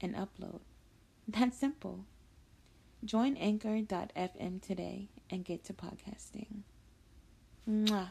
[0.00, 0.60] and upload.
[1.28, 2.04] That's simple.
[3.04, 6.62] Join anchor.fm today and get to podcasting.
[7.68, 8.10] Mwah.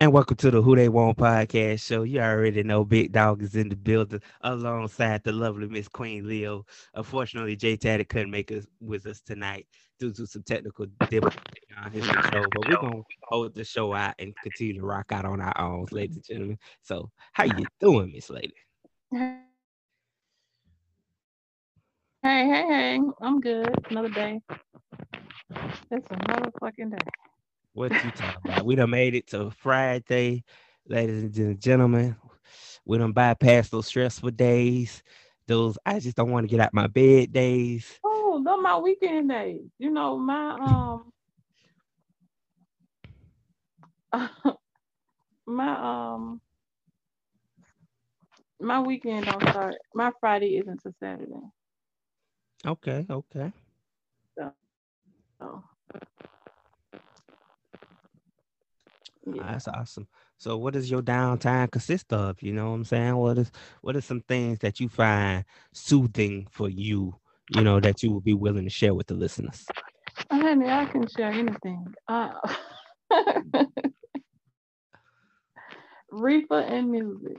[0.00, 2.02] And welcome to the Who They Want podcast show.
[2.02, 6.66] You already know Big Dog is in the building alongside the lovely Miss Queen Leo.
[6.94, 9.68] Unfortunately, JayTatted couldn't make us with us tonight
[10.00, 12.44] due to some technical difficulties on his show.
[12.52, 15.86] But we're gonna hold the show out and continue to rock out on our own,
[15.92, 16.58] ladies and gentlemen.
[16.82, 18.54] So how you doing, Miss Lady?
[22.22, 23.00] Hey, hey, hey.
[23.20, 23.68] I'm good.
[23.90, 24.40] Another day.
[25.90, 26.98] It's another fucking day.
[27.74, 28.64] What you talking about?
[28.64, 30.44] We done made it to Friday,
[30.86, 32.16] ladies and gentlemen.
[32.84, 35.02] We done bypassed those stressful days.
[35.46, 38.00] Those I just don't want to get out my bed days.
[38.04, 39.62] Oh, those my weekend days.
[39.78, 41.12] You know, my um
[45.46, 46.41] my um
[48.62, 49.76] my weekend don't start.
[49.94, 51.32] My Friday isn't to Saturday.
[52.66, 53.52] Okay, okay.
[54.38, 55.62] So
[59.40, 60.08] Ah, That's awesome.
[60.38, 62.42] So what does your downtime consist of?
[62.42, 63.16] You know what I'm saying?
[63.16, 63.50] What is
[63.82, 67.14] what are some things that you find soothing for you,
[67.48, 69.66] you know, that you would be willing to share with the listeners?
[70.30, 71.94] honey, I can share anything.
[72.08, 72.32] Uh,
[76.10, 77.38] Reefer and music.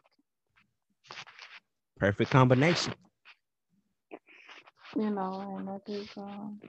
[1.98, 2.94] Perfect combination.
[4.96, 6.60] you know, and that is um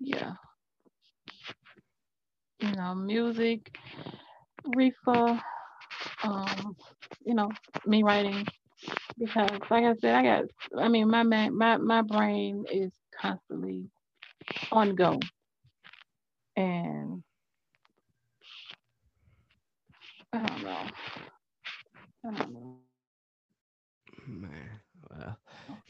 [0.00, 0.34] yeah.
[2.60, 3.76] You know, music,
[4.74, 5.40] reefer,
[6.22, 6.76] um,
[7.24, 7.50] you know,
[7.86, 8.46] me writing
[9.18, 10.44] because like I said, I got
[10.78, 13.90] I mean my ma- my my brain is constantly
[14.72, 15.18] on go.
[16.56, 17.22] And
[20.32, 20.86] I don't know.
[22.26, 22.80] I don't know.
[24.26, 24.80] Man.
[25.10, 25.38] Well,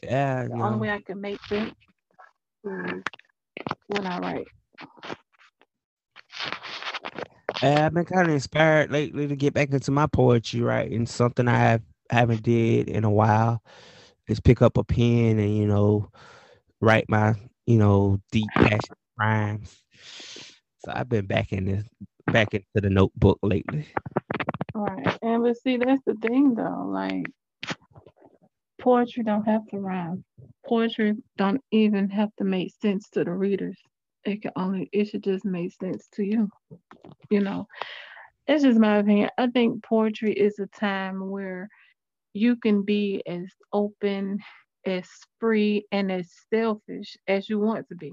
[0.02, 1.74] yeah, The only know, way I can make sense
[2.64, 3.02] is
[3.88, 4.48] when I write.
[7.62, 11.06] I've been kind of inspired lately to get back into my poetry writing.
[11.06, 13.62] Something I have, haven't did in a while
[14.28, 16.10] is pick up a pen and you know
[16.80, 17.34] write my
[17.66, 19.82] you know deep passion rhymes.
[20.78, 21.84] So I've been back in this
[22.28, 23.86] back into the notebook lately.
[24.76, 25.18] Right.
[25.22, 27.26] And but see that's the thing though, like
[28.80, 30.24] poetry don't have to rhyme.
[30.68, 33.78] Poetry don't even have to make sense to the readers.
[34.24, 36.50] It can only it should just make sense to you.
[37.30, 37.66] You know.
[38.48, 39.30] It's just my opinion.
[39.38, 41.68] I think poetry is a time where
[42.34, 44.38] you can be as open,
[44.86, 45.08] as
[45.40, 48.12] free, and as selfish as you want to be.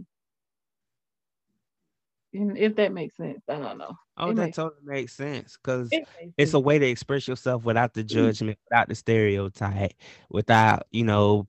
[2.33, 3.95] And if that makes sense, I don't know.
[4.17, 6.07] Oh, It that makes- totally makes sense because It
[6.37, 8.07] it's a way to express yourself without the mm.
[8.07, 9.93] judgment, without the stereotype,
[10.29, 11.47] without you know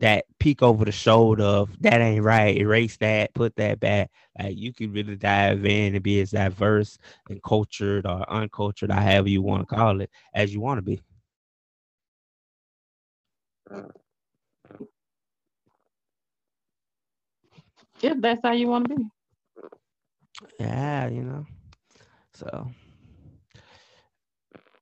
[0.00, 4.10] that peek over the shoulder of that ain't right, erase that, put that back.
[4.38, 6.98] Like you can really dive in and be as diverse
[7.30, 10.82] and cultured or uncultured, or however you want to call it, as you want to
[10.82, 11.00] be.
[18.02, 19.04] if that's how you want to be.
[20.58, 21.46] Yeah, you know.
[22.34, 22.70] So,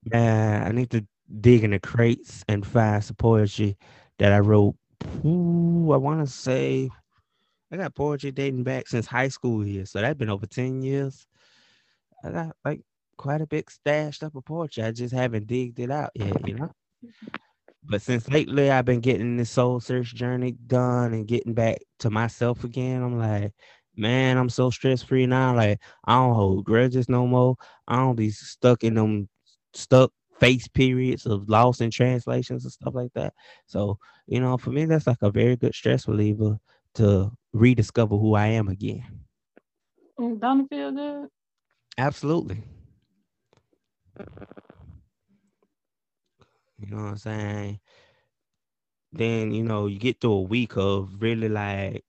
[0.05, 1.07] yeah, I need to
[1.41, 3.77] dig in the crates and find some poetry
[4.19, 4.77] that I wrote.
[5.25, 6.91] Ooh, I want to say
[7.73, 11.27] I got poetry dating back since high school here, so that's been over ten years.
[12.25, 12.83] I got like
[13.17, 14.83] quite a bit stashed up of poetry.
[14.83, 16.71] I just haven't digged it out yet, you know.
[17.85, 22.11] But since lately I've been getting this soul search journey done and getting back to
[22.11, 23.53] myself again, I'm like,
[24.01, 25.55] man, I'm so stress free now.
[25.55, 27.57] Like I don't hold grudges no more.
[27.87, 29.29] I don't be stuck in them
[29.75, 33.35] stuck face periods of loss in translations and stuff like that.
[33.67, 36.59] So, you know, for me, that's like a very good stress reliever
[36.95, 39.05] to rediscover who I am again.
[40.19, 41.29] And don't it feel good?
[41.99, 42.63] Absolutely.
[46.79, 47.81] You know what I'm saying?
[49.13, 52.05] Then, you know, you get through a week of really like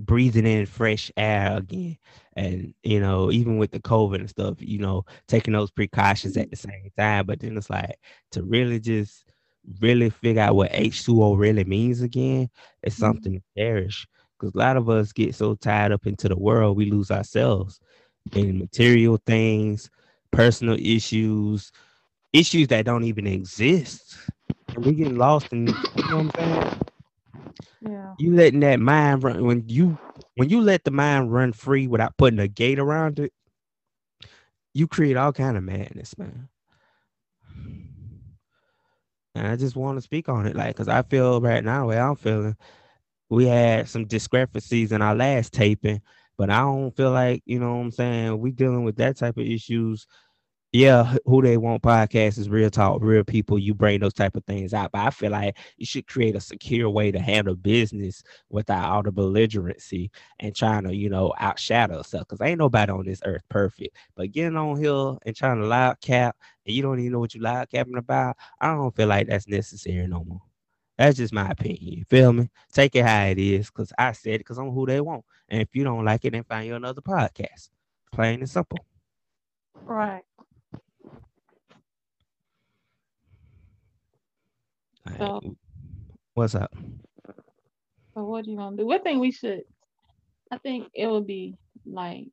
[0.00, 1.98] breathing in fresh air again.
[2.36, 6.50] And you know, even with the COVID and stuff, you know, taking those precautions at
[6.50, 7.26] the same time.
[7.26, 7.98] But then it's like
[8.32, 9.24] to really just
[9.80, 12.50] really figure out what H2O really means again,
[12.82, 12.98] it's Mhm.
[12.98, 14.06] something to cherish.
[14.38, 17.80] Because a lot of us get so tied up into the world, we lose ourselves
[18.34, 19.90] in material things,
[20.32, 21.72] personal issues,
[22.32, 24.16] issues that don't even exist.
[24.74, 26.89] And we get lost in, you know what I'm saying?
[27.80, 28.14] Yeah.
[28.18, 29.98] You letting that mind run when you
[30.36, 33.32] when you let the mind run free without putting a gate around it,
[34.74, 36.48] you create all kind of madness, man.
[39.34, 41.98] And I just want to speak on it, like, cause I feel right now, way
[41.98, 42.56] I'm feeling,
[43.28, 46.02] we had some discrepancies in our last taping,
[46.36, 49.38] but I don't feel like, you know what I'm saying, we dealing with that type
[49.38, 50.06] of issues.
[50.72, 53.58] Yeah, who they want podcast is real talk, real people.
[53.58, 56.40] You bring those type of things out, but I feel like you should create a
[56.40, 62.06] secure way to handle business without all the belligerency and trying to, you know, outshadow
[62.06, 62.28] stuff.
[62.28, 63.96] Cause ain't nobody on this earth perfect.
[64.14, 67.34] But getting on here and trying to loud cap and you don't even know what
[67.34, 70.42] you loud capping about, I don't feel like that's necessary no more.
[70.98, 71.98] That's just my opinion.
[71.98, 72.48] You feel me?
[72.72, 75.24] Take it how it is, cause I said it because I'm who they want.
[75.48, 77.70] And if you don't like it, then find you another podcast.
[78.12, 78.78] Plain and simple.
[79.74, 80.22] Right.
[85.18, 85.40] So-
[86.34, 86.72] what's up?
[88.14, 88.86] So what do you gonna do?
[88.86, 89.62] What think we should?
[90.50, 91.56] I think it would be
[91.86, 92.28] like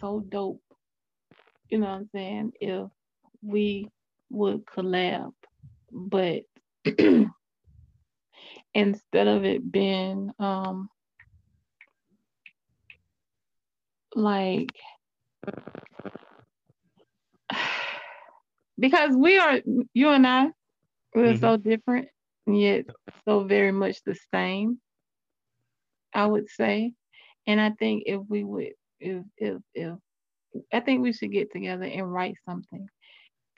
[0.00, 0.62] so dope.
[1.70, 2.52] You know what I'm saying?
[2.60, 2.90] If
[3.42, 3.88] we
[4.30, 5.32] would collab,
[5.92, 6.42] but
[8.74, 10.88] instead of it being um
[14.14, 14.72] like
[18.78, 19.60] because we are
[19.94, 20.48] you and I
[21.14, 21.40] we're Mhm.
[21.40, 22.08] so different
[22.46, 22.86] and yet
[23.26, 24.80] so very much the same.
[26.14, 26.94] I would say.
[27.46, 29.96] And I think if we would if if if
[30.72, 32.88] I think we should get together and write something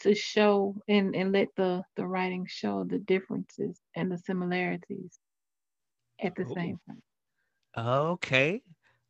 [0.01, 5.19] to show and, and let the, the writing show the differences and the similarities
[6.23, 6.55] at the Ooh.
[6.55, 7.03] same time.
[7.77, 8.63] Okay.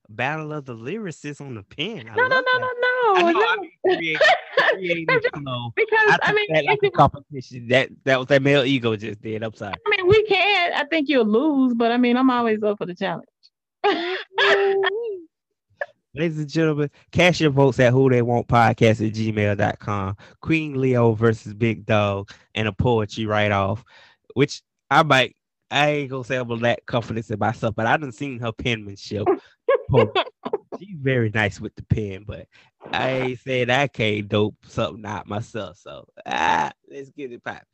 [0.09, 2.09] Battle of the lyricists on the pen.
[2.09, 2.59] I No, no, no, that.
[2.59, 2.73] no,
[3.15, 3.41] I no.
[3.41, 3.63] I no.
[3.63, 4.35] mean, creative,
[4.73, 5.73] creative, you know.
[5.77, 7.69] because I I, mean that like a competition.
[7.69, 9.43] That that was that male ego just did.
[9.43, 9.75] I'm sorry.
[9.75, 10.75] I mean we can't.
[10.75, 13.27] I think you'll lose, but I mean I'm always up for the challenge.
[16.13, 20.17] Ladies and gentlemen, cast your votes at who they want podcast at gmail.com.
[20.41, 23.85] Queen Leo versus Big Dog and a poetry write off,
[24.35, 25.37] which I might,
[25.71, 28.51] I ain't gonna say I'm gonna lack confidence in myself, but I done seen her
[28.51, 29.25] penmanship.
[30.81, 32.47] She's very nice with the pen, but
[32.85, 35.79] I ain't saying I can't dope something out myself.
[35.79, 37.65] So ah, let's get it poppin'.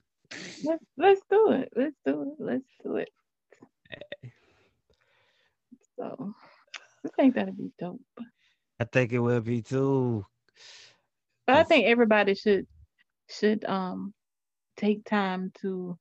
[0.65, 1.73] let's let's do it.
[1.77, 2.43] Let's do it.
[2.43, 3.11] Let's do it.
[5.99, 6.35] So
[7.05, 8.01] I think that'd be dope.
[8.79, 10.27] I think it will be too.
[11.47, 12.67] But I think everybody should
[13.29, 14.13] should um
[14.77, 15.99] take time to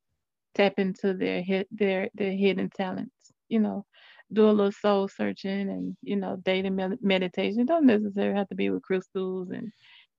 [0.55, 3.13] tap into their hit their their hidden talents.
[3.47, 3.85] You know,
[4.31, 7.61] do a little soul searching and you know daily med- meditation.
[7.61, 9.71] It don't necessarily have to be with crystals and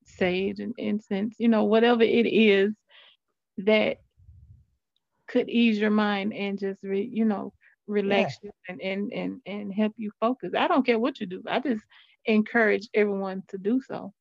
[0.04, 1.36] sage and incense.
[1.38, 2.74] You know, whatever it is
[3.58, 3.98] that
[5.28, 7.52] could ease your mind and just re, you know
[7.86, 10.52] relax you and, and and and help you focus.
[10.56, 11.42] I don't care what you do.
[11.48, 11.84] I just
[12.26, 14.12] encourage everyone to do so.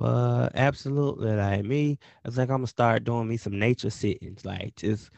[0.00, 1.32] Uh, absolutely.
[1.32, 4.44] Like me, it's like I'm gonna start doing me some nature sittings.
[4.44, 5.10] Like just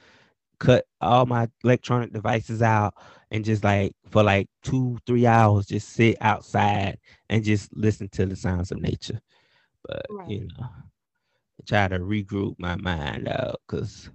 [0.58, 2.94] cut all my electronic devices out
[3.30, 6.98] and just like for like two, three hours, just sit outside
[7.28, 9.20] and just listen to the sounds of nature.
[9.86, 10.24] But Right.
[10.24, 10.66] you know,
[11.66, 14.10] try to regroup my mind out because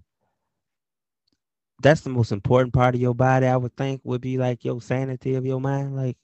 [1.82, 3.46] that's the most important part of your body.
[3.48, 5.96] I would think would be like your sanity of your mind.
[5.96, 6.18] Like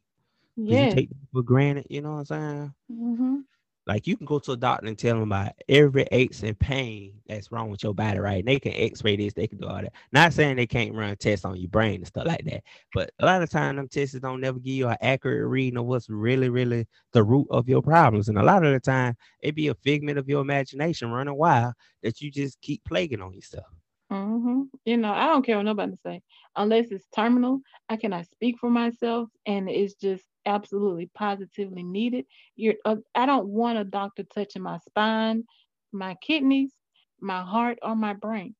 [0.68, 1.88] 'cause you take for granted.
[1.90, 2.74] You know what I'm saying?
[2.90, 3.40] hmm
[3.88, 7.14] Like you can go to a doctor and tell them about every aches and pain
[7.28, 8.40] that's wrong with your body, right?
[8.40, 9.94] And they can X-ray this, they can do all that.
[10.12, 13.26] Not saying they can't run tests on your brain and stuff like that, but a
[13.26, 16.50] lot of time them tests don't never give you an accurate reading of what's really,
[16.50, 18.30] really the root of your problems.
[18.30, 21.74] And a lot of the time, it be a figment of your imagination running wild
[22.04, 23.66] that you just keep plaguing on yourself.
[24.10, 26.22] hmm You know, I don't care what nobody say.
[26.56, 32.26] Unless it's terminal, I cannot speak for myself, and it's just absolutely positively needed.
[32.56, 35.44] You're, uh, I don't want a doctor touching my spine,
[35.92, 36.74] my kidneys,
[37.20, 38.56] my heart, or my brain.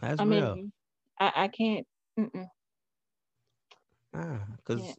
[0.00, 0.50] That's I real.
[0.50, 0.72] mean,
[1.18, 1.86] I, I can't.
[2.18, 2.48] Mm-mm.
[4.56, 4.98] because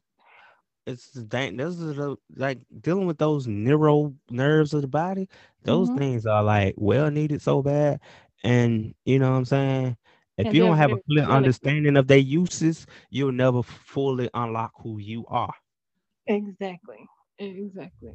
[0.86, 5.28] it's the dang those are the like dealing with those neural nerves of the body
[5.64, 5.92] those Mhm.
[5.92, 8.00] things are like well needed so bad
[8.44, 9.98] and you know what i'm saying
[10.38, 14.72] If And you don't have a clear understanding of their uses, you'll never fully unlock
[14.82, 15.54] who you are.
[16.28, 17.08] Exactly.
[17.40, 18.14] Exactly.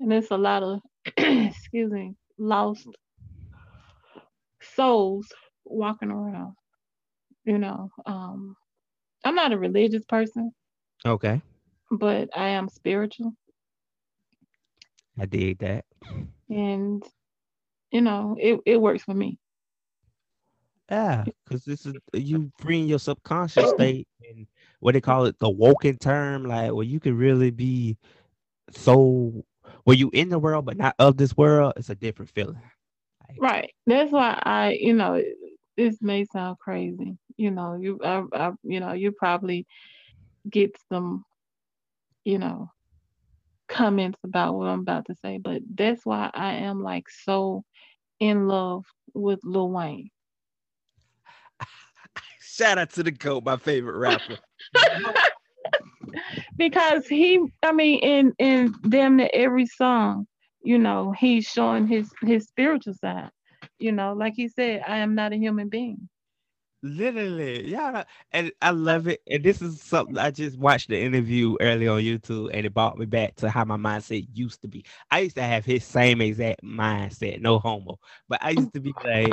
[0.00, 0.80] And there's a lot of
[1.16, 2.88] excuse me, lost
[4.62, 5.32] souls
[5.64, 6.54] walking around.
[7.44, 8.56] You know, um
[9.24, 10.52] I'm not a religious person,
[11.06, 11.42] Okay.
[11.90, 13.34] but I am spiritual
[15.18, 15.84] I did that.
[16.48, 17.02] and
[17.90, 19.38] you know, it, it works for me.
[20.94, 23.74] Yeah, because this is you freeing your subconscious oh.
[23.74, 24.46] state and
[24.78, 27.96] what they call it, the woken term, like where you can really be
[28.70, 29.44] so
[29.84, 31.72] where you in the world but not of this world.
[31.76, 32.60] It's a different feeling.
[33.28, 33.74] Like, Right.
[33.86, 35.20] That's why I, you know,
[35.76, 37.18] this may sound crazy.
[37.36, 39.66] You know, you, I, I, you know, you probably
[40.48, 41.24] get some,
[42.24, 42.70] you know,
[43.68, 47.64] comments about what I'm about to say, but that's why I am like so
[48.20, 50.10] in love with Lil Wayne.
[52.54, 54.38] Shout out to the goat, my favorite rapper.
[56.56, 60.28] because he, I mean, in in damn near every song,
[60.62, 63.30] you know, he's showing his his spiritual side.
[63.80, 66.08] You know, like he said, I am not a human being.
[66.86, 69.22] Literally, yeah, and I love it.
[69.30, 72.98] And this is something I just watched the interview early on YouTube, and it brought
[72.98, 74.84] me back to how my mindset used to be.
[75.10, 77.98] I used to have his same exact mindset, no homo.
[78.28, 79.32] But I used to be like,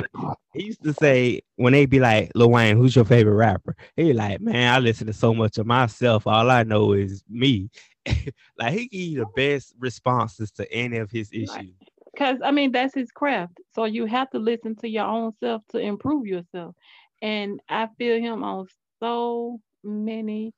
[0.54, 4.14] he used to say when they be like, "Lil Wayne, who's your favorite rapper?" He
[4.14, 6.26] like, man, I listen to so much of myself.
[6.26, 7.68] All I know is me.
[8.58, 11.74] like he give you the best responses to any of his issues.
[12.14, 13.58] Because I mean that's his craft.
[13.74, 16.74] So you have to listen to your own self to improve yourself.
[17.22, 18.66] And I feel him on
[19.00, 20.52] so many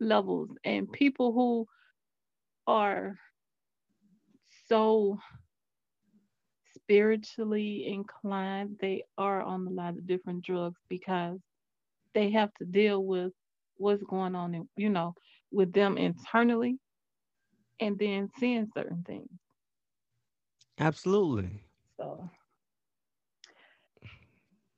[0.00, 0.50] levels.
[0.64, 1.66] And people who
[2.66, 3.18] are
[4.68, 5.18] so
[6.74, 11.38] spiritually inclined, they are on a lot of different drugs because
[12.14, 13.32] they have to deal with
[13.76, 15.14] what's going on in, you know,
[15.52, 16.78] with them internally
[17.80, 19.30] and then seeing certain things.
[20.78, 21.62] Absolutely.
[21.98, 22.30] So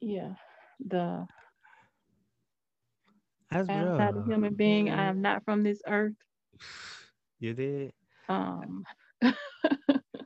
[0.00, 0.35] yeah,
[0.80, 1.26] the
[3.50, 4.90] That's I am not a human being.
[4.90, 6.14] I am not from this earth.
[7.38, 7.92] You did.
[8.28, 8.87] Um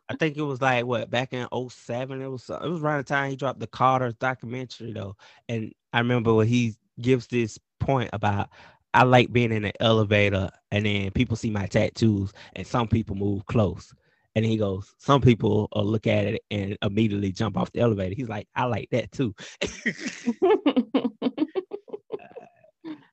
[0.09, 2.21] I think it was like what back in 07.
[2.21, 5.17] It was it was around the time he dropped the Carter documentary though.
[5.49, 8.49] And I remember when he gives this point about
[8.93, 13.17] I like being in an elevator and then people see my tattoos and some people
[13.17, 13.95] move close.
[14.35, 18.15] And he goes, Some people will look at it and immediately jump off the elevator.
[18.15, 19.35] He's like, I like that too.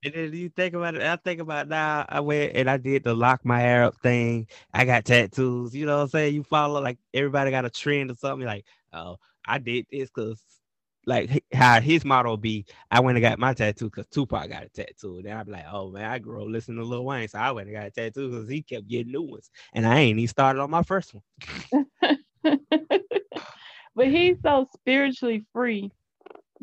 [0.04, 3.04] And then you think about it, I think about now, I went and I did
[3.04, 4.48] the lock my hair up thing.
[4.74, 6.36] I got tattoos, you know what I'm saying?
[6.36, 8.48] You follow like everybody got a trend or something.
[8.48, 10.42] Like, oh, I did this because
[11.08, 14.70] like how his motto be, I went and got my tattoo because Tupac got a
[14.70, 15.22] tattoo.
[15.24, 17.30] Then I'd be like, oh man, I grew up listening to Lil Wayne.
[17.30, 19.50] So I went and got a tattoo because he kept getting new ones.
[19.74, 21.88] And I ain't even started on my first one.
[23.96, 25.92] but he's so spiritually free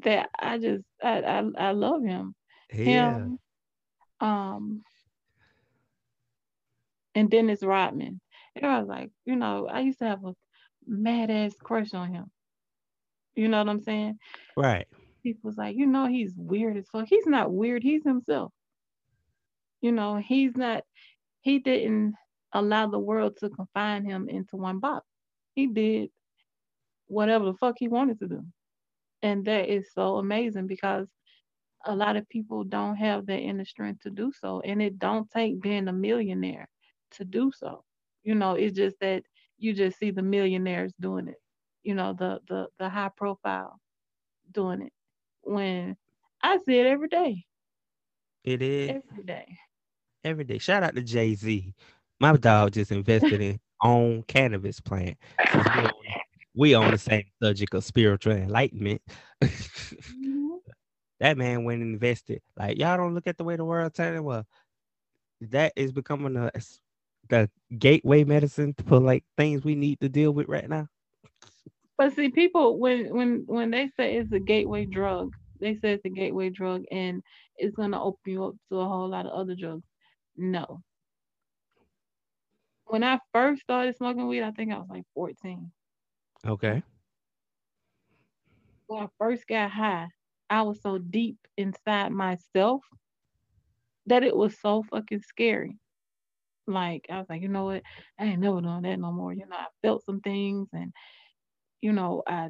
[0.03, 2.35] that I just I I, I love him.
[2.73, 3.15] Yeah.
[3.15, 3.39] Him
[4.21, 4.83] um
[7.15, 8.21] and Dennis Rodman.
[8.57, 10.35] And I was like, you know, I used to have a
[10.87, 12.31] mad ass crush on him.
[13.35, 14.19] You know what I'm saying?
[14.57, 14.87] Right.
[15.23, 17.07] People's like, you know, he's weird as fuck.
[17.09, 17.83] He's not weird.
[17.83, 18.53] He's himself.
[19.81, 20.85] You know, he's not.
[21.41, 22.15] He didn't
[22.53, 25.05] allow the world to confine him into one box.
[25.55, 26.11] He did
[27.07, 28.45] whatever the fuck he wanted to do,
[29.23, 31.07] and that is so amazing because
[31.87, 35.31] a lot of people don't have that inner strength to do so, and it don't
[35.31, 36.69] take being a millionaire
[37.13, 37.85] to do so.
[38.23, 39.23] You know, it's just that
[39.59, 41.37] you just see the millionaires doing it.
[41.85, 43.81] You know, the the the high profile
[44.53, 44.93] doing it
[45.43, 45.97] when
[46.43, 47.45] I see it every day,
[48.45, 49.59] It is every day.
[50.25, 50.59] every day.
[50.59, 51.75] Shout out to Jay Z.
[52.21, 55.19] My dog just invested in own cannabis plant.
[56.57, 59.03] We on, the same subject of spiritual enlightenment.
[59.43, 60.59] Mhm.
[61.21, 62.43] that man went and invested.
[62.57, 64.25] Like y'all don't look at the way the world turning.
[64.25, 64.47] Well,
[65.43, 66.51] that is becoming a
[67.29, 70.89] the gateway medicine for like things we need to deal with right now.
[71.97, 76.05] But see, people when when when they say it's a gateway drug, they say it's
[76.05, 77.23] a gateway drug and
[77.57, 79.85] it's gonna open you up to a whole lot of other drugs.
[80.37, 80.83] No.
[82.87, 85.71] When I first started smoking weed, I think I was like 14.
[86.47, 86.83] Okay.
[88.87, 90.09] When I first got high,
[90.51, 92.83] I was so deep inside myself
[94.07, 95.79] that it was so fucking scary.
[96.67, 97.83] Like I was like, you know what?
[98.19, 99.33] I ain't never doing that no more.
[99.33, 100.93] You know, I felt some things and
[101.85, 102.49] you know, I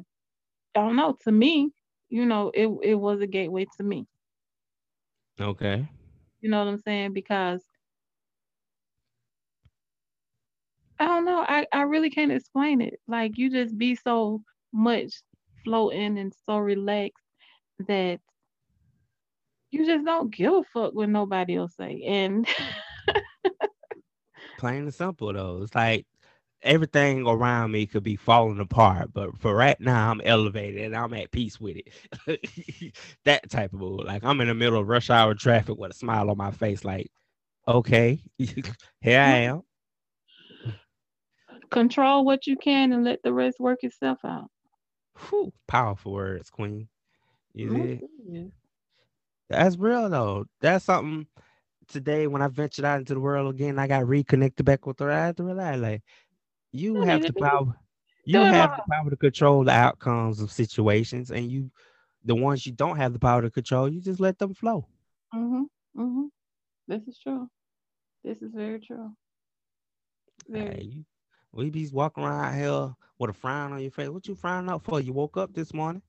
[0.75, 1.71] I don't know, to me,
[2.09, 4.07] you know, it it was a gateway to me.
[5.39, 5.87] Okay.
[6.39, 7.11] You know what I'm saying?
[7.11, 7.61] Because
[10.99, 13.01] I don't know, I, I really can't explain it.
[13.09, 15.11] Like you just be so much
[15.65, 17.25] floating and so relaxed
[17.89, 18.21] that
[19.71, 22.01] you just don't give a fuck what nobody else say.
[22.05, 22.47] And
[24.57, 25.63] Plain and simple though.
[25.63, 26.05] It's like
[26.65, 31.13] everything around me could be falling apart, but for right now, I'm elevated and I'm
[31.15, 32.97] at peace with it.
[33.25, 34.05] that type of mood.
[34.05, 36.85] Like I'm in the middle of rush hour traffic with a smile on my face,
[36.85, 37.11] like,
[37.67, 39.63] okay, here I am.
[41.71, 44.49] control what you can and let the rest work itself out.
[45.29, 46.89] Whew, powerful words, Queen.
[47.53, 48.03] You Mm, did.
[49.49, 50.45] That's real though.
[50.61, 51.27] That's something
[51.87, 55.11] today when I ventured out into the world again, I got reconnected back with her.
[55.11, 56.03] I had to realize like
[56.75, 57.75] you have the power.
[58.25, 61.71] You have the power to control the outcomes of situations, and you
[62.23, 64.87] the ones you don't have the power to control, you just let them flow.
[65.33, 65.67] Mhm.
[65.95, 66.31] Mhm.
[66.87, 67.49] This is true.
[68.23, 69.15] This is very true.
[70.47, 70.75] Very.
[70.75, 71.05] Hey,
[71.51, 74.09] we be walking around here with a frown on your face.
[74.09, 74.99] What you frowning out for?
[74.99, 76.01] You woke up this morning.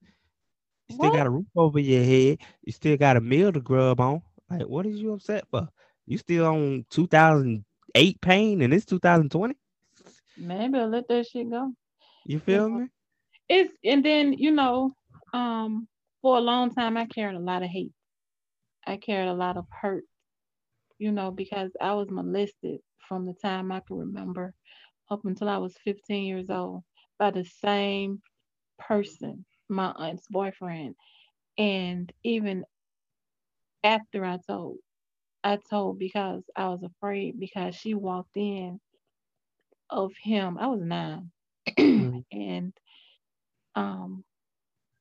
[0.89, 1.13] You still What?
[1.13, 2.39] got a roof over your head.
[2.63, 4.23] You still got a meal to grub on.
[4.51, 5.69] Like, what is you upset for?
[6.07, 9.57] You still on 2008 pain and it's 2020?
[10.39, 11.73] Maybe I'll let that shit go.
[12.27, 12.87] You feel me?
[13.49, 14.93] It's and then you know,
[15.33, 15.89] um,
[16.23, 17.93] for a long time I carried a lot of hate.
[18.87, 20.05] I carried a lot of hurt.
[20.99, 24.55] You know, because I was molested from the time I can remember
[25.11, 26.83] up until I was 15 years old
[27.19, 28.21] by the same
[28.79, 30.95] person, my aunt's boyfriend.
[31.59, 32.65] And even
[33.85, 34.79] after I told,
[35.45, 38.81] I told because I was afraid because she walked in
[39.91, 40.59] of him.
[40.59, 41.31] I was nine.
[41.79, 42.25] Mhm.
[42.33, 42.73] and
[43.75, 44.25] um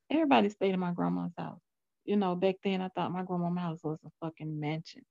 [0.09, 1.61] everybody stayed in my grandma's house.
[2.05, 5.03] You know, back then I thought my grandma's house was a fucking mansion.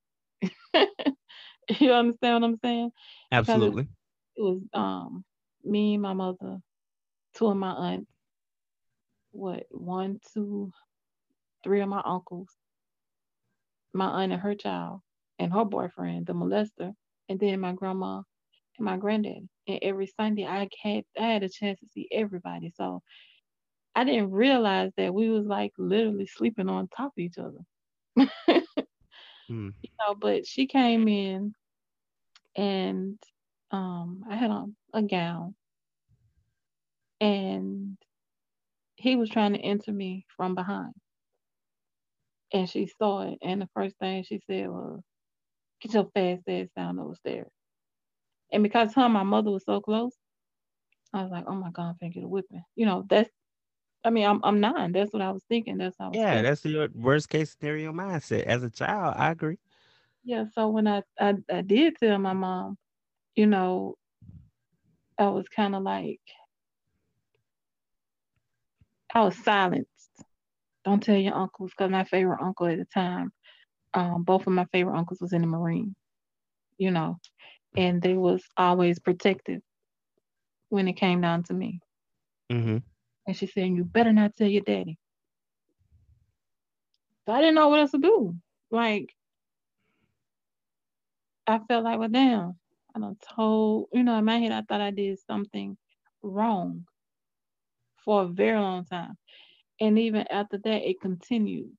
[1.80, 2.92] you understand what I'm saying?
[3.32, 3.88] Absolutely.
[4.36, 5.24] it was um
[5.64, 6.58] me, my mother,
[7.34, 8.10] two of my aunts,
[9.32, 10.72] what, one, two,
[11.64, 12.48] three of my uncles,
[13.94, 15.00] my aunt and her child,
[15.38, 16.94] and her boyfriend, the molester,
[17.28, 18.22] and then my grandma
[18.76, 19.48] and my granddaddy.
[19.68, 22.72] And every Sunday I had I had a chance to see everybody.
[22.76, 23.02] So
[23.94, 27.60] I didn't realize that we was like literally sleeping on top of each other.
[29.50, 29.74] Mm.
[29.82, 31.54] You know, but she came in
[32.56, 33.18] and
[33.70, 35.54] um I had on a gown
[37.20, 37.98] and
[38.96, 40.94] he was trying to enter me from behind.
[42.52, 45.00] And she saw it and the first thing she said was,
[45.80, 47.50] Get your fast ass down those stairs.
[48.54, 50.16] And because her and my mother was so close,
[51.12, 52.62] I was like, Oh my god, I'm finna get a whipping.
[52.76, 53.30] You know, that's
[54.04, 54.92] I mean, I'm I'm nine.
[54.92, 55.78] That's what I was thinking.
[55.78, 56.44] That's was Yeah, feeling.
[56.44, 58.44] that's your worst case scenario mindset.
[58.44, 59.58] As a child, I agree.
[60.24, 62.78] Yeah, so when I, I I did tell my mom,
[63.34, 63.96] you know,
[65.18, 66.20] I was kind of like
[69.14, 69.88] I was silenced.
[70.84, 73.32] Don't tell your uncles, because my favorite uncle at the time,
[73.94, 75.94] um, both of my favorite uncles was in the Marine,
[76.78, 77.18] you know,
[77.76, 79.62] and they was always protective
[80.68, 81.80] when it came down to me.
[82.50, 82.78] hmm
[83.26, 84.98] And she said, "You better not tell your daddy."
[87.26, 88.36] So I didn't know what else to do.
[88.70, 89.14] Like
[91.46, 92.58] I felt like, well, damn,
[92.94, 95.76] I done told, you know, in my head, I thought I did something
[96.22, 96.86] wrong
[98.04, 99.16] for a very long time.
[99.80, 101.76] And even after that, it continued.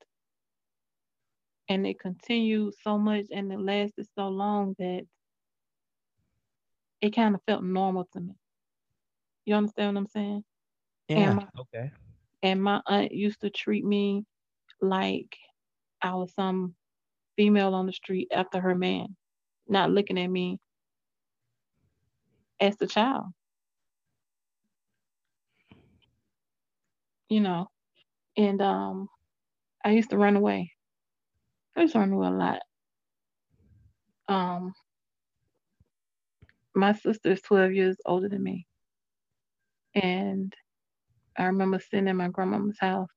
[1.69, 5.07] And it continued so much and it lasted so long that
[7.01, 8.35] it kind of felt normal to me.
[9.45, 10.43] You understand what I'm saying?
[11.15, 11.35] And Yeah.
[11.35, 11.91] my Okay.
[12.43, 14.25] and my aunt used to treat me
[14.81, 15.35] like
[16.01, 16.75] I was some
[17.37, 19.15] female on the street after her man,
[19.67, 20.59] not looking at me
[22.59, 23.25] as the child,
[27.29, 27.67] you know.
[28.37, 29.09] And um
[29.83, 30.71] I used to run away.
[31.75, 32.61] I used to run away a lot.
[34.27, 34.73] Um
[36.75, 38.67] my sister is 12 years older than me.
[39.95, 40.53] And
[41.37, 43.09] I remember sitting in my grandmama's house.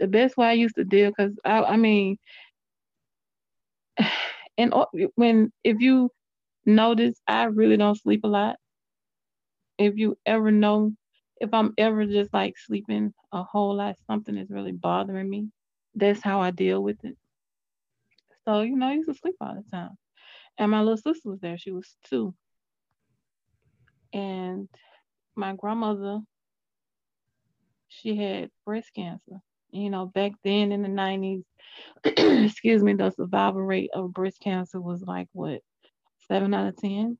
[0.00, 2.18] The best way I used to deal, because I, I mean,
[4.58, 4.72] and
[5.16, 6.10] when if you
[6.66, 8.56] notice, I really don't sleep a lot.
[9.78, 10.92] If you ever know,
[11.40, 15.50] if I'm ever just like sleeping a whole lot, something is really bothering me.
[15.94, 17.16] That's how I deal with it.
[18.44, 19.96] So you know, I used to sleep all the time.
[20.58, 21.58] And my little sister was there.
[21.58, 22.34] She was two.
[24.14, 24.70] And
[25.36, 26.20] my grandmother,
[27.88, 29.42] she had breast cancer
[29.74, 31.44] you know, back then in the 90s,
[32.04, 35.62] excuse me, the survival rate of breast cancer was like what,
[36.28, 37.18] seven out of 10?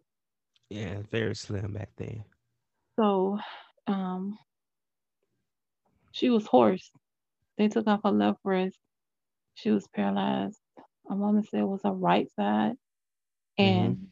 [0.71, 2.25] Yeah, very slim back then.
[2.97, 3.39] So,
[3.87, 4.39] um,
[6.13, 6.91] she was hoarse.
[7.59, 8.79] They took off her left breast
[9.55, 10.61] She was paralyzed.
[11.11, 12.77] I want to say it was her right side.
[13.59, 14.09] And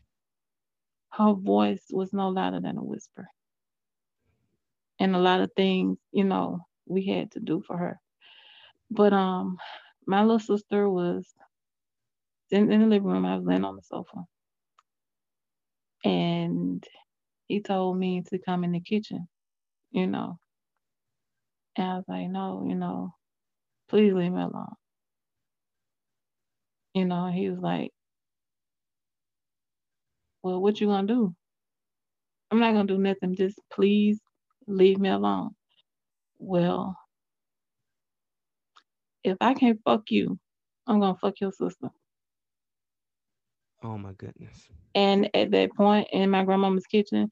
[1.13, 3.29] her voice was no louder than a whisper.
[4.99, 8.01] And a lot of things, you know, we had to do for her.
[8.91, 9.59] But um,
[10.07, 11.27] my little sister was
[12.51, 13.27] in, in the living room.
[13.27, 14.25] I was laying on the sofa.
[16.05, 16.85] And
[17.49, 19.29] he told me to come in the kitchen,
[19.91, 20.39] you know.
[21.77, 23.15] And I was like, no, you know,
[23.89, 24.75] please leave me alone.
[26.95, 27.93] You know, he was like,
[30.43, 31.35] well, what you gonna do?
[32.51, 33.35] I'm not gonna do nothing.
[33.37, 34.21] Just please
[34.67, 35.51] leave me alone.
[36.39, 36.97] Well,
[39.25, 40.39] if I can't fuck you,
[40.87, 41.89] I'm gonna fuck your sister.
[43.83, 44.69] Oh my goodness.
[44.95, 47.29] And at that point in my grandmama's kitchen,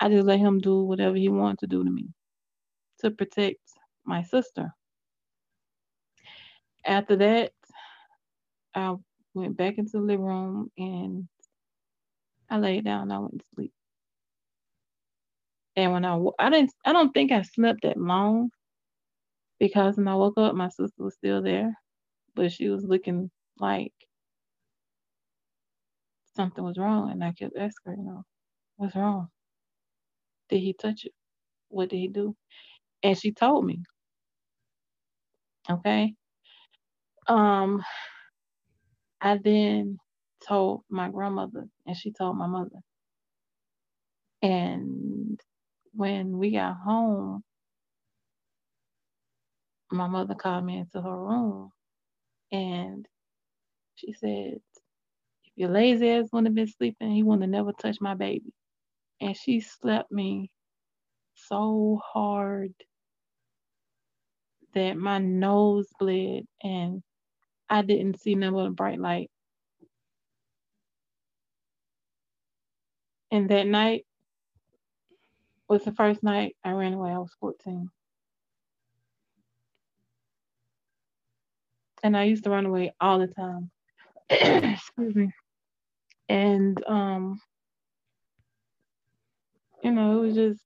[0.00, 2.08] I just let him do whatever he wanted to do to me
[3.00, 3.60] to protect
[4.04, 4.72] my sister.
[6.84, 7.52] After that,
[8.74, 8.94] I
[9.34, 11.28] went back into the living room and
[12.50, 13.02] I laid down.
[13.04, 13.72] And I went to sleep.
[15.76, 18.50] And when I I didn't I don't think I slept that long
[19.60, 21.72] because when I woke up, my sister was still there,
[22.34, 23.30] but she was looking
[23.60, 23.92] like
[26.36, 28.24] something was wrong, and I kept asking her, you know,
[28.76, 29.28] what's wrong?
[30.50, 31.10] Did he touch you?
[31.70, 32.36] What did he do?
[33.02, 33.82] And she told me.
[35.70, 36.14] Okay.
[37.28, 37.82] Um,
[39.20, 39.98] I then
[40.46, 42.78] told my grandmother, and she told my mother.
[44.42, 45.40] And
[45.94, 47.42] when we got home,
[49.92, 51.70] my mother called me into her room
[52.52, 53.06] and
[53.96, 54.58] she said,
[55.44, 58.52] if your lazy ass wouldn't have been sleeping, he wouldn't have never touched my baby.
[59.20, 60.50] And she slapped me
[61.34, 62.74] so hard
[64.74, 67.02] that my nose bled and
[67.70, 69.30] I didn't see nothing but a bright light.
[73.30, 74.06] And that night
[75.68, 77.10] was the first night I ran away.
[77.10, 77.90] I was 14.
[82.02, 83.70] And I used to run away all the time.
[84.30, 85.30] Excuse me.
[86.28, 87.40] And um,
[89.82, 90.60] you know, it was just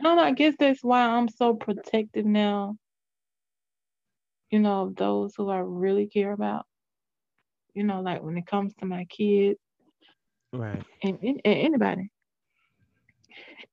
[0.00, 2.76] I don't know, I guess that's why I'm so protective now,
[4.50, 6.66] you know, of those who I really care about.
[7.74, 9.58] You know, like when it comes to my kids
[10.54, 10.84] Right.
[11.02, 12.10] and, and, and anybody.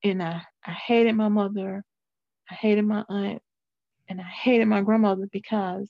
[0.04, 1.84] And I, I hated my mother,
[2.50, 3.42] I hated my aunt,
[4.10, 5.90] and I hated my grandmother because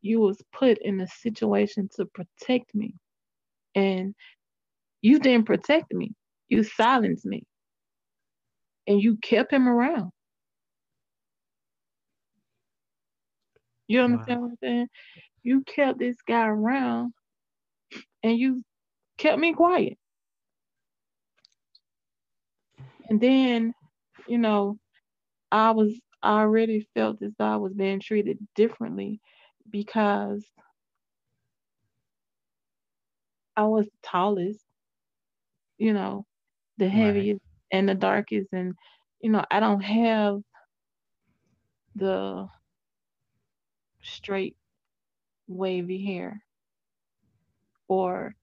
[0.00, 2.94] you was put in a situation to protect me.
[3.74, 4.14] And
[5.02, 6.12] you didn't protect me.
[6.48, 7.44] You silenced me.
[8.86, 10.10] And you kept him around.
[13.88, 14.88] You understand what I'm saying?
[15.42, 17.12] You kept this guy around
[18.22, 18.62] and you
[19.18, 19.98] kept me quiet.
[23.08, 23.74] And then,
[24.26, 24.78] you know,
[25.52, 29.20] I was I already felt as though I was being treated differently
[29.70, 30.46] because
[33.56, 34.66] I was the tallest,
[35.78, 36.26] you know,
[36.78, 37.30] the Right.
[37.30, 38.74] heaviest and the darkest and
[39.20, 40.40] you know, I don't have
[41.96, 42.48] the
[44.02, 44.56] straight
[45.48, 46.44] wavy hair
[47.88, 48.34] or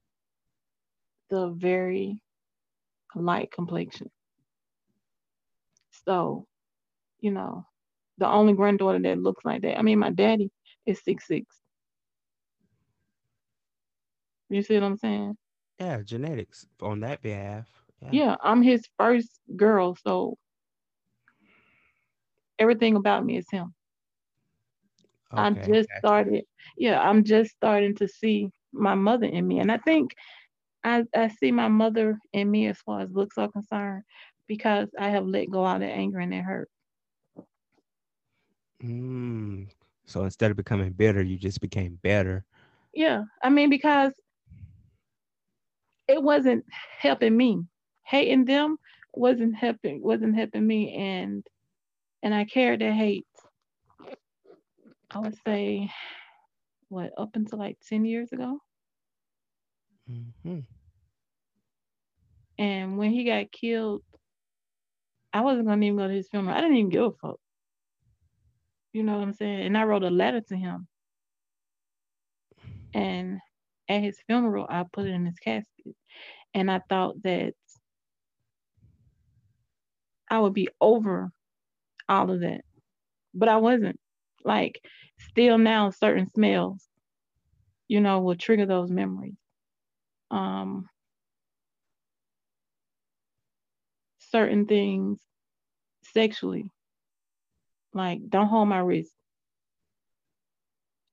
[1.34, 2.22] the very
[3.16, 4.12] light complexion.
[6.06, 6.48] So,
[7.20, 7.66] you know,
[8.18, 9.78] the only granddaughter that looks like that.
[9.78, 10.52] I mean, my daddy
[10.86, 11.62] is six six.
[14.50, 15.38] You see what I'm saying?
[15.80, 17.86] Yeah, genetics on that behalf.
[18.02, 18.20] Yeah.
[18.20, 20.38] Yeah, I'm his first girl, so
[22.60, 23.74] everything about me is him.
[25.36, 26.46] I just started,
[26.78, 29.60] yeah, I'm just starting to see my mother in me.
[29.60, 30.14] And I think
[30.84, 34.04] I, I see my mother in me as far as looks are concerned
[34.48, 36.70] because I have let go all that anger and that hurt.
[38.84, 39.70] Mm.
[40.06, 42.46] So instead of becoming bitter, you just became better.
[42.94, 44.12] Yeah, I mean, because
[46.08, 46.66] it wasn't
[47.00, 47.64] helping me.
[48.06, 48.78] Hating them
[49.16, 51.46] wasn't helping wasn't helping me and
[52.24, 53.28] and I carried that hate
[55.12, 55.90] I would say
[56.90, 58.60] what up until like 10 years ago.
[60.08, 60.60] hmm
[62.58, 64.04] And when he got killed,
[65.34, 66.56] I wasn't gonna even go to his funeral.
[66.56, 67.40] I didn't even give a fuck.
[68.94, 69.66] You know what I'm saying?
[69.66, 70.88] And I wrote a letter to him.
[72.94, 73.40] And
[73.90, 75.96] at his funeral, I put it in his casket.
[76.54, 77.54] And I thought that
[80.30, 81.32] I would be over
[82.08, 82.62] all of that.
[83.34, 84.00] But I wasn't.
[84.46, 84.80] Like,
[85.20, 86.88] still now, certain smells,
[87.88, 89.38] you know, will trigger those memories.
[90.30, 90.88] Um,
[94.34, 95.20] certain things
[96.14, 96.66] sexually,
[97.94, 99.14] like, don't hold my wrist,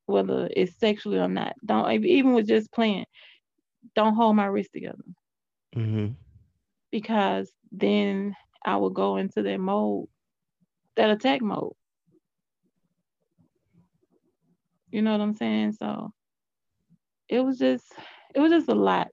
[0.07, 1.55] whether it's sexually or not.
[1.65, 3.05] Don't, even with just playing,
[3.95, 5.05] don't hold my wrist together.
[5.77, 6.15] Mm-hmm.
[6.91, 10.07] Because then I will go into that mode,
[10.97, 11.75] that attack mode.
[14.91, 15.73] You know what I'm saying?
[15.73, 16.11] So
[17.29, 17.85] it was just
[18.35, 19.09] it was just a lot.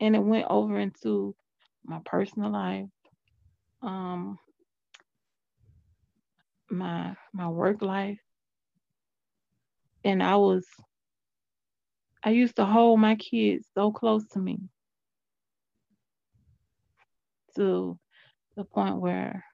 [0.00, 1.34] And it went over into
[1.86, 2.86] my personal life,
[3.84, 4.38] um,
[6.70, 8.18] my my work life.
[10.04, 10.66] And I was
[12.22, 14.58] I used to hold my kids so close to me
[17.56, 17.98] to
[18.56, 19.44] the point where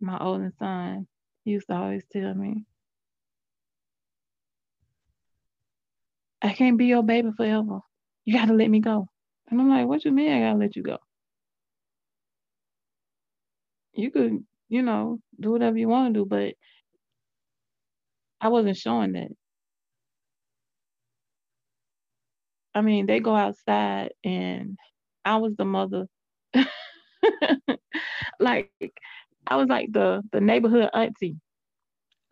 [0.00, 1.06] my oldest son
[1.44, 2.64] used to always tell me,
[6.42, 7.80] I can't be your baby forever.
[8.24, 9.08] You gotta let me go.
[9.48, 10.98] And I'm like, what you mean I gotta let you go?
[13.96, 16.54] You could, you know, do whatever you want to do, but
[18.40, 19.28] I wasn't showing that.
[22.74, 24.76] I mean, they go outside and
[25.24, 26.06] I was the mother.
[28.38, 28.70] like
[29.46, 31.36] I was like the the neighborhood auntie.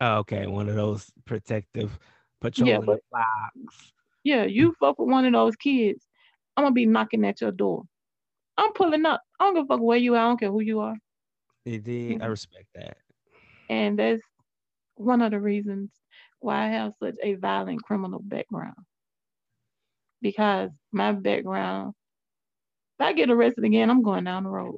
[0.01, 1.97] Oh, okay, one of those protective
[2.41, 3.91] patrolling yeah, but, blocks.
[4.23, 4.75] Yeah, you mm.
[4.79, 6.05] fuck with one of those kids,
[6.55, 7.83] I'm gonna be knocking at your door.
[8.57, 9.21] I'm pulling up.
[9.39, 10.25] I don't give a fuck where you are.
[10.25, 10.95] I don't care who you are.
[11.65, 12.23] Indeed, mm-hmm.
[12.23, 12.97] I respect that.
[13.69, 14.21] And that's
[14.95, 15.91] one of the reasons
[16.39, 18.75] why I have such a violent criminal background.
[20.21, 21.93] Because my background,
[22.99, 24.77] if I get arrested again, I'm going down the road.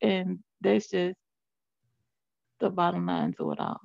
[0.00, 1.16] And that's just
[2.60, 3.80] the bottom line to it all.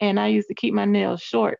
[0.00, 1.58] And I used to keep my nails short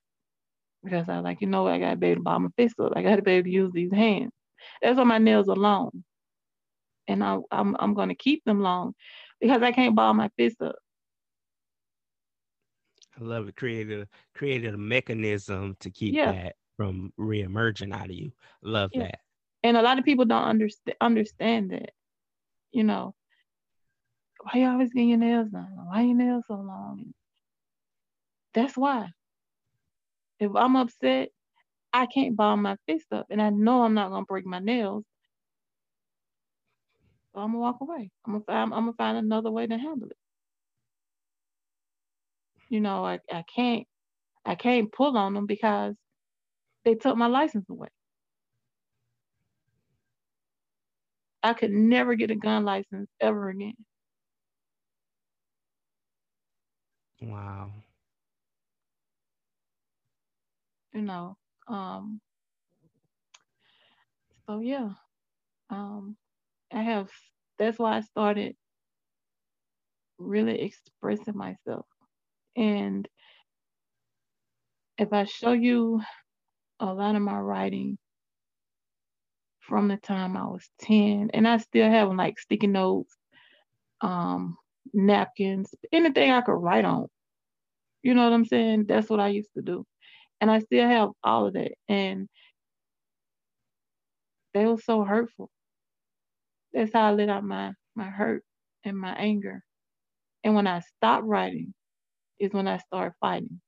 [0.85, 2.93] because I was like, you know, I gotta be able to buy my fist up.
[2.95, 4.33] I gotta be able to use these hands.
[4.83, 6.05] That's why my nails are long.
[7.09, 8.95] And I, I'm I'm gonna keep them long
[9.41, 10.77] because I can't ball my fist up.
[13.19, 13.57] I love it.
[13.57, 16.33] Created a created a mechanism to keep yeah.
[16.33, 18.33] that from reemerging out of you.
[18.63, 19.05] Love yeah.
[19.05, 19.19] that.
[19.63, 21.91] And a lot of people don't understand understand that.
[22.73, 23.15] You know,
[24.43, 25.71] why you always getting your nails done?
[25.87, 27.13] Why your nails so long?
[28.55, 29.11] That's why.
[30.39, 31.31] If I'm upset,
[31.93, 35.05] I can't ball my fist up, and I know I'm not gonna break my nails.
[37.37, 38.11] So I'm gonna walk away.
[38.27, 40.17] I'm gonna find, I'm gonna find another way to handle it.
[42.71, 43.87] You know, I, I can't
[44.47, 45.95] I can't pull on them because
[46.85, 47.89] they took my license away.
[51.43, 53.75] I could never get a gun license ever again.
[57.21, 57.71] Wow.
[60.95, 61.37] You know,
[61.69, 62.21] um,
[64.47, 64.91] so yeah,
[65.71, 66.17] um,
[66.77, 67.09] I have,
[67.59, 68.55] that's why I started
[70.19, 71.87] really expressing myself.
[72.55, 73.09] And
[74.99, 76.03] if I show you
[76.81, 77.97] a lot of my writing
[79.61, 83.17] from the time I was 10, and I still have like sticky notes,
[84.03, 84.59] um,
[84.93, 87.07] napkins, anything I could write on.
[88.03, 88.85] You know what I'm saying?
[88.87, 89.87] That's what I used to do.
[90.41, 91.73] And I still have all of that.
[91.89, 92.29] And
[94.55, 95.51] they were so hurtful.
[96.77, 98.45] That's how I let out my, my hurt
[98.85, 99.65] and my anger.
[100.45, 101.73] And when I stopped writing
[102.39, 103.61] is when I started fighting.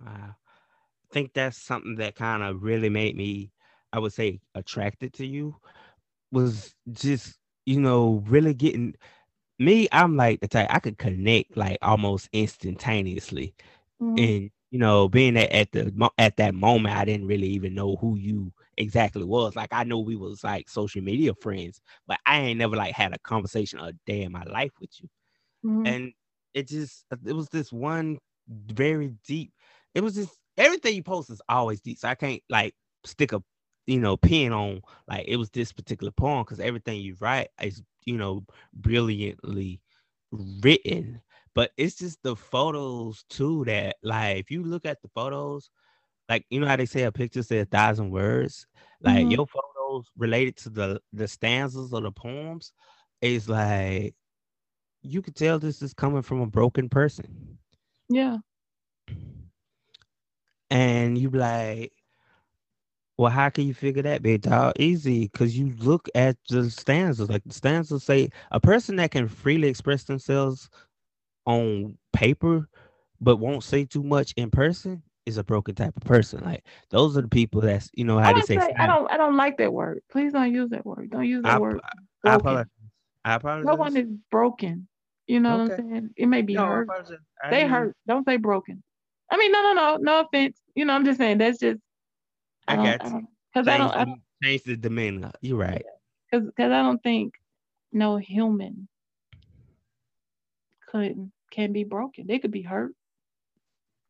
[0.00, 0.36] Wow.
[0.36, 3.50] I think that's something that kind of really made me,
[3.92, 5.56] I would say, attracted to you
[6.30, 8.94] was just you know, really getting
[9.58, 13.54] me, I'm like the type I could connect like almost instantaneously.
[14.00, 14.18] Mm-hmm.
[14.18, 17.96] And you know, being at, at the at that moment, I didn't really even know
[17.96, 19.56] who you exactly was.
[19.56, 23.14] Like I know we was like social media friends, but I ain't never like had
[23.14, 25.08] a conversation a day in my life with you.
[25.64, 25.86] Mm-hmm.
[25.86, 26.12] And
[26.52, 29.50] it just it was this one very deep.
[29.94, 31.96] It was just everything you post is always deep.
[31.96, 32.74] So I can't like
[33.06, 33.42] stick a
[33.86, 37.82] you know, pin on like it was this particular poem because everything you write is,
[38.04, 39.80] you know, brilliantly
[40.32, 41.22] written.
[41.56, 45.70] But it's just the photos too that like if you look at the photos,
[46.28, 48.66] like you know how they say a picture says a thousand words,
[49.00, 49.30] like mm-hmm.
[49.30, 52.74] your photos related to the the stanzas or the poems
[53.22, 54.14] is like
[55.00, 57.58] you could tell this is coming from a broken person.
[58.10, 58.36] Yeah.
[60.68, 61.92] And you be like,
[63.16, 64.74] well, how can you figure that, big dog?
[64.78, 67.30] Easy, because you look at the stanzas.
[67.30, 70.68] Like the stanzas say, a person that can freely express themselves
[71.46, 72.68] on paper,
[73.20, 76.42] but won't say too much in person, is a broken type of person.
[76.44, 78.58] Like those are the people that's you know how I, they say.
[78.58, 79.10] say- I don't.
[79.10, 80.00] I don't like that word.
[80.10, 81.10] Please don't use that word.
[81.10, 81.80] Don't use that I, word.
[81.82, 81.90] I
[82.22, 82.40] broken.
[82.40, 82.66] apologize.
[83.24, 83.66] I apologize.
[83.66, 84.88] No one is broken.
[85.26, 86.10] You know what I'm saying?
[86.16, 86.88] It may be No, hurt.
[87.50, 87.96] They didn't- hurt.
[88.06, 88.82] Don't say broken.
[89.28, 90.60] I mean, no, no, no, no offense.
[90.76, 91.80] You know, I'm just saying that's just.
[92.68, 93.28] I don't, got you.
[93.54, 95.32] Cause I Change, don't, I don't, change the demeanor.
[95.40, 95.84] You're right.
[96.32, 97.34] cause, cause I don't think
[97.92, 98.86] no human
[100.88, 102.26] could can be broken.
[102.26, 102.94] They could be hurt.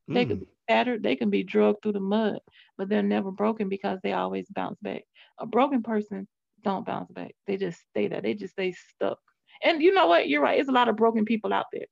[0.09, 0.41] They could Mm.
[0.41, 1.03] be battered.
[1.03, 2.41] They can be drugged through the mud,
[2.77, 5.05] but they're never broken because they always bounce back.
[5.39, 6.29] A broken person
[6.63, 7.35] don't bounce back.
[7.47, 8.23] They just stay there.
[8.23, 9.19] They just stay stuck.
[9.63, 10.29] And you know what?
[10.29, 10.59] You're right.
[10.61, 11.87] It's a lot of broken people out there.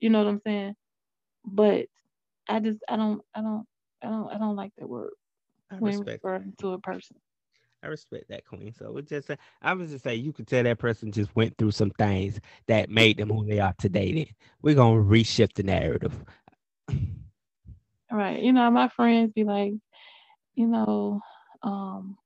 [0.00, 0.76] You know what I'm saying?
[1.44, 1.86] But
[2.48, 3.66] I just I don't I don't
[4.02, 5.12] I don't I don't like that word
[5.70, 7.16] I when referring to a person.
[7.82, 8.72] I respect that, Queen.
[8.72, 11.72] So it just, I was just say you could tell that person just went through
[11.72, 14.12] some things that made them who they are today.
[14.12, 14.26] Then
[14.62, 16.24] we're gonna reshift the narrative.
[18.10, 18.42] Right.
[18.42, 19.72] You know, my friends be like,
[20.54, 21.20] you know,
[21.62, 22.16] um,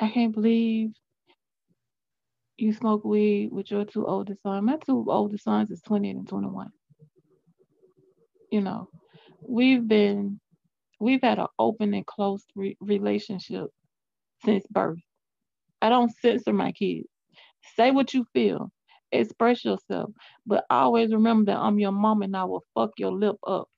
[0.00, 0.92] I can't believe
[2.56, 4.64] you smoke weed with your two oldest sons.
[4.64, 6.70] My two oldest sons is 20 and 21.
[8.50, 8.88] You know,
[9.42, 10.40] we've been,
[11.00, 13.68] we've had an open and close re- relationship
[14.44, 14.98] since birth.
[15.82, 17.08] I don't censor my kids.
[17.76, 18.70] Say what you feel,
[19.12, 20.10] express yourself,
[20.46, 23.68] but always remember that I'm your mom and I will fuck your lip up.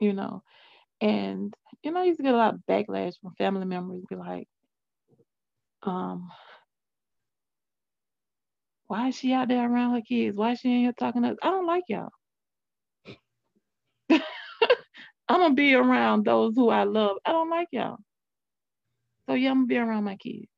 [0.00, 0.42] You know,
[1.00, 4.16] and you know, I used to get a lot of backlash from family members, be
[4.16, 4.48] like,
[5.82, 6.30] um,
[8.86, 10.36] why is she out there around her kids?
[10.36, 11.36] Why is she in here talking to us?
[11.42, 12.10] I don't like y'all.
[15.28, 17.16] I'm gonna be around those who I love.
[17.24, 17.98] I don't like y'all.
[19.26, 20.48] So yeah, I'm gonna be around my kids.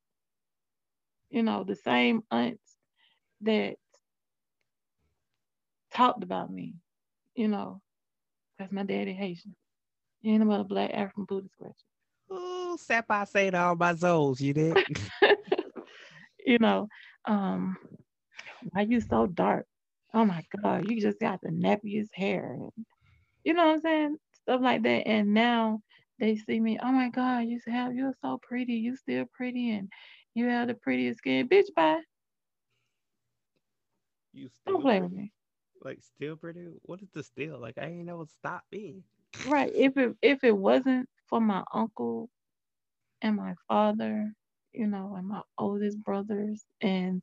[1.31, 2.77] You know, the same aunts
[3.43, 3.77] that
[5.93, 6.75] talked about me,
[7.35, 7.81] you know,
[8.59, 9.55] that's my daddy Haitian.
[10.21, 11.87] He ain't about a black African Buddhist question.
[12.33, 14.77] Ooh, sap I say to all my souls, you did.
[16.47, 16.89] you know,
[17.25, 17.77] um,
[18.71, 19.67] why you so dark?
[20.15, 22.57] Oh my God, you just got the nappiest hair.
[23.45, 24.17] You know what I'm saying?
[24.47, 25.09] Stuff like that.
[25.09, 25.81] And now
[26.21, 29.91] they see me, oh my God, you have you're so pretty, you still pretty and
[30.35, 31.49] you have the prettiest skin.
[31.49, 32.01] Bitch, bye.
[34.33, 35.33] you still Don't play with me.
[35.85, 36.67] Like still pretty?
[36.83, 37.59] What is the still?
[37.61, 39.03] Like I ain't never stop being.
[39.47, 39.73] Right.
[39.75, 42.29] If it if it wasn't for my uncle
[43.23, 44.33] and my father,
[44.73, 47.23] you know, and my oldest brothers and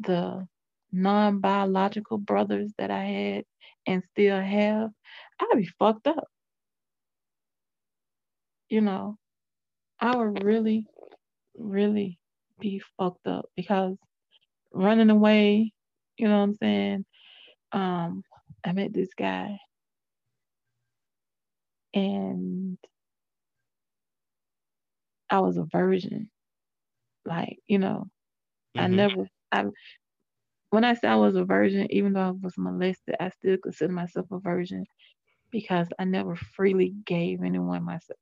[0.00, 0.46] the
[0.92, 3.44] non biological brothers that I had
[3.86, 4.90] and still have,
[5.40, 6.28] I'd be fucked up.
[8.68, 9.18] You know,
[10.00, 10.86] I would really,
[11.56, 12.18] really
[12.60, 13.96] be fucked up because
[14.72, 15.72] running away,
[16.18, 17.06] you know what I'm saying?
[17.72, 18.24] Um,
[18.64, 19.58] I met this guy
[21.94, 22.78] and
[25.30, 26.30] I was a virgin.
[27.24, 28.06] Like, you know,
[28.78, 28.88] I Mhm.
[28.88, 29.66] never I
[30.72, 33.92] when I say I was a virgin, even though I was molested, I still consider
[33.92, 34.86] myself a virgin
[35.50, 38.18] because I never freely gave anyone myself.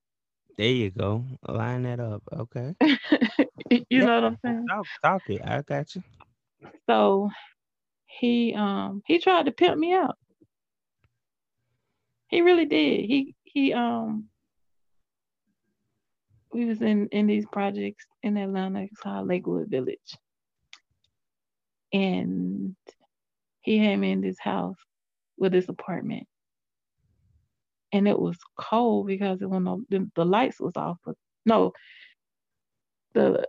[0.59, 1.25] There you go.
[1.49, 2.25] Line that up.
[2.33, 2.75] Okay.
[3.71, 4.07] you Yeah.
[4.07, 4.67] know what I'm saying?
[4.69, 5.43] Talk, talk it.
[5.45, 6.03] I got you.
[6.89, 7.31] So
[8.07, 10.17] he um he tried to pimp me out.
[12.31, 13.05] He really did.
[13.05, 14.25] He he um
[16.53, 20.17] we was in in these projects in Atlanta, it's called Lakewood Village.
[21.93, 22.77] And
[23.63, 24.77] he had me in this house
[25.37, 26.27] with this apartment.
[27.93, 30.99] And it was cold because it when the, the, lights was off.
[31.05, 31.73] But no,
[33.15, 33.47] the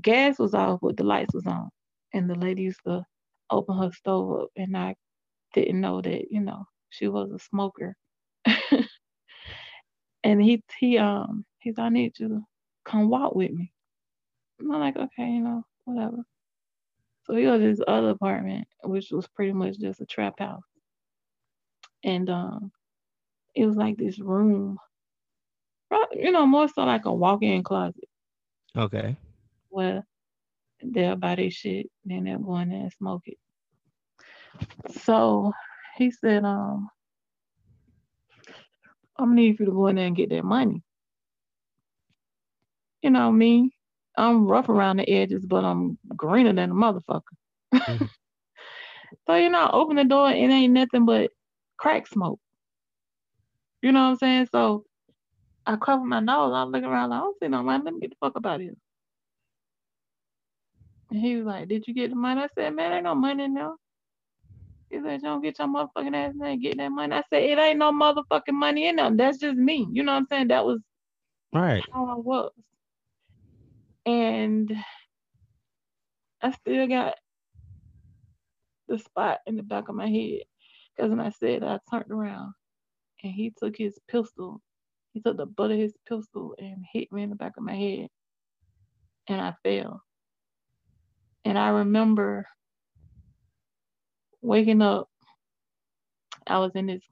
[0.00, 1.70] gas was off, but the lights was on.
[2.12, 3.04] And the lady used to
[3.50, 4.96] open her stove up, and I
[5.52, 7.94] didn't know that, you know, she was a smoker.
[10.24, 12.42] and he he um he said, I need you to
[12.84, 13.72] come walk with me.
[14.58, 16.24] And I'm like, okay, you know, whatever.
[17.24, 20.62] So he was in his other apartment, which was pretty much just a trap house.
[22.04, 22.72] And um
[23.54, 24.78] it was like this room,
[26.12, 28.04] you know, more so like a walk-in closet
[28.76, 29.16] Okay.
[29.70, 30.04] Well,
[30.82, 33.38] they'll buy their shit, then they'll go in there and smoke it.
[35.02, 35.52] So
[35.96, 36.88] he said, um,
[39.18, 40.82] I'm gonna need you to go in there and get that money.
[43.02, 43.73] you know me,
[44.16, 47.22] I'm rough around the edges, but I'm greener than a motherfucker.
[47.88, 48.10] Mhm.
[49.26, 51.30] so you know, I open the door, it ain't nothing but
[51.78, 52.40] crack smoke.
[53.82, 54.48] You know what I'm saying?
[54.52, 54.84] So
[55.66, 56.52] I cover my nose.
[56.54, 57.84] I'm looking around like, I don't see no money.
[57.84, 58.74] Let me get the fuck about here.
[61.10, 62.42] And he was like, Did you get the money?
[62.42, 63.72] I said, Man, ain't no money in there.
[64.90, 67.14] He said, don't get your motherfucking ass and get that money.
[67.16, 69.10] I said, It ain't no motherfucking money in there.
[69.14, 69.88] That's just me.
[69.92, 70.48] You know what I'm saying?
[70.48, 70.80] That was
[71.52, 71.84] Right.
[71.92, 72.52] how I was.
[74.06, 74.72] And
[76.42, 77.14] I still got
[78.88, 80.42] the spot in the back of my head.
[80.94, 82.52] Because when I said I turned around
[83.22, 84.60] and he took his pistol,
[85.12, 87.74] he took the butt of his pistol and hit me in the back of my
[87.74, 88.08] head.
[89.26, 90.02] And I fell.
[91.44, 92.46] And I remember
[94.42, 95.08] waking up.
[96.46, 97.02] I was in his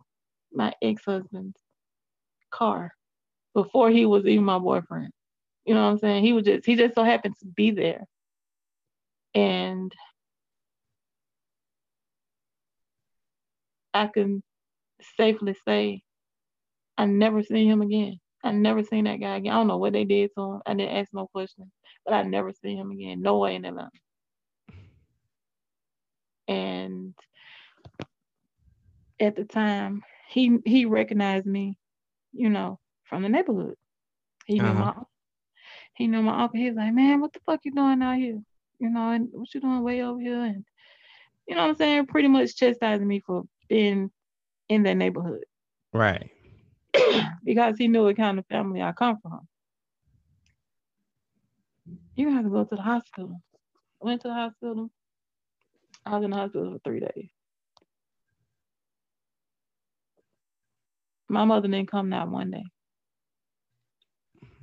[0.53, 1.57] my ex-husband's
[2.51, 2.93] car
[3.55, 5.11] before he was even my boyfriend.
[5.65, 6.25] You know what I'm saying?
[6.25, 8.07] He was just he just so happened to be there.
[9.35, 9.93] And
[13.95, 14.43] I can
[15.17, 16.03] safely say
[16.97, 18.21] I never seen him again.
[18.45, 19.53] I never seen that guy again.
[19.53, 20.61] I don't know what they did to him.
[20.67, 21.71] I didn't ask no questions,
[22.05, 23.23] but I never seen him again.
[23.23, 23.91] No way in Atlanta.
[26.49, 27.15] And
[29.21, 31.79] at the time, he he recognized me,
[32.33, 33.77] you know, from the neighborhood.
[34.47, 34.75] He knew Uh-huh.
[34.75, 34.95] my
[36.03, 36.59] he know, my uncle.
[36.59, 38.41] he's like, Man, what the fuck you doing out here?
[38.81, 40.43] You know, and what you doing way over here?
[40.43, 40.65] And
[41.47, 42.07] you know what I'm saying?
[42.07, 44.11] Pretty much chastising me for being
[44.69, 45.45] in that neighborhood.
[45.93, 46.29] Right.
[47.45, 49.47] because he knew what kind of family I come from.
[52.17, 53.41] You have to go to the hospital.
[54.03, 54.91] I Went to the hospital.
[56.05, 57.31] I was in the hospital for three days.
[61.29, 62.65] My mother didn't come that one day.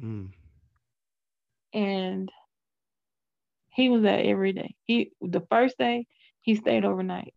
[0.04, 0.32] Mm.
[1.74, 2.30] And
[3.72, 4.76] he was there every day.
[4.86, 6.06] He the first day
[6.42, 7.34] he stayed overnight.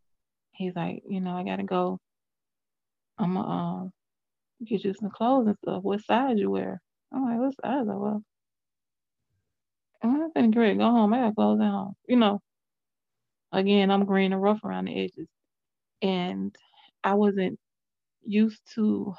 [0.52, 1.98] He's like, you know, I gotta go.
[3.18, 3.92] I'm gonna um,
[4.64, 5.82] get you some clothes and stuff.
[5.82, 6.80] What size you wear?
[7.12, 7.86] I'm like, what size?
[7.88, 8.22] I well,
[10.02, 11.14] I'm ready to go home.
[11.14, 11.94] I got clothes at home.
[12.08, 12.40] You know,
[13.52, 15.28] again, I'm green and rough around the edges.
[16.02, 16.54] And
[17.04, 17.58] I wasn't
[18.24, 19.14] used to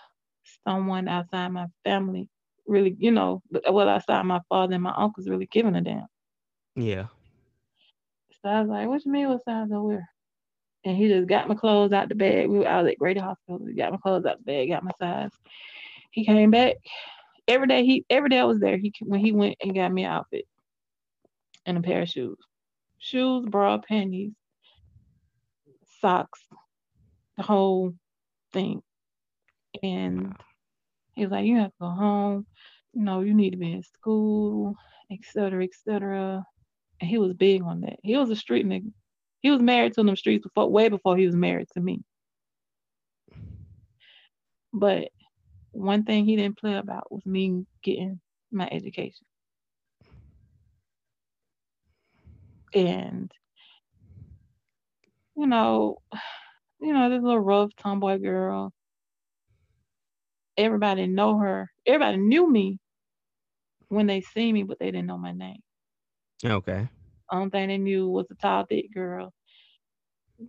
[0.68, 2.30] someone outside my family
[2.66, 6.08] really, you know, well, outside my father and my uncles really giving a damn.
[6.76, 7.08] Yeah.
[8.42, 10.10] So I was like, what you mean what size I wear?
[10.86, 12.50] And he just got my clothes out the bag.
[12.50, 13.66] We were out at Grady Hospital.
[13.66, 15.32] He got my clothes out the bag, got my size.
[16.12, 16.76] He came back.
[17.48, 18.78] Every day he every day I was there.
[18.78, 20.46] He when he went and got me an outfit
[21.66, 22.38] and a pair of shoes.
[23.00, 24.34] Shoes, bra, panties,
[26.00, 26.42] socks,
[27.38, 27.94] the whole
[28.52, 28.82] thing.
[29.82, 30.36] And
[31.16, 32.48] he was like, You have to go home,
[32.94, 34.76] you know, you need to be in school,
[35.12, 36.44] et cetera, et cetera.
[37.02, 38.00] And he was big on that.
[38.04, 38.92] He was a street nigga.
[39.42, 42.02] He was married to them streets before way before he was married to me.
[44.72, 45.10] But
[45.72, 48.20] one thing he didn't play about was me getting
[48.52, 49.26] my education.
[52.74, 53.32] And
[55.36, 55.98] you know,
[56.82, 58.74] you know, this little rough tomboy girl.
[60.58, 61.70] Everybody know her.
[61.86, 62.80] Everybody knew me
[63.90, 65.62] when they see me, but they didn't know my name.
[66.46, 66.88] Okay.
[67.32, 69.34] Only thing they knew was the tall, thick girl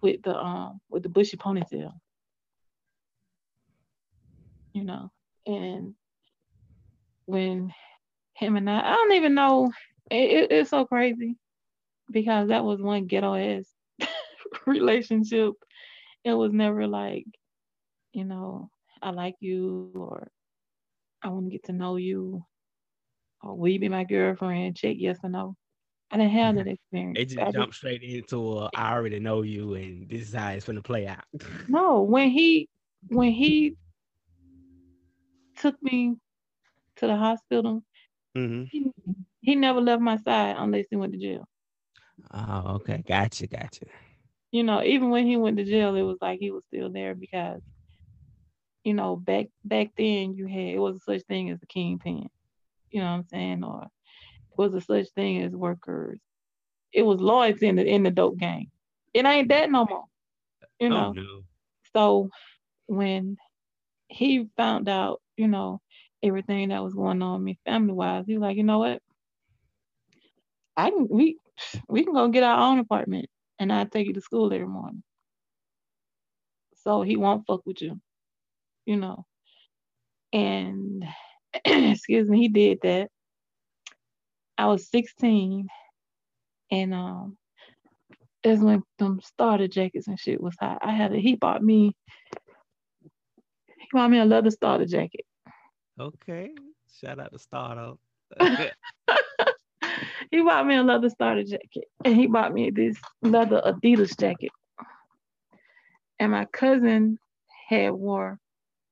[0.03, 1.93] with the um with the bushy ponytail.
[4.73, 5.11] You know,
[5.47, 5.95] and
[7.27, 7.73] when
[8.35, 9.73] him and I, I don't even know.
[10.11, 11.37] It, it, it's so crazy
[12.11, 13.67] because that was one ghetto ass
[14.67, 15.55] relationship.
[16.25, 17.25] It was never like,
[18.13, 18.71] you know,
[19.05, 20.29] I like you or
[21.23, 22.45] I want to get to know you
[23.43, 24.77] or will you be my girlfriend?
[24.77, 25.55] Check yes or no.
[26.11, 27.21] I didn't have that experience.
[27.21, 30.51] It just I jumped straight into a, I already know you and this is how
[30.51, 31.25] it's gonna play out.
[31.67, 32.69] No, when he
[33.09, 33.77] when he
[35.57, 36.17] took me
[36.97, 37.83] to the hospital,
[38.35, 38.91] hmm he,
[39.41, 41.47] he never left my side unless he went to jail.
[42.33, 43.03] Oh, okay.
[43.07, 43.87] Gotcha, gotcha.
[44.53, 47.15] You know, even when he went to jail, it was like he was still there
[47.15, 47.63] because,
[48.85, 52.29] you know, back back then you had it was a such thing as a kingpin.
[52.91, 53.65] You know what I'm saying?
[53.65, 56.21] Or it was a such thing as workers.
[56.93, 58.71] It was loyalty in the in the dope game.
[59.13, 60.05] It ain't that no more.
[60.79, 61.07] You oh, know.
[61.09, 61.41] Oh no.
[61.95, 62.29] So
[62.87, 63.37] when
[64.09, 65.81] he found out, you know,
[66.23, 69.01] everything that was going on with me family wise, he was like, you know what?
[70.77, 71.39] I can we
[71.89, 73.27] we can go get our own apartment
[73.59, 75.03] and I take you to school every morning.
[76.83, 78.01] So he won't fuck with you,
[78.87, 79.25] you know.
[80.33, 81.05] And
[81.65, 83.11] excuse me, he did that.
[84.57, 85.69] I was 16
[86.71, 87.37] and um
[88.43, 90.79] that's when them starter jackets and shit was hot.
[90.83, 91.97] I had a he bought me
[93.79, 95.25] he bought me a leather starter jacket.
[95.99, 96.51] Okay.
[97.01, 97.95] Shout out to Starter.
[100.31, 104.51] he bought me a leather starter jacket and he bought me this leather Adidas jacket.
[106.19, 107.19] And my cousin
[107.69, 108.39] had wore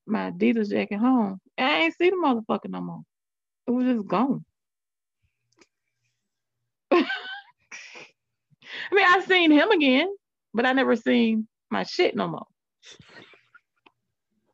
[0.07, 1.41] my Adidas jacket home.
[1.57, 3.03] And I ain't see the motherfucker no more.
[3.67, 4.45] It was just gone.
[6.93, 7.05] I
[8.93, 10.09] mean, I seen him again,
[10.53, 12.47] but I never seen my shit no more.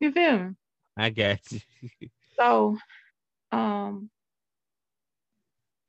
[0.01, 0.51] You feel me?
[0.97, 1.61] I got you.
[2.37, 2.77] So,
[3.51, 4.11] um,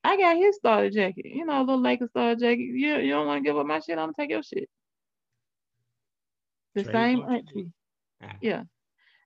[0.04, 1.26] I got his starter jacket.
[1.26, 2.62] You know, a little Lakers starter jacket.
[2.62, 4.70] You, you don't want to give up my shit, I'm gonna take your shit.
[6.76, 7.72] The Trade same auntie.
[8.24, 8.36] Ah.
[8.42, 8.64] Yeah.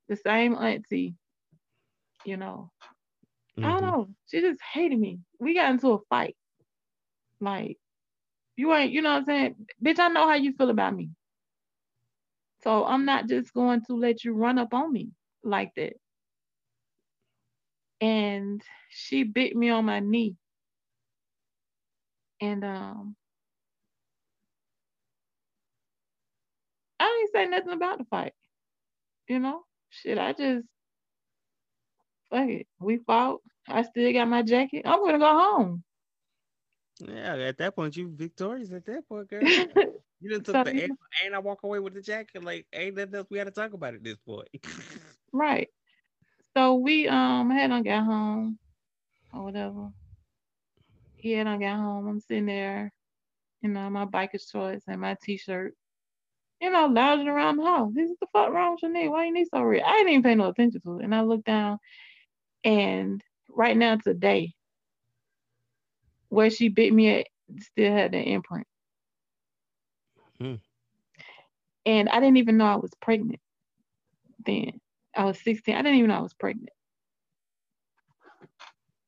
[0.10, 1.16] The same auntie,
[2.26, 2.72] you know.
[3.64, 3.84] I don't Mhm.
[3.84, 4.10] know.
[4.30, 5.20] She just hated me.
[5.40, 6.36] We got into a fight.
[7.40, 7.78] Like,
[8.58, 9.56] you ain't, you know what I'm saying?
[9.84, 11.10] Bitch, I know how you feel about me.
[12.64, 15.12] So I'm not just going to let you run up on me
[15.44, 15.94] like that.
[18.02, 20.36] And she bit me on my knee.
[22.42, 23.16] And um
[27.00, 28.34] I ain't say nothing about the fight.
[29.28, 29.64] You know?
[30.02, 30.66] Shit, I just
[32.30, 32.68] fuck it.
[32.80, 33.42] We fought.
[33.68, 34.84] I still got my jacket.
[34.86, 35.84] I'm gonna go home.
[37.00, 39.42] Yeah, at that point you victorious at that point, girl.
[40.24, 40.90] You done took So, the L
[41.26, 42.46] and I walk away with the jacket.
[42.46, 44.48] Like ain't nothing else we had to talk about at this point.
[45.34, 45.68] Right.
[46.56, 48.60] So we um had on got home
[49.34, 49.90] or whatever.
[51.16, 52.08] He had on got home.
[52.08, 52.94] I'm sitting there,
[53.62, 55.74] you know, my biker's shorts and my t-shirt,
[56.64, 57.92] you know, lounging around the house.
[57.94, 59.10] This is the fuck wrong with your knee?
[59.10, 59.84] Why you knee so red?
[59.86, 61.04] I didn't even pay no attention to it.
[61.04, 61.78] And I looked down
[62.64, 64.54] and right now today,
[66.30, 67.28] where she bit me at
[67.60, 68.66] still had the imprint.
[70.40, 70.56] Hmm.
[71.86, 73.42] And I didn't even know I was pregnant
[74.46, 74.80] then.
[75.14, 75.76] I was 16.
[75.76, 76.70] I didn't even know I was pregnant.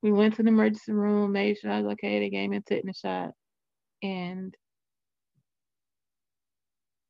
[0.01, 2.20] We went to the emergency room, made sure I was okay.
[2.20, 3.32] They gave me a tetanus shot,
[4.03, 4.53] and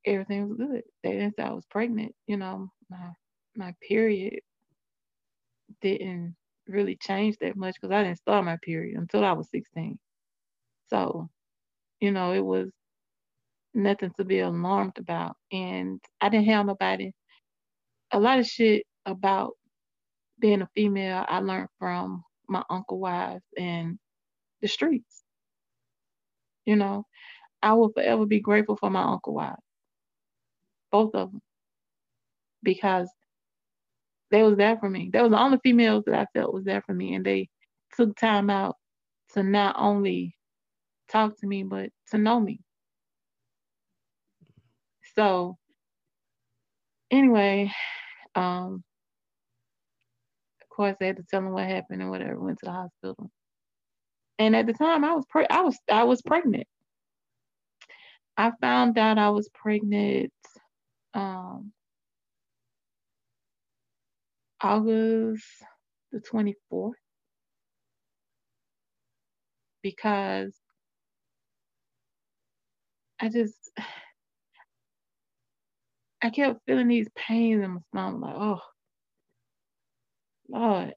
[0.05, 0.83] everything was good.
[1.03, 2.13] They didn't say I was pregnant.
[2.27, 3.11] You know, my
[3.55, 4.41] my period
[5.81, 6.35] didn't
[6.67, 9.99] really change that much because I didn't start my period until I was 16.
[10.89, 11.29] So,
[11.99, 12.71] you know, it was
[13.73, 15.37] nothing to be alarmed about.
[15.51, 17.11] And I didn't have nobody.
[18.11, 19.53] A lot of shit about
[20.39, 23.97] being a female I learned from my uncle wives and
[24.61, 25.23] the streets.
[26.65, 27.05] You know,
[27.61, 29.61] I will forever be grateful for my uncle wives,
[30.95, 31.41] both of them,
[32.63, 33.09] because
[34.31, 35.09] they was there for me.
[35.11, 37.49] They was the only females that I felt was there for me, and they
[37.97, 38.75] took time out
[39.33, 40.35] to not only
[41.11, 42.61] talk to me but to know me.
[45.15, 45.57] So
[47.11, 47.71] anyway,
[48.35, 48.83] um,
[50.61, 52.39] of course they had to tell them what happened and whatever.
[52.39, 53.29] Went to the hospital,
[54.39, 56.67] and at the time I was pre- I was I was pregnant.
[58.37, 60.31] I found out I was pregnant
[61.15, 61.73] um,
[64.61, 65.45] August
[66.11, 66.97] the 24th
[69.83, 70.59] because
[73.19, 73.71] I just
[76.21, 78.61] I kept feeling these pains in my stomach, like, oh
[80.49, 80.95] Lord,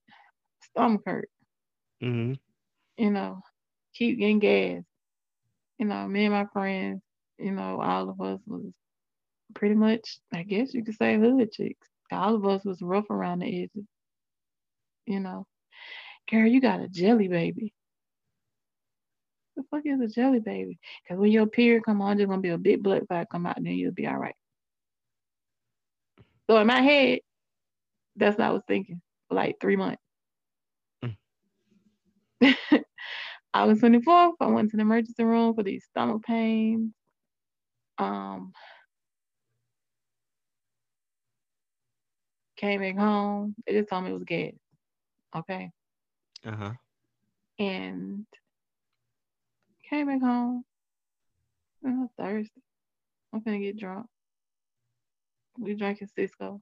[0.62, 1.30] stomach hurt,
[2.00, 2.32] hmm
[2.98, 3.40] you know,
[3.94, 4.82] keep getting gas.
[5.78, 7.02] You know, me and my friends,
[7.38, 8.72] you know, all of us was
[9.54, 11.88] pretty much, I guess you could say hood chicks.
[12.10, 13.86] All of us was rough around the edges.
[15.06, 15.46] You know.
[16.30, 17.72] Girl, you got a jelly baby.
[19.56, 20.78] The fuck is a jelly baby?
[21.08, 23.56] Cause when your period come on, there's gonna be a big blood clot come out,
[23.56, 24.34] and then you'll be all right.
[26.48, 27.20] So in my head,
[28.16, 30.02] that's what I was thinking for like three months.
[33.54, 36.92] August 24th, I went to the emergency room for these stomach pains.
[37.98, 38.52] Um,
[42.58, 43.54] came back home.
[43.66, 44.52] They just told me it was gas.
[45.34, 45.70] Okay.
[46.44, 46.72] Uh huh.
[47.58, 48.26] And
[49.88, 50.64] came back home.
[51.82, 52.60] Was Thursday.
[53.32, 54.06] I'm gonna get drunk.
[55.58, 56.60] We drinking Cisco.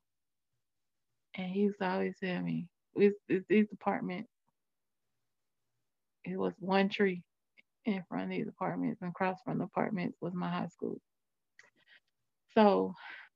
[1.34, 4.30] And he used to always tell me, it's, it's these apartments.
[6.24, 7.22] It was one tree
[7.84, 10.98] in front of these apartments, and across from the apartments was my high school.
[12.54, 12.94] So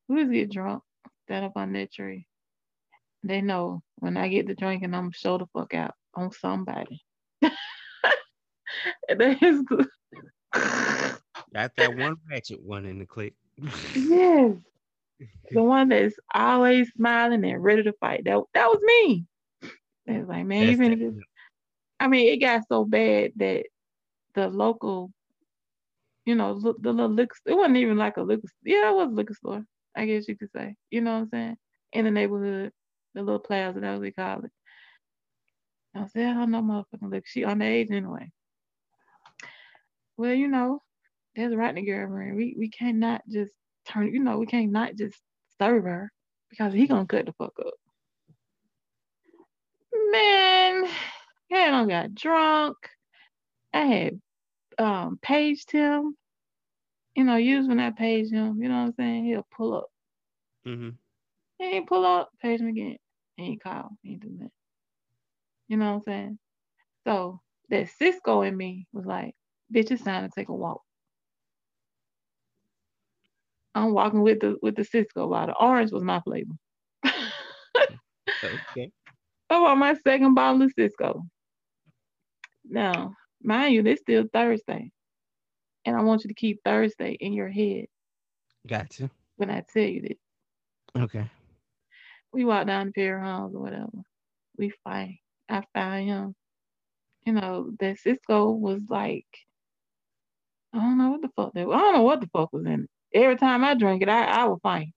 [0.08, 0.82] we was get drunk,
[1.24, 2.26] stand up on that tree.
[3.22, 7.02] They know when I get to drinking, I'm show the fuck out on somebody.
[7.42, 7.52] that
[9.42, 9.86] is good.
[11.52, 13.34] Got that one ratchet one in the clique.
[13.94, 14.52] yes.
[15.52, 18.24] The one that's always smiling and ready to fight.
[18.24, 19.26] That that was me.
[20.06, 21.14] It's like, man, That's even that- if
[22.00, 23.66] I mean, it got so bad that
[24.34, 25.12] the local,
[26.24, 29.08] you know, look the little liquor it wasn't even like a liquor yeah, it was
[29.08, 29.64] a liquor store,
[29.96, 30.74] I guess you could say.
[30.90, 31.56] You know what I'm saying?
[31.92, 32.72] In the neighborhood,
[33.14, 34.52] the little plaza, that I was call it.
[35.94, 37.26] I said, I don't know motherfucking liquor.
[37.26, 38.30] She underage anyway.
[40.16, 40.82] Well, you know,
[41.34, 42.36] there's a right girl around.
[42.36, 43.52] We we cannot just
[43.86, 45.18] turn, you know, we can't not just
[45.58, 46.12] serve her
[46.50, 47.74] because he gonna cut the fuck up.
[50.12, 50.84] Man,
[51.50, 52.76] I got drunk.
[53.72, 54.20] I had
[54.78, 56.16] um paged him.
[57.14, 59.24] You know, usually when I page him, you know what I'm saying?
[59.24, 59.88] He'll pull up.
[60.64, 60.90] hmm
[61.61, 62.96] He ain't pull up, page him again.
[63.36, 63.90] He ain't call.
[64.02, 64.50] He ain't do that.
[65.68, 66.38] You know what I'm saying?
[67.06, 69.34] So that Cisco in me was like,
[69.72, 70.80] bitch, it's time to take a walk.
[73.74, 75.54] I'm walking with the with the Cisco bottle.
[75.61, 76.54] Orange was my flavor.
[78.42, 78.90] Okay.
[79.50, 81.24] I want my second bottle of Cisco.
[82.64, 84.90] Now, mind you, this still Thursday.
[85.84, 87.86] And I want you to keep Thursday in your head
[88.66, 89.11] Gotcha.
[89.36, 90.18] when I tell you this.
[91.02, 91.28] Okay.
[92.33, 93.91] We walk down the pier halls or whatever.
[94.57, 95.20] We fight.
[95.49, 96.35] I found him.
[97.26, 99.26] You know, that Cisco was like,
[100.72, 102.85] I don't know what the fuck that I don't know what the fuck was in
[102.85, 102.91] it.
[103.12, 104.93] Every time I drink it, I, I would fight.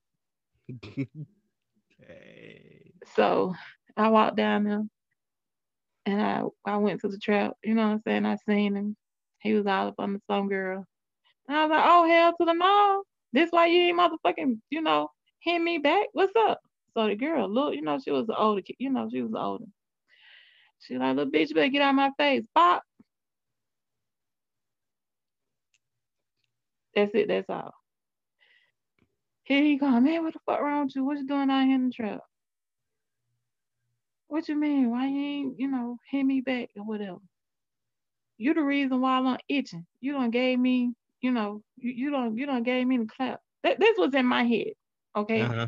[0.96, 2.92] hey.
[3.14, 3.54] So
[3.96, 4.82] I walked down there
[6.06, 8.26] and I I went to the trap, you know what I'm saying?
[8.26, 8.96] I seen him.
[9.40, 10.86] He was all up on the some girl.
[11.48, 13.02] And I was like, oh hell to the no.
[13.32, 15.08] This why you ain't motherfucking, you know,
[15.40, 16.06] hit me back.
[16.12, 16.60] What's up?
[16.94, 19.32] So the girl, look, you know, she was the older kid, you know, she was
[19.36, 19.64] older.
[20.80, 22.46] She like, little bitch, you better get out of my face.
[22.54, 22.82] Pop.
[26.94, 27.74] That's it, that's all.
[29.44, 31.04] Here he go, man, what the fuck wrong with you?
[31.04, 32.20] What you doing out here in the trap?
[34.28, 34.90] What you mean?
[34.90, 37.18] Why you ain't, you know, hit me back or whatever?
[38.38, 39.86] You the reason why I'm itching.
[40.00, 43.40] You don't gave me, you know, you, you don't you don't gave me the clap.
[43.62, 44.72] That this was in my head.
[45.16, 45.42] Okay.
[45.42, 45.66] Uh-huh.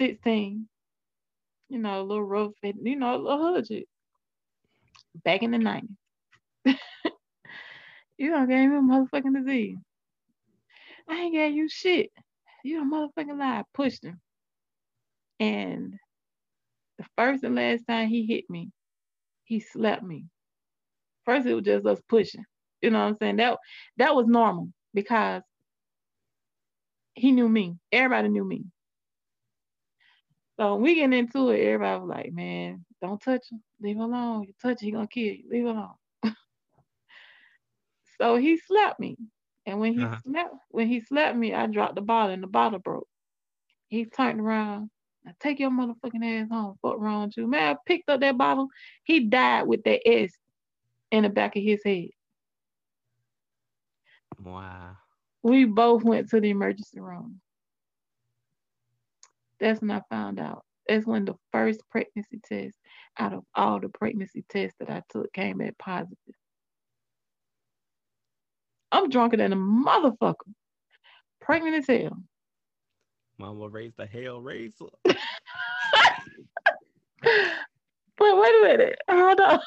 [0.00, 0.66] 16.
[1.68, 3.84] You know, a little rough, and, you know, a little hood.
[5.24, 5.88] Back in the 90s.
[8.18, 9.78] you don't gave me a motherfucking disease.
[11.08, 12.10] I ain't gave you shit.
[12.64, 13.64] You a motherfucking lie.
[13.74, 14.20] Pushed him.
[15.38, 15.94] And
[16.98, 18.70] the first and last time he hit me,
[19.44, 20.26] he slapped me.
[21.24, 22.44] First it was just us pushing.
[22.82, 23.36] You know what I'm saying?
[23.36, 23.58] That
[23.96, 25.42] that was normal because
[27.14, 27.76] he knew me.
[27.92, 28.64] Everybody knew me.
[30.60, 33.62] So we get into it, everybody was like, man, don't touch him.
[33.80, 34.44] Leave him alone.
[34.44, 35.44] You touch him, he gonna kill you.
[35.50, 35.94] Leave him alone.
[38.20, 39.16] so he slapped me.
[39.64, 40.20] And when he Uh-huh.
[40.22, 43.08] slapped when he slapped me, I dropped the bottle and the bottle broke.
[43.88, 44.90] He turned around.
[45.24, 46.78] Now take your motherfucking ass home.
[46.82, 47.46] Fuck wrong with you.
[47.46, 48.68] Man, I picked up that bottle.
[49.04, 50.32] He died with that S
[51.10, 52.08] in the back of his head.
[54.38, 54.96] Wow.
[55.42, 57.40] We both went to the emergency room.
[59.60, 60.64] That's when I found out.
[60.88, 62.76] That's when the first pregnancy test
[63.18, 66.16] out of all the pregnancy tests that I took came back positive.
[68.90, 70.34] I'm drunker than a motherfucker.
[71.40, 72.18] Pregnant as hell.
[73.38, 74.86] Mama raised the hell razor.
[78.20, 78.98] But wait a minute.
[79.08, 79.60] Hold on.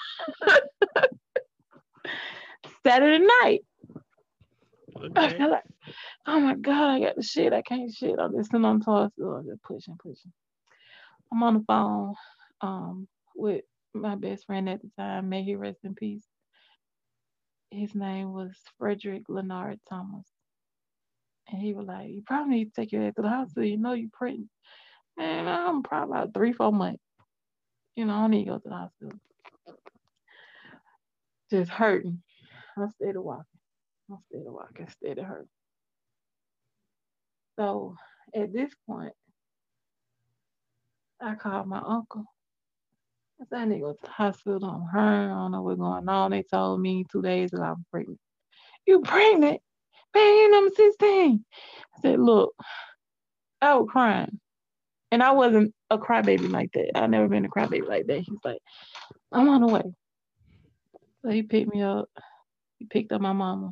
[2.86, 3.62] Saturday night.
[5.16, 5.64] I feel like,
[6.26, 7.54] oh my God, I got the shit.
[7.54, 8.20] I can't shit.
[8.20, 9.12] I'm listening on toss.
[9.20, 10.32] I'm just pushing, pushing.
[11.32, 12.14] I'm on the phone
[12.62, 15.30] um, with my best friend at the time.
[15.30, 16.26] May he rest in peace.
[17.72, 20.28] His name was Frederick Leonard Thomas.
[21.49, 23.68] And he was like, You probably need to take your ass to the hospital.
[23.68, 24.49] You know you're pregnant.
[25.18, 27.04] Man, I'm probably about three, four months.
[27.95, 29.20] You know, I need to go to the hospital.
[31.51, 32.22] Just hurting.
[32.78, 33.53] I stayed walking.
[34.14, 35.47] I stayed walking, stayed hurting.
[37.59, 37.95] So
[38.36, 39.14] at this point,
[41.22, 42.26] I called my uncle.
[43.41, 44.89] I said, I need to go to the hospital.
[44.93, 44.99] I'm.
[44.99, 46.32] I don't know what's going on.
[46.32, 48.20] They told me two days ago I'm pregnant.
[48.86, 49.61] You pregnant?
[50.16, 51.45] Man, you number 16.
[51.97, 52.53] I said, look,
[53.61, 54.39] I was crying.
[55.11, 56.97] And I wasn't a crybaby like that.
[56.97, 58.20] I've never been a crybaby like that.
[58.20, 58.59] He's like,
[59.32, 59.84] I'm on the way.
[61.24, 62.09] So he picked me up.
[62.78, 63.72] He picked up my mama.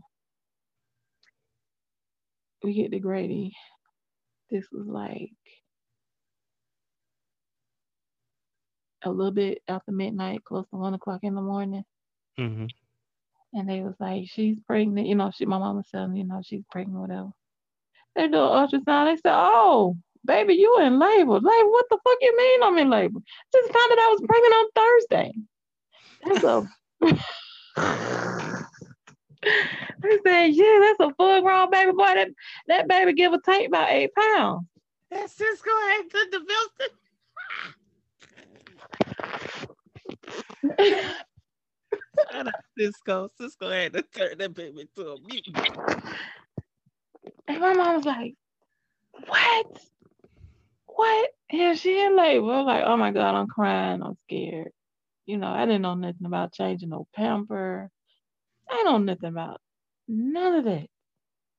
[2.64, 3.54] We get to Grady.
[4.50, 5.32] This was like
[9.04, 11.84] a little bit after midnight, close to one o'clock in the morning.
[12.38, 12.66] hmm
[13.54, 15.08] And they was like, she's pregnant.
[15.08, 17.32] You know, she my mama said, you know, she's pregnant, whatever.
[18.16, 19.08] They do an ultrasound.
[19.08, 21.34] They said, oh, baby, you in labor.
[21.34, 23.20] Like, what the fuck you mean I'm in labor?
[23.54, 25.34] Just found out I was pregnant on Thursday.
[26.24, 26.68] That's a
[30.04, 32.14] I said, yeah, that's a full grown baby boy.
[32.16, 32.30] That
[32.68, 34.68] that baby give or take about eight pounds.
[35.10, 36.92] That Cisco had to develop.
[40.80, 41.18] Shout
[42.48, 43.30] out Cisco.
[43.40, 45.78] Cisco had to turn that baby to a mutant.
[47.48, 48.36] And my mom was like,
[49.28, 49.80] what?
[50.86, 51.30] What?
[51.52, 52.52] Yeah, she in labor.
[52.54, 54.02] I'm like, oh my God, I'm crying.
[54.04, 54.72] I'm scared.
[55.26, 57.90] You know, I didn't know nothing about changing no pamper.
[58.70, 59.60] I know nothing about
[60.08, 60.88] none of that.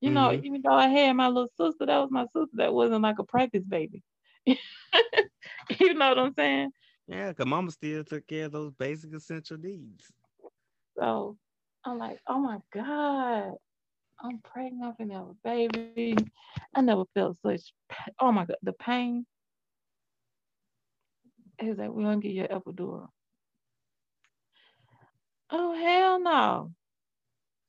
[0.01, 0.43] You know, Mhm.
[0.43, 2.57] even though I had my little sister, that was my sister.
[2.57, 4.03] That wasn't like a practice baby.
[4.47, 6.73] you know what I'm saying?
[7.07, 10.13] Yeah, because mama still took care of those basic essential needs.
[10.99, 11.37] So
[11.85, 13.55] I'm like, oh my God,
[14.21, 14.97] I'm pregnant.
[14.99, 16.17] I'm have a baby.
[16.75, 17.73] I never felt such,
[18.21, 19.27] oh my God, the pain.
[21.61, 23.09] He was like, we're gonna get you an epidural.
[25.51, 26.73] Oh, hell no.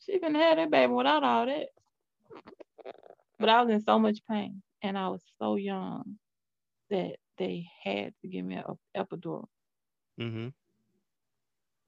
[0.06, 1.68] She can have that baby without all that.
[3.40, 6.18] But I was in so much pain and I was so young
[6.90, 8.64] that they had to give me an
[8.96, 9.46] epidural.
[10.20, 10.50] Mm-hmm.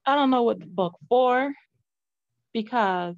[0.05, 1.53] I don't know what the book for
[2.53, 3.15] because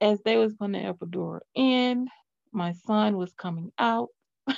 [0.00, 2.08] as they was putting the epidural in,
[2.52, 4.08] my son was coming out.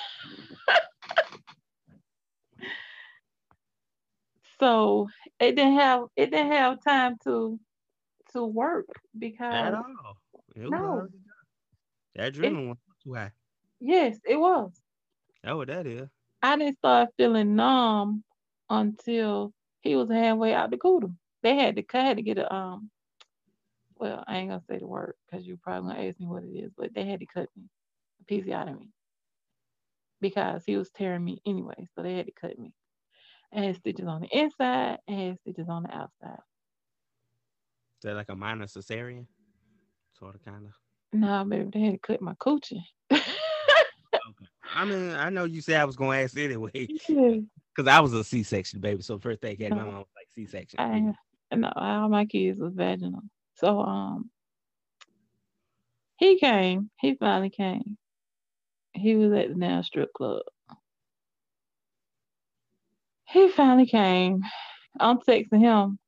[4.58, 7.60] so it didn't have it didn't have time to
[8.36, 10.16] to work At because all.
[10.54, 11.08] It no.
[12.14, 13.32] That adrenaline was too high.
[13.80, 14.72] yes, it was.
[15.42, 16.08] That's what that is.
[16.42, 18.24] I didn't start feeling numb
[18.70, 21.14] until he was halfway out the cooter.
[21.42, 22.90] They had to cut had to get a um
[23.98, 26.48] well, I ain't gonna say the word because you're probably gonna ask me what it
[26.48, 27.64] is, but they had to cut me,
[28.20, 28.90] a piece out of me
[30.20, 31.88] because he was tearing me anyway.
[31.94, 32.72] So they had to cut me.
[33.54, 36.40] I had stitches on the inside and had stitches on the outside.
[37.98, 39.26] Is that like a minor cesarean?
[40.18, 40.72] Sort of, kind of.
[41.12, 42.82] No, baby, they had to cut my coochie.
[43.12, 43.22] okay.
[44.74, 47.36] I mean, I know you said I was going to ask anyway, Yeah.
[47.74, 49.02] because I was a C-section baby.
[49.02, 49.90] So first thing came to my Uh-huh.
[49.90, 50.80] mom was like C-section.
[50.80, 53.22] I, no, all my kids was vaginal.
[53.54, 54.30] So um
[56.18, 57.96] he came, he finally came.
[58.92, 60.42] He was at the now strip club.
[63.28, 64.42] He finally came.
[64.98, 65.98] I'm texting him.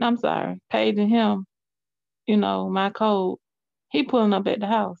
[0.00, 1.46] I'm sorry, paging him,
[2.26, 3.38] you know, my code.
[3.90, 5.00] He pulling up at the house.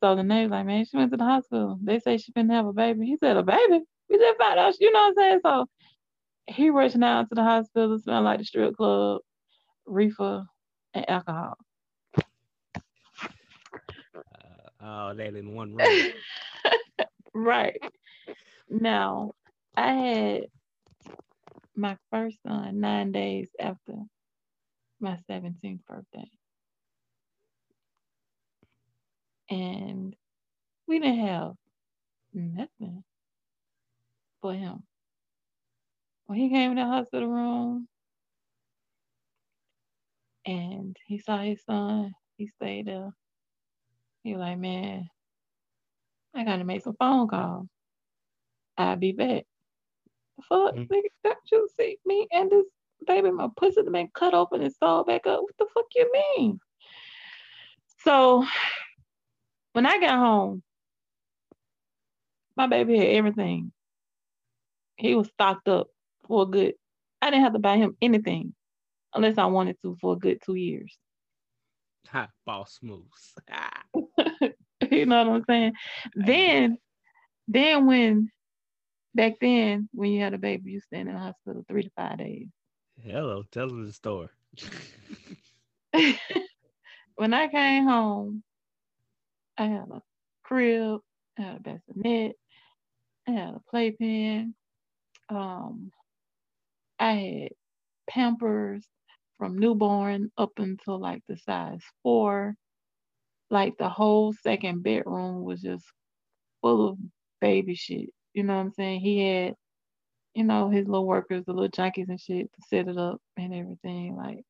[0.00, 1.78] So the neighbor's like, man, she went to the hospital.
[1.82, 3.06] They say she finna have a baby.
[3.06, 3.80] He said, a baby?
[4.08, 5.40] We just found out, you know what I'm saying?
[5.42, 5.66] So
[6.46, 9.20] he rushing out to the hospital, smell like the strip club,
[9.86, 10.44] reefer,
[10.94, 11.58] and alcohol.
[14.16, 16.12] Uh, all that in one room.
[17.34, 17.80] right.
[18.70, 19.32] Now,
[19.76, 20.42] I had
[21.78, 23.94] my first son nine days after
[25.00, 26.28] my 17th birthday.
[29.48, 30.14] And
[30.86, 31.52] we didn't have
[32.34, 33.04] nothing
[34.42, 34.82] for him.
[36.26, 37.88] When he came in the hospital room
[40.44, 43.12] and he saw his son, he stayed there.
[44.24, 45.08] He was like, man,
[46.34, 47.68] I gotta make some phone calls.
[48.76, 49.44] I'll be back.
[50.38, 50.88] The fuck, Mm.
[50.88, 52.66] nigga, don't you see me and this
[53.06, 55.42] baby, my pussy been cut open and sewed back up.
[55.42, 56.60] What the fuck you mean?
[58.04, 58.44] So
[59.72, 60.62] when I got home,
[62.56, 63.72] my baby had everything.
[64.96, 65.88] He was stocked up
[66.26, 66.74] for a good.
[67.20, 68.54] I didn't have to buy him anything
[69.14, 70.96] unless I wanted to for a good two years.
[72.08, 73.34] Ha, boss moves.
[73.50, 73.82] Ah,
[74.90, 75.72] you know what I'm saying?
[76.14, 76.78] Then,
[77.48, 78.30] then when
[79.18, 82.18] back then when you had a baby, you stay in the hospital three to five
[82.18, 82.46] days.
[83.02, 84.28] Hello, tell them the story.
[87.16, 88.44] when I came home,
[89.58, 90.00] I had a
[90.44, 91.00] crib,
[91.36, 92.36] I had a bassinet,
[93.26, 94.54] I had a playpen,
[95.28, 95.90] um,
[97.00, 97.50] I had
[98.08, 98.86] Pampers
[99.36, 102.54] from newborn up until like the size four.
[103.50, 105.84] Like the whole second bedroom was just
[106.62, 106.98] full of
[107.40, 108.10] baby shit.
[108.38, 109.00] You know what I'm saying?
[109.00, 109.56] He had,
[110.34, 113.52] you know, his little workers, the little junkies and shit to set it up and
[113.52, 114.16] everything.
[114.16, 114.44] Like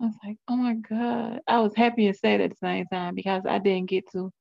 [0.00, 1.40] I was like, oh my God.
[1.46, 4.32] I was happy and sad at the same time because I didn't get to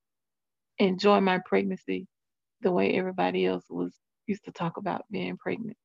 [0.79, 2.07] enjoy my pregnancy
[2.61, 3.93] the way everybody else was
[4.25, 5.75] used to talk about being pregnant.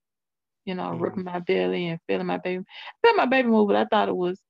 [0.64, 1.00] you know, Mhm.
[1.00, 2.62] ripping my belly and feeling my baby.
[2.62, 4.40] I felt my baby move, but I thought it was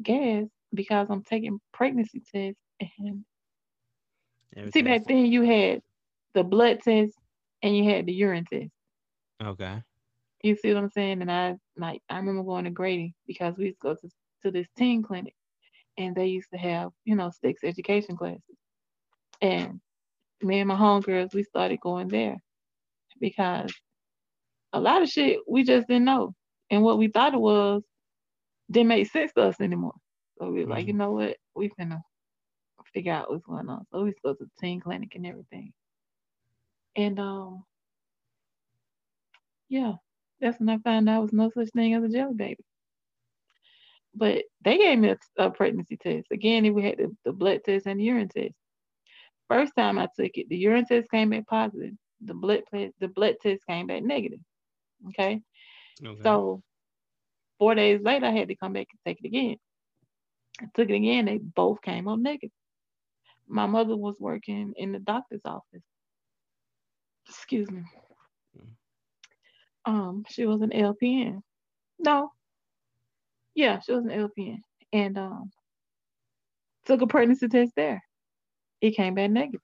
[0.00, 2.60] gas because I'm taking pregnancy tests.
[2.80, 3.24] And
[4.48, 5.82] see, Everything back then you had
[6.34, 7.14] the blood test
[7.62, 8.70] and you had the urine test.
[9.42, 9.82] Okay.
[10.42, 11.20] You see what I'm saying?
[11.20, 14.10] And I like I remember going to Grady because we used to go to,
[14.44, 15.34] to this teen clinic
[15.98, 18.42] and they used to have, you know, sex education classes.
[19.42, 19.80] And
[20.42, 22.36] me and my homegirls, we started going there
[23.20, 23.72] because
[24.72, 26.34] a lot of shit we just didn't know.
[26.70, 27.82] And what we thought it was
[28.70, 29.94] didn't make sense to us anymore.
[30.38, 30.88] So we were like, Mhm.
[30.88, 31.36] you know what?
[31.54, 32.00] We finna
[32.94, 33.84] figure out what's going on.
[33.92, 35.72] So we used to go to the teen clinic and everything.
[36.96, 37.64] And um
[39.68, 39.94] yeah,
[40.40, 42.62] that's when I found out there was no such thing as a jelly baby.
[44.14, 46.28] But they gave me a, a pregnancy test.
[46.30, 48.54] Again, we had the, the blood test and the urine test.
[49.48, 51.94] First time I took it, the urine test came back positive.
[52.20, 54.40] The blood test, the blood test came back negative.
[55.08, 55.42] Okay.
[56.04, 56.24] Okay.
[56.24, 56.62] So
[57.58, 59.56] four days later, I had to come back and take it again.
[60.60, 61.26] I took it again.
[61.26, 62.50] They both came up negative.
[63.48, 65.82] My mother was working in the doctor's office.
[67.28, 67.82] Excuse me.
[68.58, 68.68] Mm.
[69.86, 71.40] Um, she was an LPN.
[71.98, 72.30] No.
[73.54, 74.60] Yeah, she was an LPN.
[74.92, 75.50] And um
[76.86, 78.02] took a pregnancy test there.
[78.80, 79.60] It came back negative.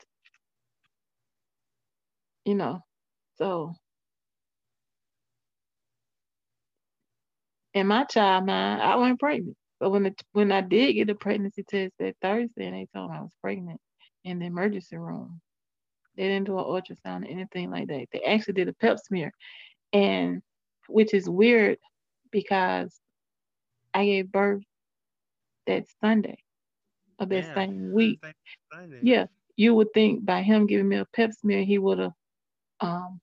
[2.44, 2.80] You know,
[3.36, 3.74] so
[7.74, 9.57] in my child mind, I wasn't pregnant.
[9.80, 13.11] But when the, when I did get a pregnancy test that Thursday and they told
[13.11, 13.80] me I was pregnant
[14.24, 15.40] in the emergency room,
[16.17, 18.07] they didn't do an ultrasound or anything like that.
[18.12, 19.33] They actually did a pap smear.
[19.93, 20.43] And
[20.89, 21.79] which is weird
[22.31, 23.01] because
[23.95, 24.62] I gave birth
[25.67, 26.39] that Sunday
[27.19, 28.21] of that Damn, same week.
[29.01, 32.12] Yeah, you would think by him giving me a pap smear, he would have
[32.81, 33.21] um,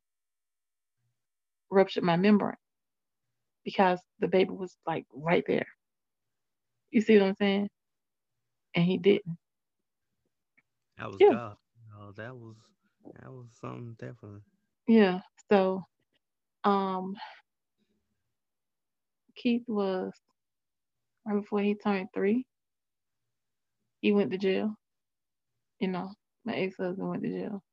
[1.69, 2.55] ruptured my membrane
[3.63, 5.67] because the baby was like right there.
[6.91, 7.69] You see what I'm saying?
[8.75, 9.37] And he didn't.
[10.97, 11.29] That was Yeah.
[11.29, 11.57] God.
[11.97, 12.57] Oh, that was
[13.05, 14.41] that was something definitely.
[14.87, 15.19] Yeah.
[15.49, 15.83] So,
[16.63, 17.15] um,
[19.35, 20.11] Keith was
[21.25, 22.45] right before he turned three.
[24.01, 24.75] He went to jail.
[25.79, 26.11] You know,
[26.45, 27.63] my ex-husband went to jail.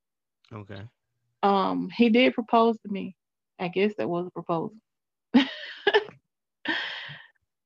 [0.53, 0.83] Okay.
[1.43, 3.17] Um, he did propose to me.
[3.59, 4.75] I guess that was a proposal.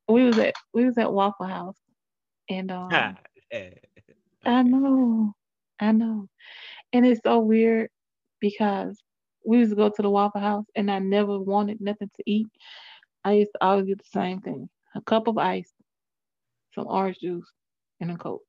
[0.09, 1.77] we was at we was at Waffle House,
[2.49, 2.91] and um,
[4.45, 5.33] I know,
[5.81, 6.29] I know,
[6.95, 7.91] and it's so weird
[8.41, 9.03] because
[9.47, 12.49] we used to go to the Waffle House, and I never wanted nothing to eat.
[13.25, 15.75] I used to always get the same thing: a cup of ice,
[16.75, 17.51] some orange juice,
[18.01, 18.43] and a coke.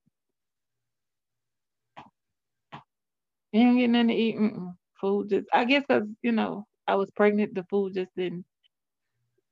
[3.54, 4.36] You get nothing to eat.
[4.38, 4.78] Mm-mm.
[5.02, 8.46] Food just, I guess, because you know I was pregnant, the food just didn't.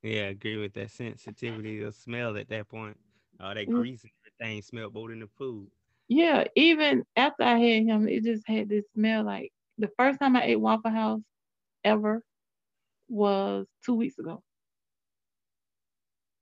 [0.02, 2.98] Yeah, I agree with that sensitivity of smell at that point.
[3.40, 3.84] All that Mm.
[3.84, 5.70] grease and everything smelled more than the food.
[6.08, 10.36] Yeah, even after I had him, it just had this smell like the first time
[10.36, 11.22] I ate Waffle House
[11.82, 12.22] ever
[13.08, 14.42] was two weeks ago.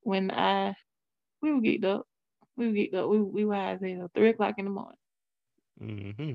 [0.02, 0.74] When I
[1.42, 2.06] we were geeked up.
[2.56, 3.08] We were geeked up.
[3.08, 4.96] We we were as hell, three o'clock in the morning.
[5.80, 6.34] Mm-hmm.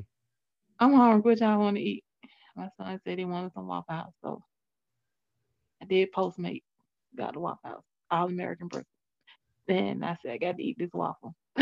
[0.80, 2.04] I'm hungry, what y'all want to eat?
[2.56, 4.42] My son said he wanted some Waffle House, so
[5.82, 6.64] I did Postmate,
[7.16, 8.92] got the Waffle House, all American breakfast.
[9.68, 11.36] Then I said I got to eat this waffle.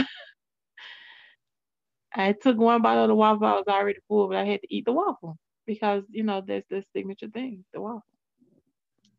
[2.15, 3.45] I took one bite of the waffle.
[3.47, 6.67] I was already full, but I had to eat the waffle because you know that's
[6.69, 8.03] the signature thing, the waffle.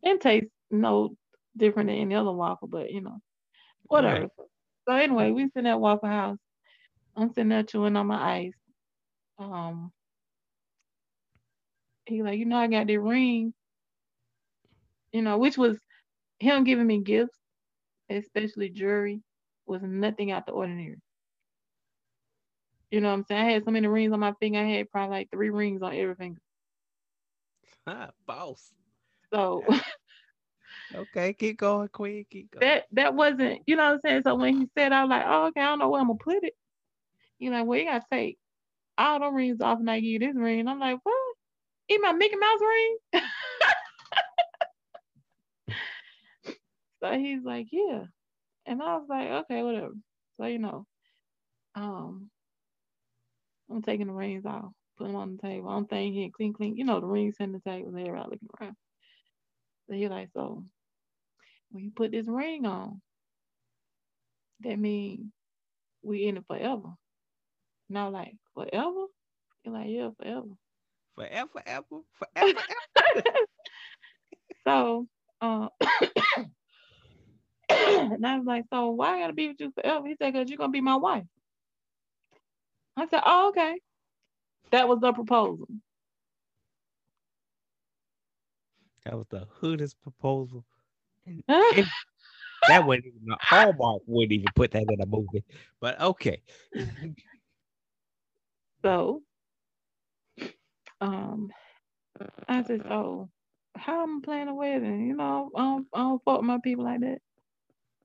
[0.03, 1.17] It tastes no
[1.57, 3.19] different than any other waffle, but you know,
[3.89, 4.23] whatever.
[4.23, 4.31] Right.
[4.89, 6.39] So anyway, we sitting at Waffle House.
[7.17, 8.53] I'm sitting there chewing on my ice.
[9.39, 9.93] Um,
[12.07, 13.53] he like, you know, I got the ring.
[15.13, 15.79] You know, which was
[16.39, 17.39] him giving me gifts,
[18.11, 19.23] especially jewelry,
[19.67, 20.99] was nothing out the ordinary.
[22.91, 23.47] You know what I'm saying?
[23.47, 24.59] I had so many rings on my finger.
[24.61, 26.41] I had probably like three rings on every finger.
[27.89, 28.73] Ah, boss.
[29.33, 29.65] So
[30.95, 32.25] Okay, keep going, Queen.
[32.31, 32.61] Keep going.
[32.61, 34.23] that that wasn't, you know what I'm saying?
[34.25, 36.19] So when he said, I was like, oh, okay, I don't know where I'm gonna
[36.19, 36.55] put it.
[37.39, 38.39] You know, well, you gotta take
[38.99, 40.61] all them rings off and I give you this ring.
[40.61, 41.15] And I'm like, what?
[41.89, 43.23] Eat my Mickey Mouse ring?
[47.03, 48.05] so he's like, yeah.
[48.67, 49.93] And I was like, okay, whatever.
[50.39, 50.87] So you know,
[51.75, 52.31] um,
[53.71, 55.69] I'm taking the rings off, putting them on the table.
[55.69, 56.77] I'm thinking, clean, clean.
[56.77, 57.93] You know, the rings in the table.
[57.93, 58.77] They're out looking around.
[59.89, 60.65] So he like, so
[61.71, 63.01] when you put this ring on,
[64.61, 65.33] that means
[66.03, 66.95] we in it forever.
[67.89, 69.07] And I was like, forever?
[69.63, 70.47] He like, yeah, forever.
[71.17, 72.01] Forever, ever,
[72.35, 72.61] forever,
[73.17, 73.23] ever.
[74.67, 75.07] so
[75.41, 75.69] Uh,
[77.69, 80.07] and I was like, so why I gotta be with you forever?
[80.07, 81.25] He said, cause you're gonna be my wife.
[82.97, 83.79] I said, oh, okay.
[84.71, 85.69] That was the proposal.
[89.05, 90.65] That was the hoodest proposal.
[92.69, 95.45] That wasn't even a Hallmark wouldn't even put that in a movie.
[95.81, 96.43] But okay.
[98.83, 99.23] so,
[101.01, 101.51] um,
[102.49, 103.29] I said, so
[103.77, 105.07] how am I planning a wedding?
[105.07, 107.21] You know, I don't, I don't fuck with my people like that.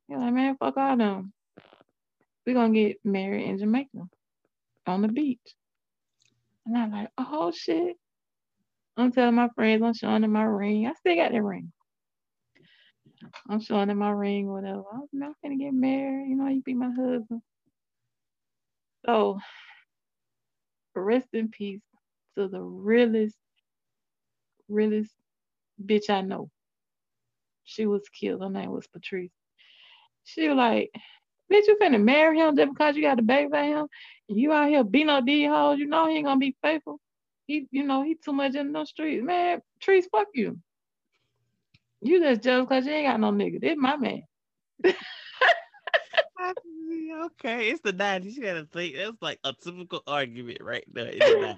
[0.07, 1.33] You're like, man, fuck all them.
[2.45, 4.09] We're gonna get married in Jamaica
[4.87, 5.39] on the beach.
[6.65, 7.95] And I'm like, oh shit.
[8.97, 10.87] I'm telling my friends, I'm showing them my ring.
[10.87, 11.71] I still got that ring.
[13.49, 14.83] I'm showing them my ring, whatever.
[14.93, 16.29] I'm not gonna get married.
[16.29, 17.41] You know, you be my husband.
[19.05, 19.39] So,
[20.95, 21.81] rest in peace
[22.37, 23.35] to the realest,
[24.69, 25.11] realest
[25.83, 26.49] bitch I know.
[27.63, 28.41] She was killed.
[28.41, 29.31] Her name was Patrice.
[30.23, 30.91] She was like,
[31.51, 33.87] bitch, you finna marry him just because you got a baby by him?
[34.27, 36.99] You out here beating up these hoes, you know he ain't gonna be faithful.
[37.47, 39.23] He, you know, he too much in the streets.
[39.23, 40.57] Man, Trees, fuck you.
[42.01, 43.59] You just jealous because you ain't got no nigga.
[43.59, 44.23] This my man.
[47.25, 48.35] okay, it's the 90s.
[48.35, 51.57] You gotta think that's like a typical argument right there.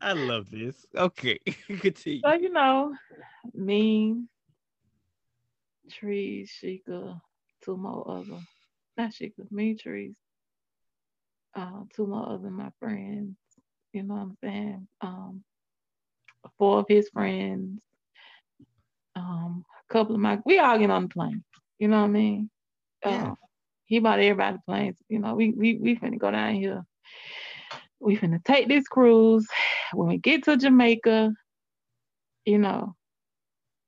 [0.00, 0.86] I love this.
[0.96, 1.38] Okay,
[1.80, 2.20] continue.
[2.24, 2.94] So you know,
[3.54, 4.24] me,
[5.90, 7.20] Trees, Sheikah,
[7.68, 8.40] two more other,
[8.96, 10.14] not Sheikah, me, Trees,
[11.54, 13.36] uh, two more other my friends.
[13.92, 14.88] You know what I'm saying?
[15.02, 15.44] Um,
[16.56, 17.78] four of his friends,
[19.14, 21.44] um, a couple of my, we all get on the plane.
[21.78, 22.50] You know what I mean?
[23.04, 23.32] Yeah.
[23.32, 23.34] Uh,
[23.84, 24.96] he bought everybody planes.
[25.08, 26.82] You know, we we we finna go down here.
[28.00, 29.46] We finna take this cruise.
[29.92, 31.32] When we get to Jamaica,
[32.44, 32.94] you know,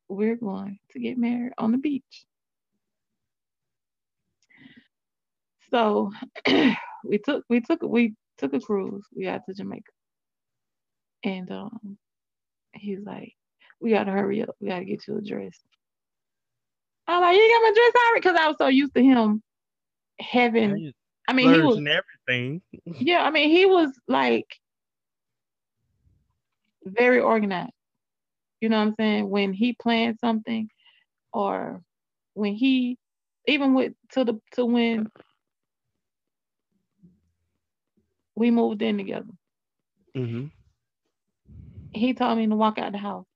[0.08, 2.26] we're going to get married on the beach.
[5.70, 6.10] So
[7.04, 9.04] we took we took we took a cruise.
[9.14, 9.92] We got to Jamaica,
[11.24, 11.98] and um,
[12.72, 13.34] he's like,
[13.80, 14.54] "We gotta hurry up.
[14.60, 15.58] We gotta get you a dress."
[17.06, 19.42] I'm like, "You ain't got my dress already," because I was so used to him
[20.20, 20.92] having.
[21.28, 22.62] I mean, he was everything.
[22.86, 23.22] yeah.
[23.22, 24.46] I mean, he was like
[26.84, 27.72] very organized.
[28.60, 29.30] You know what I'm saying?
[29.30, 30.68] When he planned something,
[31.32, 31.82] or
[32.34, 32.98] when he
[33.46, 35.08] even with to the to when
[38.40, 39.28] we moved in together.
[40.16, 40.46] Mm-hmm.
[41.92, 43.26] He told me to walk out the house.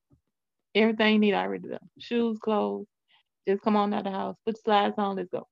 [0.75, 1.79] Everything you need I already done.
[1.99, 2.87] Shoes, clothes.
[3.47, 4.37] Just come on out the house.
[4.47, 5.17] Put slides on.
[5.17, 5.47] Let's go.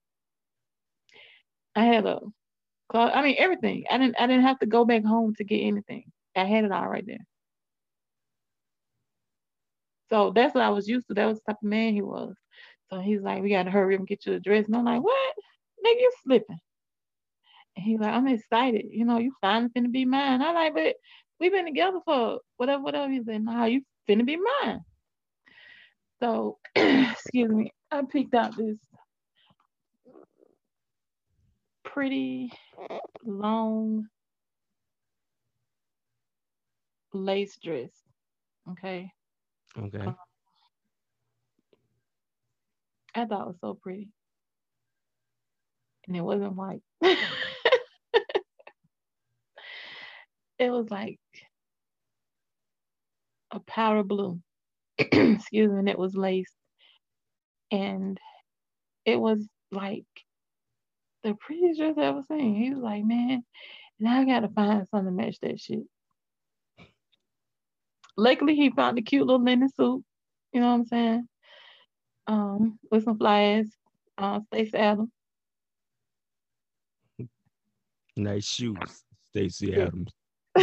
[1.77, 2.21] I had a,
[2.89, 3.85] clo- I mean everything.
[3.91, 4.17] I didn't.
[4.19, 6.05] I didn't have to go back home to get anything.
[6.35, 7.27] I had it all right there.
[10.09, 11.15] So that's what I was used to.
[11.15, 12.35] That was the type of man he was.
[12.91, 14.65] So he's like, we gotta hurry up and get you a dress.
[14.67, 15.35] And I'm like, what?
[15.85, 16.61] Nigga, you slipping.
[17.77, 18.87] And he's like, I'm excited.
[18.91, 20.43] You know, you finally finna be mine.
[20.43, 20.97] I like, but
[21.41, 23.11] we've been together for whatever, whatever.
[23.11, 24.81] He said, nah, you finna be mine.
[26.23, 28.79] So, excuse me, I picked out this
[31.85, 32.53] pretty
[33.25, 34.07] long
[37.12, 37.91] lace dress.
[38.70, 39.11] Okay.
[39.79, 39.99] Okay.
[39.99, 40.16] Um,
[43.14, 44.09] I thought it was so pretty.
[46.07, 46.83] And it wasn't white.
[50.63, 51.19] it was like
[53.51, 54.41] a powder blue.
[54.99, 56.55] Excuse me, and it was laced.
[57.71, 58.19] And
[59.05, 60.05] it was like
[61.25, 62.55] the prettiest dress I ever seen.
[62.55, 63.45] He was like, man,
[63.99, 65.83] now I gotta find something to match that shit.
[68.17, 70.05] Luckily, he found a cute little linen suit.
[70.53, 71.29] You know what I'm saying?
[72.27, 73.67] Um, with some flies,
[74.19, 75.11] uh, Stacy Adams.
[78.17, 80.13] Nice shoes, Stacy Adams.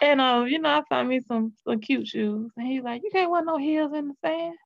[0.00, 3.10] and um, you know, I found me some some cute shoes, and he's like, "You
[3.12, 4.56] can't wear no heels in the sand."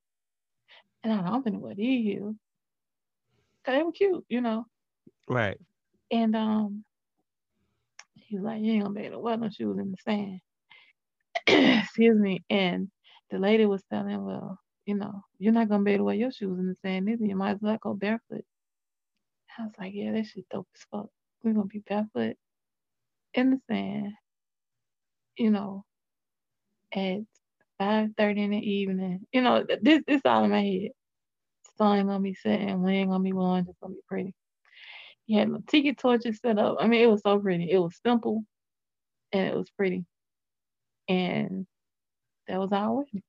[1.05, 2.37] And I don't think wear these heels,
[3.65, 4.67] cause they were cute, you know.
[5.29, 5.59] Right.
[6.11, 6.85] And um,
[8.15, 10.41] he was like, "You ain't gonna be able to wear no shoes in the sand."
[11.83, 12.41] Excuse me.
[12.51, 12.89] And
[13.31, 16.33] the lady was telling, "Well, you know, you're not gonna be able to wear your
[16.33, 17.25] shoes in the sand either.
[17.25, 18.45] You might as well go barefoot."
[19.59, 21.09] I was like, "Yeah, that shit dope as fuck.
[21.43, 22.37] We're gonna be barefoot
[23.35, 24.13] in the sand,
[25.37, 25.85] you know,
[26.95, 27.21] at
[27.79, 29.27] five thirty in the evening.
[29.33, 30.91] You know, this this all in my head.
[31.79, 34.35] Sun ain't gonna be setting, wind gonna be blowing, it's gonna be pretty.
[35.27, 36.77] He had tiki torches set up.
[36.81, 37.71] I mean, it was so pretty.
[37.71, 38.45] It was simple
[39.33, 40.05] and it was pretty.
[41.09, 41.67] And
[42.49, 43.23] that was our wedding.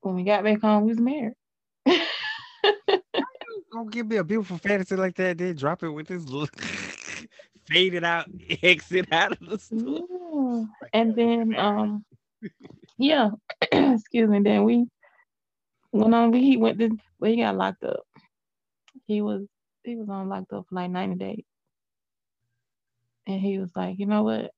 [0.00, 1.34] When we got back home, we was married.
[3.74, 6.56] Don't give me a beautiful fantasy like that, then drop it with this look
[7.66, 8.26] faded out,
[8.62, 10.06] exit out of the store.
[10.08, 10.64] Yeah.
[10.92, 12.04] And then um
[12.98, 13.30] yeah,
[13.72, 14.86] excuse me, then we
[15.90, 18.04] went on we he went to well he got locked up.
[19.08, 19.42] He was
[19.82, 21.44] he was on locked up for like 90 days.
[23.26, 24.52] And he was like, you know what?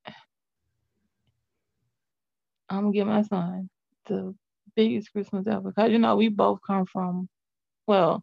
[2.69, 3.71] I'm gonna give my son
[4.05, 4.35] the
[4.75, 5.73] biggest Christmas ever.
[5.73, 7.31] Cause you know, we both come from
[7.87, 8.23] well,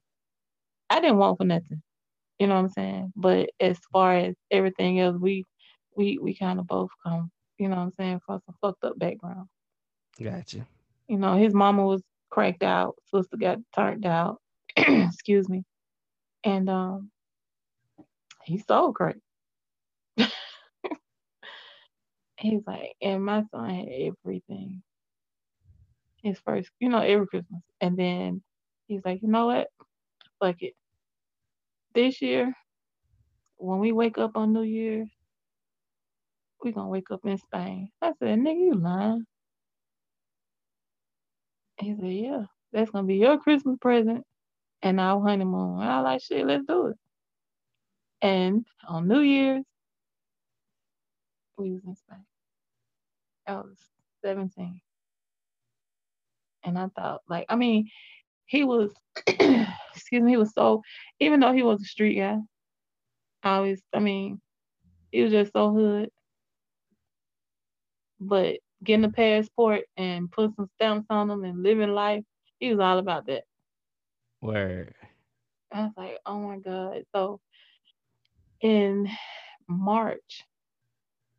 [0.94, 1.82] I didn't want for nothing.
[2.38, 3.14] You know what I'm saying?
[3.16, 5.44] But as far as everything else, we
[5.96, 9.00] we we kind of both come, you know what I'm saying, from some fucked up
[9.00, 9.48] background.
[10.22, 10.68] Gotcha.
[11.08, 14.38] You know, his mama was cracked out, sister got turned out,
[14.78, 15.64] excuse me.
[16.44, 17.10] And um
[18.44, 19.16] he sold crack.
[22.38, 24.84] He's like, and my son had everything.
[26.22, 27.64] His first, you know, every Christmas.
[27.82, 28.44] And then
[28.88, 29.68] he's like, you know what?
[30.40, 30.74] Fuck it.
[31.94, 32.54] This year,
[33.58, 35.10] when we wake up on New Year's,
[36.64, 37.90] we gonna wake up in Spain.
[38.02, 39.26] I said, nigga, you lying.
[41.80, 44.24] He said, yeah, that's gonna be your Christmas present
[44.82, 45.82] and our honeymoon.
[45.82, 46.98] And I like, shit, let's do it.
[48.22, 49.64] And on New Year's,
[51.58, 52.26] we was in Spain.
[53.48, 53.78] I was
[54.24, 54.80] 17.
[56.64, 57.90] And I thought, like, I mean,
[58.46, 58.92] he was,
[59.28, 60.82] excuse me, he was so,
[61.20, 62.38] even though he was a street guy,
[63.44, 64.42] I always, I mean,
[65.12, 66.10] he was just so hood.
[68.20, 72.24] But getting a passport and put some stamps on them and living life,
[72.60, 73.44] he was all about that.
[74.42, 74.94] Word.
[75.72, 77.04] I was like, oh my God.
[77.16, 77.40] So
[78.62, 79.10] in
[79.68, 80.46] March,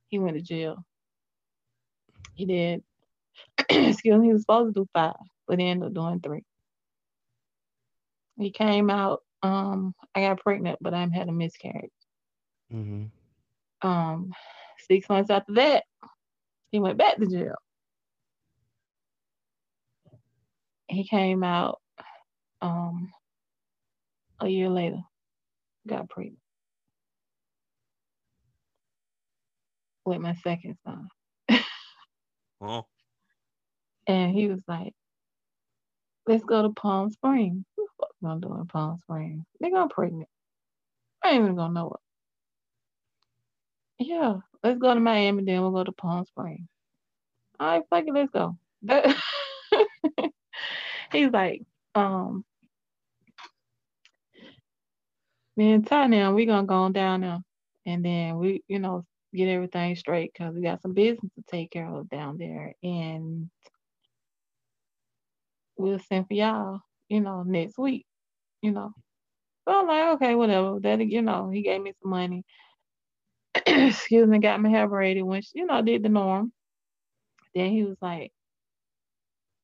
[0.08, 0.84] he went to jail.
[2.34, 2.82] He did,
[3.70, 5.14] excuse me, he was supposed to do five,
[5.46, 6.44] but he ended up doing three.
[8.38, 11.90] He came out, um, I got pregnant, but I had a miscarriage.
[12.70, 13.04] hmm
[13.82, 14.32] Um,
[14.88, 15.84] six months after that,
[16.70, 17.54] he went back to jail.
[20.88, 21.80] He came out
[22.60, 23.12] um
[24.40, 25.00] a year later,
[25.86, 26.38] got pregnant
[30.04, 31.08] with my second son.
[32.60, 32.86] Oh.
[34.06, 34.92] And he was like,
[36.26, 37.64] let's go to Palm Springs.
[38.24, 39.44] Gonna do in Palm Springs?
[39.62, 40.28] Nigga, I'm pregnant.
[41.22, 42.00] I ain't even gonna know it.
[44.06, 46.68] Yeah, let's go to Miami, then we'll go to Palm Springs.
[47.60, 48.58] All right, fuck it, let's go.
[51.12, 51.62] He's like,
[51.94, 52.44] um,
[55.56, 57.38] and Ty now, we gonna go on down there
[57.86, 59.04] and then we, you know,
[59.34, 62.74] get everything straight because we got some business to take care of down there.
[62.82, 63.50] And
[65.76, 68.06] we'll send for y'all, you know, next week,
[68.64, 68.92] you know.
[69.68, 70.80] So I'm like, okay, whatever.
[70.80, 72.44] That you know, he gave me some money.
[73.66, 76.52] Excuse me, got my hair braided, which, you know, did the norm.
[77.54, 78.32] Then he was like,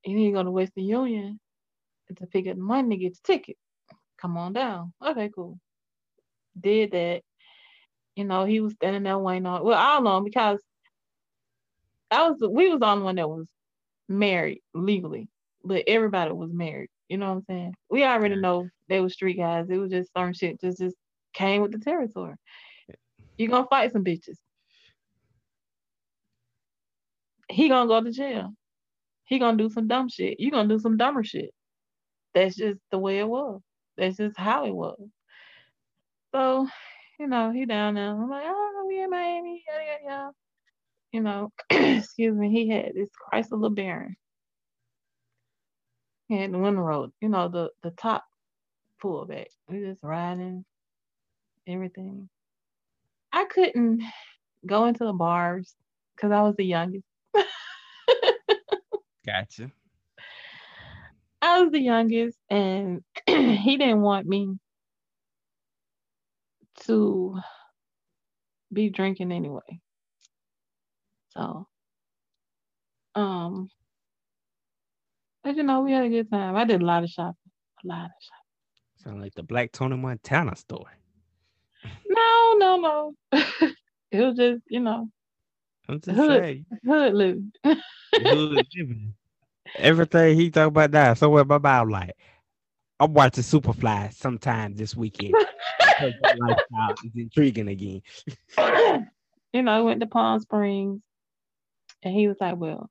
[0.05, 1.41] you need to go to Western Union
[2.17, 3.57] to pick up the money to get the ticket.
[4.21, 4.93] Come on down.
[5.05, 5.59] Okay, cool.
[6.61, 7.23] Did that.
[8.17, 9.65] You know, he was standing there waiting on.
[9.65, 10.61] Well, I don't know because
[12.11, 13.47] I was we was the only one that was
[14.09, 15.29] married legally,
[15.65, 16.91] but everybody was married.
[17.09, 17.75] You know what I'm saying?
[17.91, 19.71] We already know they were street guys.
[19.71, 20.97] It was just certain shit just just
[21.33, 22.35] came with the territory.
[23.39, 24.37] You gonna fight some bitches.
[27.49, 28.53] He gonna go to jail.
[29.25, 30.41] He gonna do some dumb shit.
[30.41, 31.51] You gonna do some dumber shit.
[32.35, 33.61] That's just the way it was.
[33.97, 35.01] That's just how it was.
[36.35, 36.69] So,
[37.19, 38.17] you know, he down now.
[38.21, 40.33] I'm like, oh, we in Miami, yada yada yada.
[41.13, 44.15] You know, excuse me, he had this Chrysler LeBaron.
[46.29, 48.25] He had the window road, you know, the the top
[49.03, 49.47] pullback.
[49.69, 50.65] We just riding,
[51.67, 52.29] everything.
[53.33, 54.03] I couldn't
[54.67, 55.75] go into the bars
[56.15, 57.05] because I was the youngest.
[59.27, 59.71] Gotcha.
[61.43, 64.57] I was the youngest, and he didn't want me
[66.83, 67.39] to
[68.73, 69.81] be drinking anyway.
[71.31, 71.67] So,
[73.15, 73.69] um,
[75.43, 76.57] but you know, we had a good time.
[76.57, 77.37] I did a lot of shopping,
[77.85, 78.40] a lot of shopping.
[79.03, 80.93] Sound like the Black Tony Montana story.
[82.09, 83.15] No, no, no.
[84.11, 85.09] it was just, you know,
[85.89, 86.43] I'm just Hood.
[86.43, 86.67] saying.
[86.87, 87.53] hood living.
[87.65, 89.15] hood living.
[89.77, 92.17] Everything he talk about now, somewhere in my mind, like
[92.99, 95.35] I'm watching Superfly sometime this weekend.
[95.81, 98.03] that lifestyle is intriguing again.
[99.53, 101.01] you know, I went to Palm Springs.
[102.03, 102.91] And he was like, Well,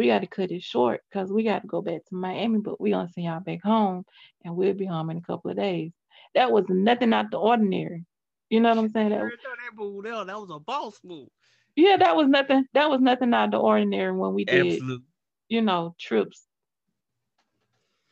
[0.00, 2.80] we got to cut it short because we got to go back to Miami, but
[2.80, 4.06] we gonna send y'all back home
[4.42, 5.92] and we'll be home in a couple of days.
[6.34, 8.06] That was nothing out the ordinary.
[8.48, 9.10] You know what I'm saying?
[9.10, 11.28] That, that, move, that was a boss move.
[11.76, 12.64] Yeah, that was nothing.
[12.72, 15.04] That was nothing out the ordinary when we did, Absolutely.
[15.48, 16.46] you know, trips,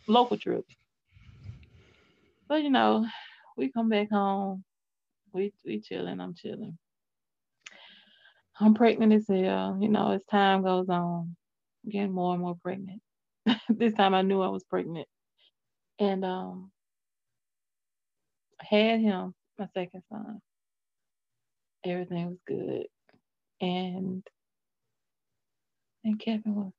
[0.07, 0.77] local trips.
[2.49, 3.07] But you know,
[3.57, 4.63] we come back home.
[5.33, 6.21] We we chilling.
[6.21, 6.77] I'm chilling.
[8.61, 9.79] I'm pregnant as hell.
[9.81, 11.37] You know, as time goes on, I'm
[11.89, 13.01] getting more and more pregnant.
[13.69, 15.09] this time I knew I was pregnant,
[15.99, 16.71] and um,
[18.61, 20.41] had him, my second son.
[21.85, 22.87] Everything was good,
[23.61, 24.23] and
[26.05, 26.73] and Kevin was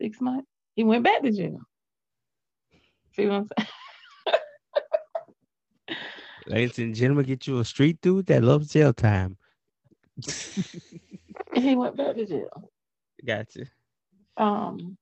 [0.00, 0.48] six months.
[0.74, 1.60] He went back to jail.
[3.14, 3.68] See what I'm saying?
[6.46, 9.36] Ladies and gentlemen, get you a street dude that loves jail time.
[11.54, 12.70] he went back to jail.
[13.24, 13.66] Gotcha.
[14.36, 14.96] Um,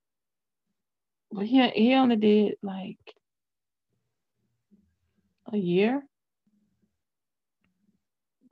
[1.30, 2.98] but he he only did like
[5.52, 6.02] a year.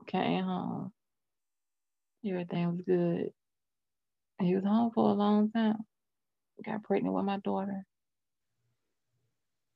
[0.07, 0.93] Came home.
[2.25, 3.31] Everything was good.
[4.41, 5.79] He was home for a long time.
[6.65, 7.85] Got pregnant with my daughter.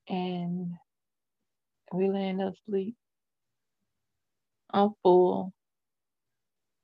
[0.09, 0.73] And
[1.93, 2.97] we laying up sleep.
[4.73, 5.53] I'm full.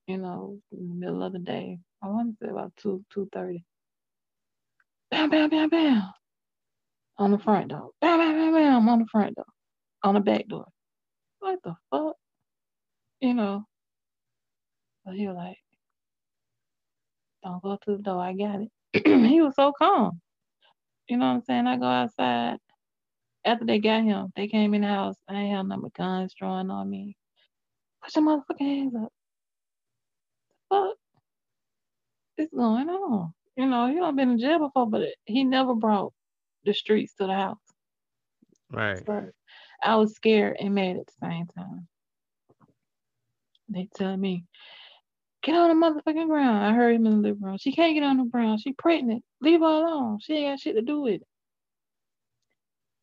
[0.07, 1.79] You know, in the middle of the day.
[2.03, 3.65] I want to say about two two thirty.
[5.11, 6.03] Bam, bam, bam, bam.
[7.19, 7.91] On the front door.
[8.01, 8.89] Bam, bam, bam, bam.
[8.89, 9.47] On the front door.
[10.03, 10.67] On the back door.
[11.41, 12.17] What the fuck?
[13.21, 13.65] You know.
[15.07, 15.59] So he was like,
[17.45, 18.21] don't go to the door.
[18.21, 19.07] I got it.
[19.29, 20.21] he was so calm.
[21.09, 21.67] You know what I'm saying?
[21.67, 22.59] I go outside.
[23.45, 25.15] After they got him, they came in the house.
[25.29, 27.17] I ain't had no guns drawn on me.
[28.03, 29.13] Put your motherfucking hands up.
[30.69, 30.97] What
[32.39, 33.33] is going on?
[33.57, 36.13] You know, he don't been in jail before, but he never brought
[36.65, 37.57] the streets to the house.
[38.71, 39.03] Right.
[39.07, 39.31] So
[39.83, 41.89] I was scared and mad at the same time.
[43.69, 44.45] They telling me,
[45.43, 46.65] get on the motherfucking ground.
[46.65, 47.59] I heard him in the living room.
[47.59, 48.61] She can't get on the ground.
[48.61, 49.25] She pregnant.
[49.41, 50.19] Leave her alone.
[50.21, 51.27] She ain't got shit to do with it.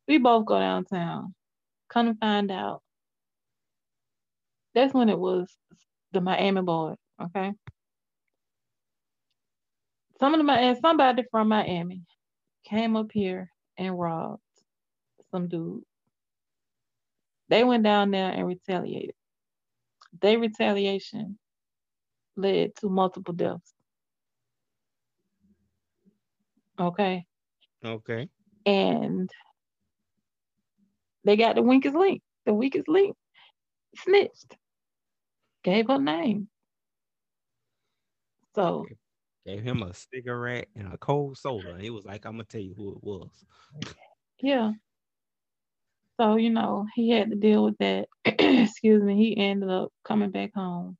[0.06, 1.34] We both go downtown.
[1.88, 2.82] Come to find out.
[4.74, 5.48] That's when it was
[6.12, 7.52] the Miami boy, okay?
[10.20, 12.02] Some of the and somebody from Miami
[12.64, 14.40] came up here and robbed
[15.30, 15.82] some dude.
[17.48, 19.14] They went down there and retaliated.
[20.20, 21.38] Their retaliation
[22.36, 23.74] led to multiple deaths.
[26.78, 27.26] Okay.
[27.84, 28.28] Okay.
[28.64, 29.30] And
[31.24, 32.22] they got the weakest link.
[32.46, 33.16] The weakest link
[33.96, 34.56] snitched.
[35.62, 36.48] Gave her name.
[38.54, 38.86] So
[39.46, 41.72] gave him a cigarette and a cold soda.
[41.72, 43.44] And he was like, I'm gonna tell you who it was.
[44.40, 44.72] Yeah.
[46.20, 48.08] So, you know, he had to deal with that.
[48.24, 49.16] Excuse me.
[49.16, 50.96] He ended up coming back home.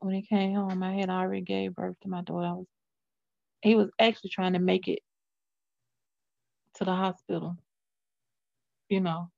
[0.00, 2.46] When he came home, I had already gave birth to my daughter.
[2.46, 2.66] I was
[3.62, 5.00] he was actually trying to make it
[6.74, 7.56] to the hospital.
[8.88, 9.30] You know.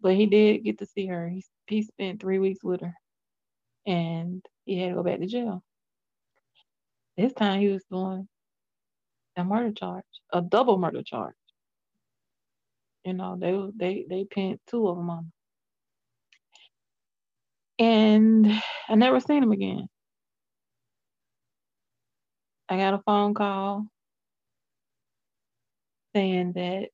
[0.00, 1.28] But he did get to see her.
[1.28, 2.94] He he spent three weeks with her.
[3.86, 5.62] And he had to go back to jail.
[7.20, 8.26] This time he was doing
[9.36, 11.34] a murder charge, a double murder charge.
[13.04, 15.32] You know, they they they pinned two of them on.
[17.78, 18.50] And
[18.88, 19.86] I never seen him again.
[22.70, 23.86] I got a phone call
[26.16, 26.88] saying that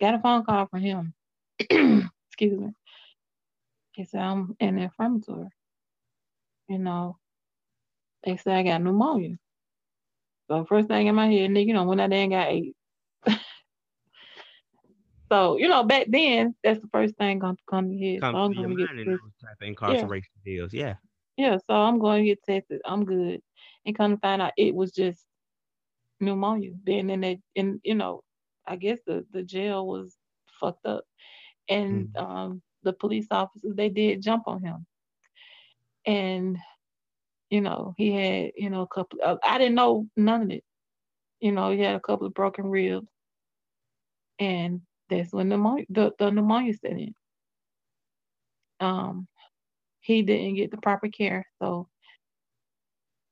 [0.00, 1.14] got a phone call from him.
[1.60, 2.72] Excuse me.
[3.92, 5.48] He said I'm in the.
[6.68, 7.18] You know,
[8.24, 9.36] they say I got pneumonia.
[10.48, 12.76] So first thing in my head, nigga, you know, when I done got AIDS.
[15.32, 18.24] so, you know, back then, that's the first thing gonna come to your head.
[18.24, 20.72] Come so I'm gonna get in those type of incarceration deals.
[20.72, 20.96] Yeah.
[21.36, 22.80] yeah, so I'm going to get tested.
[22.84, 23.40] I'm good.
[23.84, 25.26] And come to find out it was just
[26.20, 26.72] pneumonia.
[26.84, 28.22] Then in that and you know,
[28.66, 30.16] I guess the, the jail was
[30.60, 31.04] fucked up.
[31.68, 32.16] And Mhm.
[32.16, 34.86] um the police officers they did jump on him.
[36.06, 36.56] And
[37.50, 40.64] you know, he had, you know, a couple of, I didn't know none of it.
[41.40, 43.08] You know, he had a couple of broken ribs.
[44.38, 47.14] And that's when pneumonia, the, the pneumonia set in.
[48.80, 49.26] Um,
[50.00, 51.46] he didn't get the proper care.
[51.60, 51.88] So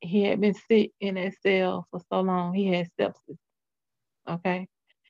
[0.01, 2.55] he had been sick in that cell for so long.
[2.55, 3.39] He had sepsis.
[4.29, 4.67] Okay.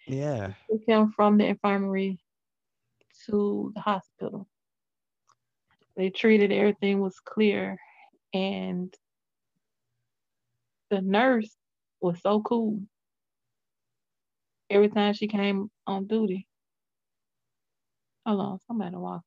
[0.07, 0.53] Yeah.
[0.71, 2.19] Took him from the infirmary
[3.27, 4.47] to the hospital.
[5.97, 7.79] They treated everything was clear
[8.37, 8.95] and
[10.91, 11.57] the nurse
[12.01, 12.81] was so cool.
[14.71, 16.47] Every time she came on duty.
[18.27, 19.23] Hold on, somebody walk.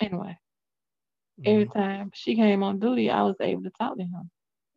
[0.00, 0.38] Anyway,
[1.44, 1.72] every Mhm.
[1.72, 4.30] time she came on duty, I was able to talk to him.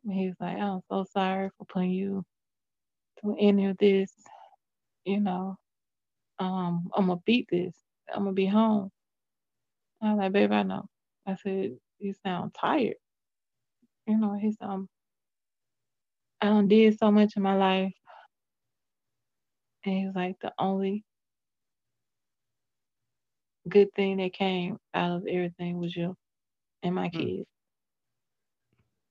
[0.04, 2.24] And he was like, I'm so sorry for putting you
[3.20, 4.12] through any of this.
[5.04, 5.56] You know,
[6.40, 7.74] um, I'm gonna beat this.
[8.12, 8.90] I'm gonna be home.
[10.02, 10.86] I was like, babe, I know.
[11.26, 12.96] I said, you sound tired.
[14.06, 14.88] You know, he said, um,
[16.42, 17.94] I done did so much in my life.
[19.84, 21.04] And he was like, the only
[23.68, 26.16] good thing that came out of everything was you
[26.82, 27.26] and my Hmm.
[27.26, 27.46] kids.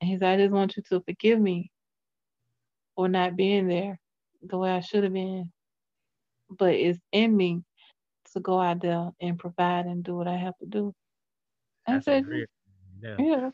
[0.01, 1.71] And he's like, I just want you to forgive me
[2.95, 3.99] for not being there
[4.41, 5.51] the way I should have been.
[6.49, 7.63] But it's in me
[8.33, 10.93] to go out there and provide and do what I have to do.
[11.87, 12.25] I That's said,
[13.01, 13.17] yeah.
[13.17, 13.51] Yeah.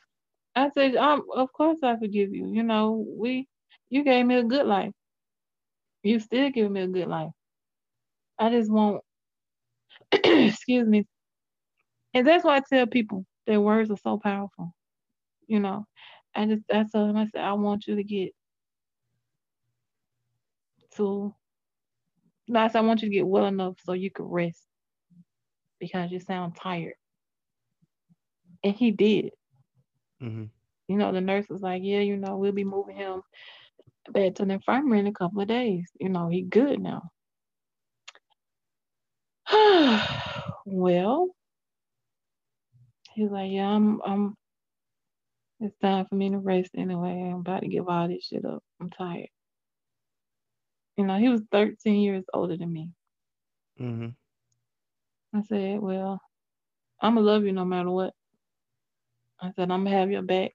[0.55, 2.47] I said, um, of course I forgive you.
[2.51, 3.47] You know, we
[3.89, 4.91] you gave me a good life.
[6.03, 7.31] You still give me a good life.
[8.39, 9.01] I just want
[10.11, 11.05] excuse me.
[12.13, 14.73] And that's why I tell people their words are so powerful.
[15.47, 15.85] You know.
[16.35, 18.33] I just I told him I said, I want you to get
[20.95, 21.33] to
[22.47, 24.65] no, I want you to get well enough so you can rest
[25.79, 26.95] because you sound tired.
[28.63, 29.31] And he did.
[30.21, 30.49] Mhm.
[30.87, 33.21] You know, the nurse was like, Yeah, you know, we'll be moving him
[34.11, 35.89] back to the infirmary in a couple of days.
[35.99, 37.09] You know, he good now.
[40.65, 41.29] well,
[43.13, 44.35] he's like, Yeah, I'm I'm
[45.59, 47.09] it's time for me to rest anyway.
[47.31, 48.63] I'm about to give all this shit up.
[48.79, 49.29] I'm tired.
[50.97, 52.91] You know, he was 13 years older than me.
[53.79, 54.15] Mhm.
[55.33, 56.21] I said, Well,
[57.01, 58.13] I'ma love you no matter what.
[59.39, 60.53] I said, I'm gonna have your back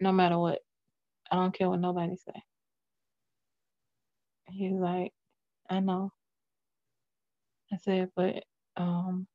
[0.00, 0.60] no matter what.
[1.30, 2.42] I don't care what nobody say.
[4.48, 5.12] He's like,
[5.70, 6.12] I know.
[7.72, 8.44] I said, but
[8.76, 9.26] um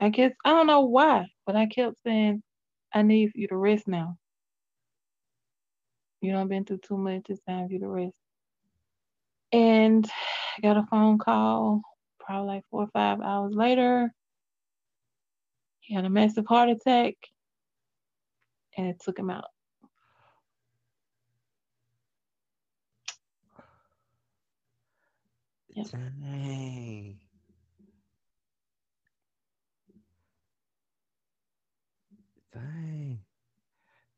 [0.00, 2.42] I guess I don't know why, but I kept saying
[2.92, 4.18] I need you to rest now.
[6.20, 7.30] You don't been through too much.
[7.30, 8.16] It's time for you to rest.
[9.52, 10.06] And
[10.58, 11.82] I got a phone call
[12.20, 14.12] probably like four or five hours later.
[15.80, 17.14] He had a massive heart attack
[18.76, 19.46] and it took him out.
[25.70, 25.86] Yep.
[25.92, 27.18] Dang.
[32.52, 33.20] Dang.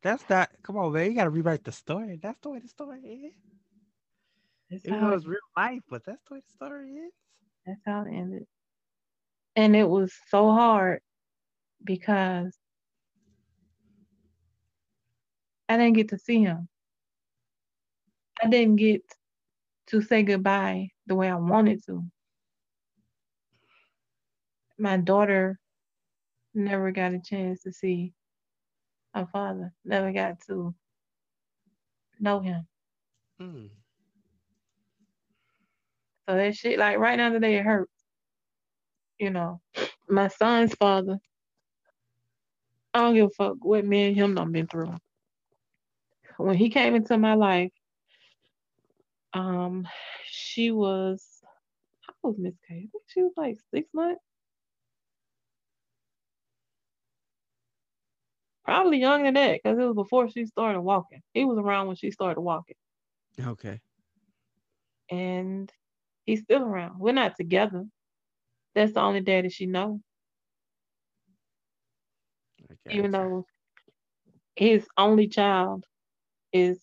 [0.02, 0.50] That's not.
[0.62, 1.10] Come on, man.
[1.10, 2.18] You gotta rewrite the story.
[2.22, 3.59] That's the way the story is.
[4.70, 7.12] That's Even how, though it, it's real life, but that's the way the story is.
[7.66, 8.46] that's how it ended.
[9.56, 11.02] And it was so hard
[11.84, 12.56] because
[15.68, 16.68] I didn't get to see him.
[18.42, 19.02] I didn't get
[19.88, 22.04] to say goodbye the way I wanted to.
[24.78, 25.58] My daughter
[26.54, 28.14] never got a chance to see
[29.14, 30.74] her father, never got to
[32.20, 32.66] know him.
[33.40, 33.79] Mm.
[36.30, 37.90] So that shit, like right now today, it hurts.
[39.18, 39.60] You know,
[40.08, 41.18] my son's father,
[42.94, 44.94] I don't give a fuck what me and him done been through.
[46.36, 47.72] When he came into my life,
[49.32, 49.88] um,
[50.24, 51.26] she was,
[52.06, 52.74] how old was Miss K?
[52.74, 54.22] I think she was like six months.
[58.64, 61.22] Probably younger than that, because it was before she started walking.
[61.34, 62.76] He was around when she started walking.
[63.40, 63.80] Okay.
[65.10, 65.72] and
[66.26, 66.98] he's still around.
[66.98, 67.84] We're not together.
[68.74, 70.00] That's the only daddy she knows.
[72.88, 73.46] Even though
[74.56, 75.84] his only child
[76.52, 76.78] is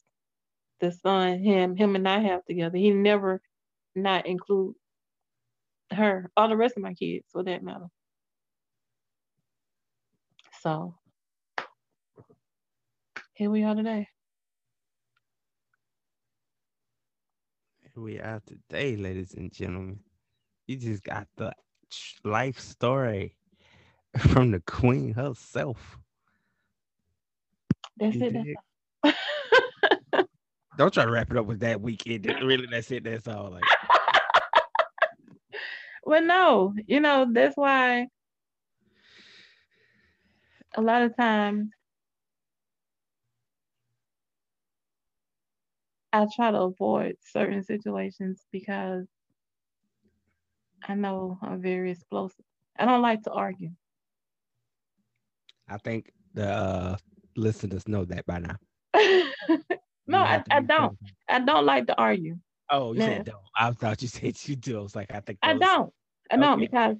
[0.79, 2.77] the son him him and I have together.
[2.77, 3.41] He never
[3.95, 4.75] not include
[5.91, 7.87] her all the rest of my kids for that matter.
[10.61, 10.95] So
[13.33, 14.07] here we are today.
[17.97, 19.99] We are today, ladies and gentlemen.
[20.67, 21.53] You just got the
[22.23, 23.35] life story
[24.17, 25.97] from the queen herself.
[27.97, 28.33] That's You it.
[28.33, 28.47] That's
[29.03, 29.11] all.
[30.77, 32.25] Don't try to wrap it up with that weekend.
[32.41, 33.03] Really, that's it.
[33.03, 33.51] That's all.
[33.51, 33.63] Like,
[36.03, 38.07] Well, no, you know, that's why
[40.75, 41.69] a lot of times
[46.13, 49.07] I try to avoid certain situations because
[50.87, 52.45] I know I'm very explosive.
[52.77, 53.71] I don't like to argue.
[55.67, 56.97] I think the uh,
[57.35, 58.55] listeners know that by now.
[60.07, 60.97] no, I, I don't.
[61.27, 62.37] I don't like to argue.
[62.69, 63.05] Oh, you Nah.
[63.05, 63.41] said don't.
[63.55, 64.79] I thought you said you do.
[64.79, 65.93] I was like, I think I don't.
[66.31, 66.97] I don't because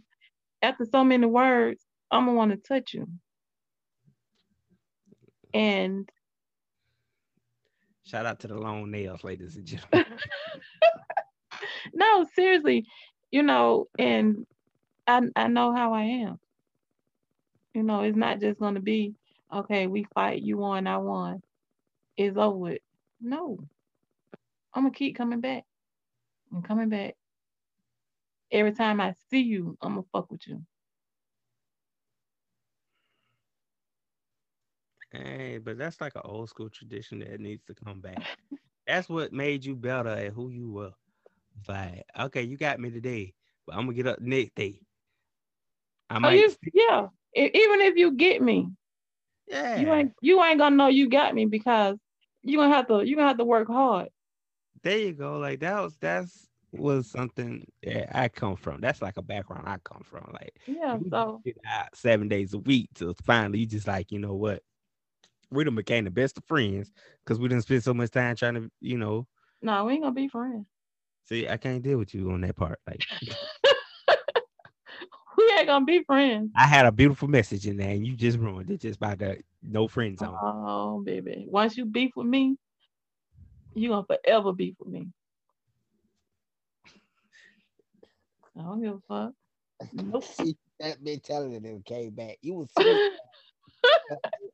[0.62, 1.82] after so many words,
[2.12, 3.08] I'm gonna want to touch you.
[5.54, 6.10] And
[8.08, 10.06] Shout out to the long nails, ladies and gentlemen.
[11.94, 12.86] no, seriously,
[13.32, 14.46] you know, and
[15.06, 16.40] I I know how I am.
[17.74, 19.14] You know, it's not just gonna be
[19.54, 19.88] okay.
[19.88, 21.42] We fight, you won, I won.
[22.16, 22.80] It's over with.
[23.20, 23.60] No,
[24.74, 25.66] I'm gonna keep coming back.
[26.54, 27.16] I'm coming back.
[28.54, 30.64] Every time I see you, I'm gonna fuck with you.
[35.12, 38.26] Hey, but that's like an old school tradition that needs to come back.
[38.88, 40.94] That's what made you better at who you were.
[41.68, 43.34] Like, okay, you got me today,
[43.66, 44.82] but I'm gonna get up next day.
[46.10, 47.08] I Oh, might, you, yeah.
[47.36, 48.70] E- even if you get me,
[49.48, 49.76] yeah.
[49.76, 51.98] you ain't you ain't gonna know you got me because
[52.44, 54.10] you gonna have to you gonna have to work hard.
[54.84, 55.38] there you go.
[55.40, 58.82] Like that was that's was something that I come from.
[58.82, 60.30] That's like a background I come from.
[60.34, 61.00] Like Yeah.
[61.10, 61.44] So
[61.94, 64.64] seven days a week till finally you just like, you know what?
[65.50, 66.92] We done became the best of friends
[67.24, 69.28] because we didn't spend so much time trying to, you know.
[69.62, 70.66] no, we ain't gonna be friends.
[71.26, 72.80] See, I can't deal with you on that part.
[72.88, 73.04] Like
[75.38, 76.52] We ain't gonna be friends.
[76.56, 79.38] I had a beautiful message in there and you just ruined it just by the
[79.62, 80.38] no friend zone.
[80.42, 81.46] Oh, baby.
[81.48, 82.58] Once you beef with me,
[83.76, 85.10] you gonna forever beef with me.
[88.58, 89.34] I don't give a fuck.
[89.94, 90.24] Nope.
[90.24, 92.38] See, that been telling it and came back.
[92.42, 92.98] You was so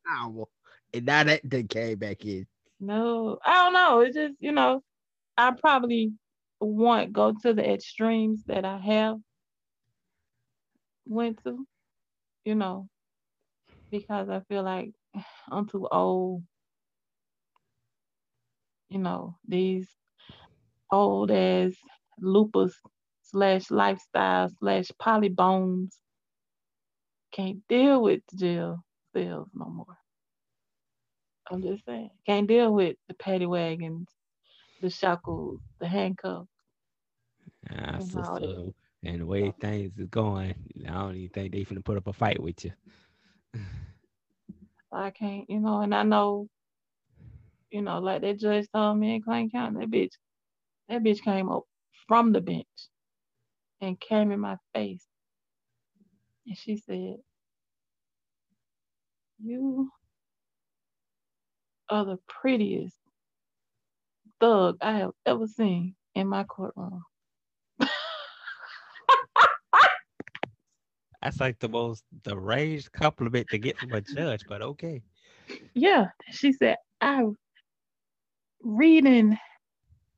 [0.10, 0.46] hour,
[0.94, 2.48] and now that they came back in.
[2.80, 4.00] No, I don't know.
[4.02, 4.84] It's just, you know,
[5.38, 6.14] I probably
[6.60, 9.20] won't go to the extremes that I have
[11.06, 11.66] went to,
[12.46, 12.90] you know,
[13.92, 14.92] because I feel like
[15.52, 16.44] I'm too old.
[18.90, 19.90] You know, these
[20.92, 21.78] old as
[22.20, 22.80] lupus
[23.22, 25.98] slash lifestyle slash polybones
[27.32, 29.98] can't deal with the jail cells no more.
[31.52, 32.10] I'm just saying.
[32.28, 34.10] Can't deal with the paddy wagons,
[34.82, 36.48] the shackles, the handcuffs.
[37.72, 40.56] Ah, And how it sister, and the way things is going,
[40.88, 42.74] I don't even think they finna put up a fight with you.
[44.94, 46.48] I can't, you know, and I know,
[47.72, 50.14] you know, like that judge told me in Clayton County, that bitch,
[50.90, 51.64] that bitch came up
[52.08, 52.68] from the bench
[53.82, 55.06] and came in my face.
[56.48, 57.18] And she said,
[59.44, 59.90] You
[61.94, 62.98] are the prettiest
[64.40, 67.04] thug I have ever seen in my courtroom.
[71.22, 75.04] That's like the most deranged compliment to get from a judge, but okay.
[75.76, 77.26] Yeah, she said, I
[78.64, 79.38] reading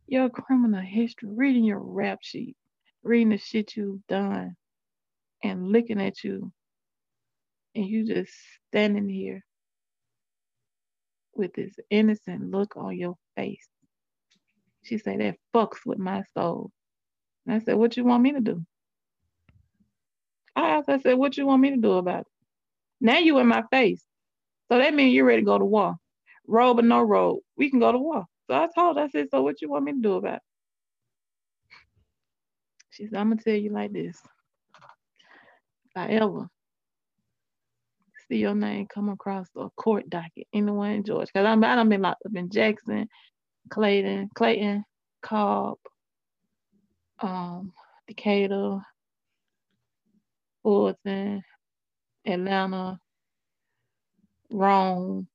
[0.07, 2.55] your criminal history, reading your rap sheet,
[3.03, 4.55] reading the shit you've done,
[5.43, 6.53] and looking at you,
[7.75, 8.31] and you just
[8.69, 9.43] standing here
[11.35, 13.67] with this innocent look on your face.
[14.83, 16.71] She said, that fucks with my soul.
[17.45, 18.65] And I said, What you want me to do?
[20.55, 22.27] I asked, I said, What you want me to do about it?
[23.01, 24.03] Now you in my face.
[24.71, 25.95] So that means you're ready to go to war.
[26.47, 28.25] Robe or no robe, we can go to war.
[28.47, 30.41] So I told her, I said, So what you want me to do about it?
[32.91, 34.17] She said, I'm gonna tell you like this.
[35.85, 36.47] If I ever
[38.27, 41.89] see your name come across a court docket anywhere in Georgia, because I'm I done
[41.89, 43.07] been locked up in Jackson,
[43.69, 44.83] Clayton, Clayton,
[45.21, 45.77] Cobb,
[47.19, 47.73] um,
[48.07, 48.79] Decatur,
[50.63, 51.43] Fulton,
[52.25, 52.99] Atlanta,
[54.51, 55.27] Rome.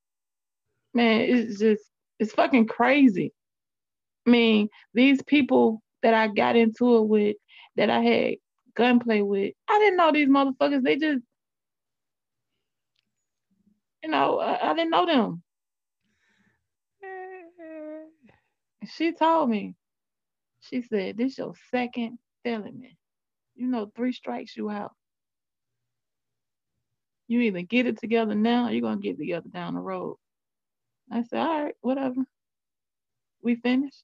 [0.93, 1.85] Man, it's just
[2.19, 3.33] it's fucking crazy.
[4.27, 7.37] I mean, these people that I got into it with,
[7.77, 8.35] that I had
[8.75, 10.83] gunplay with, I didn't know these motherfuckers.
[10.83, 11.23] They just,
[14.03, 15.43] you know, I, I didn't know them.
[18.87, 19.75] She told me,
[20.61, 22.97] she said, this is your second felony.
[23.55, 24.93] You know, three strikes you out.
[27.29, 30.17] You either get it together now or you're gonna get together down the road.
[31.13, 32.23] I said, all right, whatever.
[33.43, 34.03] We finished.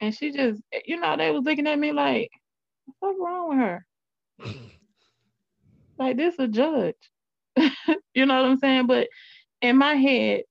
[0.00, 2.30] And she just, you know, they was looking at me like,
[2.98, 3.86] what's wrong with her?
[5.98, 6.96] Like this a judge.
[8.14, 8.86] you know what I'm saying?
[8.86, 9.08] But
[9.60, 10.42] in my head,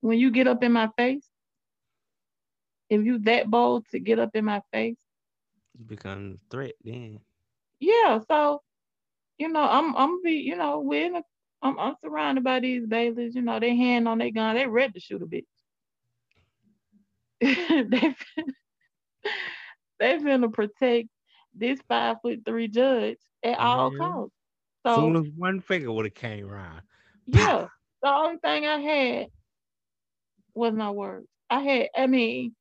[0.00, 1.30] when you get up in my face,
[2.90, 4.98] if you that bold to get up in my face,
[5.78, 7.20] You become a threat then.
[7.80, 8.62] yeah, so
[9.38, 11.22] you know, I'm I'm be, you know, we're in a
[11.62, 14.92] I'm I'm surrounded by these bailies, you know, they hand on their gun, they ready
[14.94, 15.46] to shoot a bitch.
[17.40, 18.14] they
[19.98, 21.08] they finna protect
[21.54, 24.34] this five foot three judge at all costs.
[24.86, 26.82] Soon So as one finger would have came around.
[27.26, 27.68] yeah,
[28.02, 29.28] the only thing I had
[30.54, 31.26] was my words.
[31.50, 32.54] I had, I mean,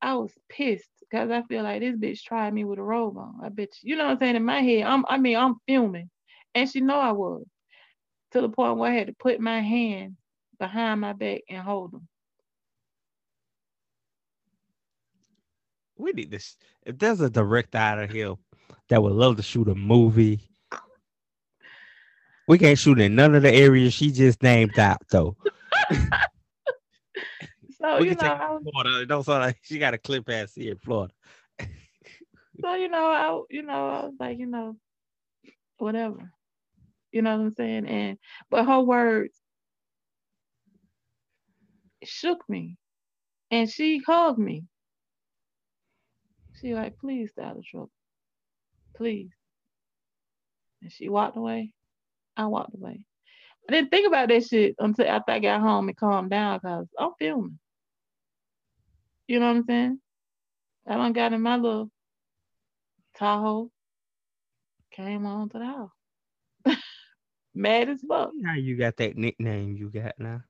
[0.00, 3.40] I was pissed because I feel like this bitch tried me with a robe on.
[3.42, 4.36] I bet you, you know what I'm saying?
[4.36, 6.10] In my head, I'm, I mean, I'm filming,
[6.54, 7.44] and she know I was
[8.32, 10.16] to the point where I had to put my hand
[10.58, 12.08] behind my back and hold them.
[15.96, 16.56] We need this.
[16.84, 18.34] If there's a director out of here
[18.88, 20.40] that would love to shoot a movie,
[22.46, 25.36] we can't shoot in none of the areas she just named out though.
[27.84, 29.06] So we you can know, take Florida.
[29.06, 31.12] Don't sound like she got a clip ass here in Florida.
[32.60, 34.76] so you know, I, you know, I was like, you know,
[35.78, 36.32] whatever.
[37.12, 37.86] You know what I'm saying?
[37.86, 38.18] And
[38.50, 39.34] but her words
[42.02, 42.76] shook me,
[43.50, 44.64] and she hugged me.
[46.64, 47.90] She like, please stay out of trouble,
[48.96, 49.28] please.
[50.80, 51.74] And she walked away.
[52.38, 53.04] I walked away.
[53.68, 56.86] I didn't think about that shit until after I got home and calmed down because
[56.98, 57.58] I'm filming.
[59.28, 60.00] You know what I'm saying?
[60.86, 61.90] I done got in my little
[63.18, 63.70] Tahoe,
[64.90, 65.90] came on to the house.
[67.54, 68.30] Mad as fuck.
[68.42, 70.40] How you got that nickname you got now?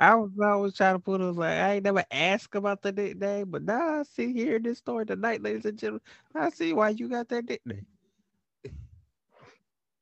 [0.00, 3.50] I was always trying to put it like I ain't never asked about the nickname,
[3.50, 6.02] but now I see here this story tonight, ladies and gentlemen.
[6.34, 7.86] I see why you got that nickname.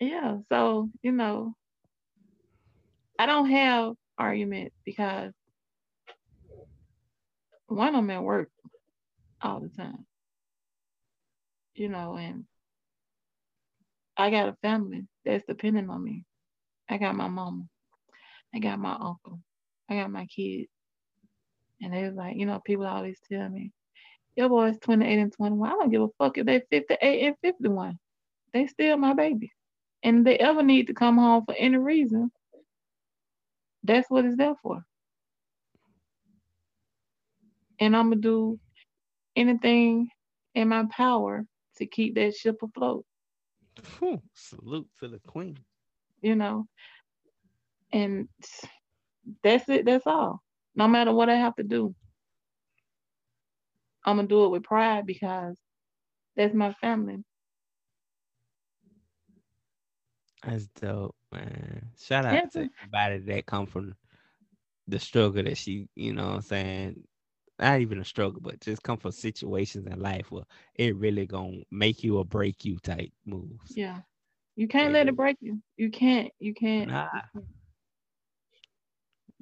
[0.00, 1.54] yeah, so you know,
[3.18, 5.32] I don't have arguments because
[7.66, 8.50] one, I'm at work
[9.42, 10.06] all the time.
[11.74, 12.44] You know, and
[14.16, 16.24] I got a family that's dependent on me.
[16.88, 17.64] I got my mama,
[18.54, 19.40] I got my uncle,
[19.92, 20.68] I got my kids.
[21.82, 23.72] And they was like, you know, people always tell me,
[24.36, 25.68] your boy's 28 and 21.
[25.68, 27.98] I don't give a fuck if they're 58 and 51.
[28.52, 29.52] They still my baby.
[30.02, 32.30] And if they ever need to come home for any reason,
[33.84, 34.84] that's what it's there for.
[37.80, 38.58] And I'm gonna do
[39.36, 40.08] anything
[40.54, 41.44] in my power
[41.76, 43.04] to keep that ship afloat,
[44.34, 45.58] salute to the queen.
[46.22, 46.66] you know.
[47.92, 48.28] And
[49.42, 50.42] that's it, that's all.
[50.74, 51.94] No matter what I have to do.
[54.04, 55.56] I'm gonna do it with pride because
[56.36, 57.24] that's my family.
[60.44, 61.90] That's dope, man.
[61.98, 63.94] Shout out Yeah, to everybody that come from
[64.86, 67.04] the struggle that she, you know what I'm saying?
[67.58, 70.44] Not even a struggle, but just come from situations in life where
[70.74, 73.78] it really gonna make you or break you type moves.
[73.78, 74.00] Yeah.
[74.56, 75.62] You can't let it break you.
[75.76, 76.32] You can't.
[76.38, 76.90] You can't.
[76.90, 77.22] Nah, You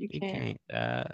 [0.09, 0.33] you can't.
[0.33, 0.61] can't.
[0.73, 1.05] Uh,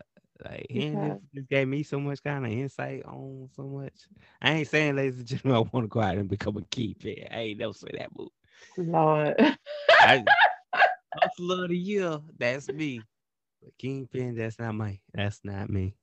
[0.45, 3.95] like he just, just gave me so much kind of insight on so much.
[4.43, 7.09] I ain't saying, ladies and gentlemen, I want to go out and become a keeper.
[7.33, 8.29] I ain't never say that move.
[8.77, 9.35] Lord.
[9.91, 10.25] I,
[11.15, 13.01] hustler of the year, that's me.
[13.63, 14.99] But kingpin, that's not my.
[15.15, 15.95] That's not me.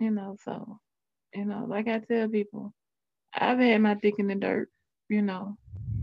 [0.00, 0.80] you know, so,
[1.34, 2.72] you know, like I tell people,
[3.34, 4.70] I've had my dick in the dirt,
[5.08, 5.56] you know.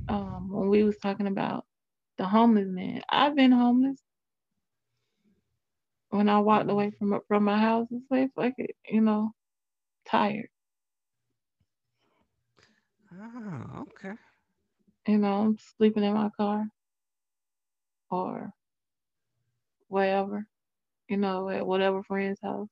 [0.07, 1.65] Um, when we was talking about
[2.17, 4.01] the homeless man, I've been homeless.
[6.11, 6.71] When I walked mm-hmm.
[6.71, 9.31] away from from my house, it's like it, you know,
[10.05, 10.49] tired.
[13.13, 14.13] Oh, okay.
[15.07, 16.65] You know, I'm sleeping in my car
[18.09, 18.51] or
[19.87, 20.45] wherever,
[21.09, 22.69] you know, at whatever friend's house.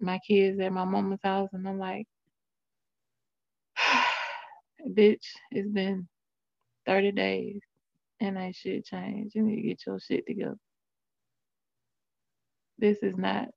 [0.00, 2.06] My kids at my mama's house, and I'm like,
[4.88, 6.08] bitch, it's been
[6.86, 7.60] 30 days
[8.20, 9.36] and ain't shit changed.
[9.36, 10.58] You need to get your shit together.
[12.78, 13.48] This is not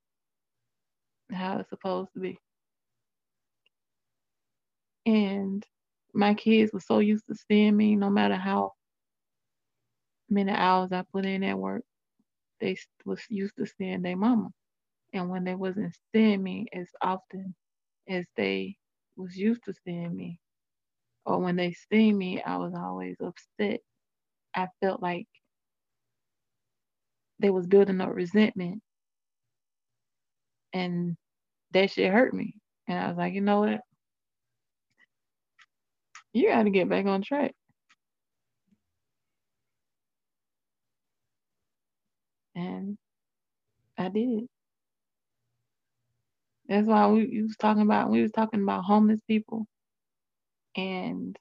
[1.32, 2.38] how it's supposed to be.
[5.06, 5.64] And
[6.14, 8.72] my kids were so used to seeing me, no matter how
[10.30, 11.82] many hours I put in at work,
[12.60, 14.50] they was used to seeing their mama.
[15.12, 17.54] And when they wasn't seeing me as often
[18.08, 18.76] as they
[19.16, 20.40] was used to seeing me,
[21.26, 23.80] or when they seen me, I was always upset.
[24.54, 25.28] I felt like
[27.40, 28.82] they was building up resentment,
[30.72, 31.16] and
[31.72, 32.54] that shit hurt me.
[32.88, 33.80] And I was like, you know what?
[36.32, 37.52] You got to get back on track.
[42.54, 42.98] And
[43.98, 44.46] I did.
[46.68, 49.66] That's why we, we was talking about we was talking about homeless people.
[50.76, 51.36] and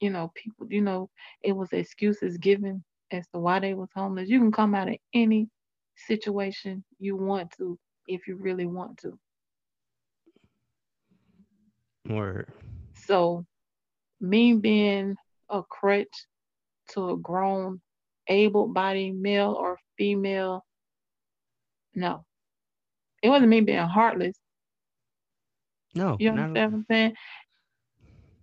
[0.00, 1.08] you know, people, you know,
[1.42, 4.28] it was excuses given as to why they was homeless.
[4.28, 5.48] You can come out of any
[5.96, 9.18] situation you want to if you really want to.
[12.08, 12.48] Word.
[12.94, 13.46] So
[14.20, 15.16] me being
[15.48, 16.26] a crutch
[16.90, 17.80] to a grown,
[18.28, 20.64] able bodied male or female,
[21.94, 22.24] no.
[23.22, 24.36] It wasn't me being heartless.
[25.94, 27.14] No, You not understand what I'm saying?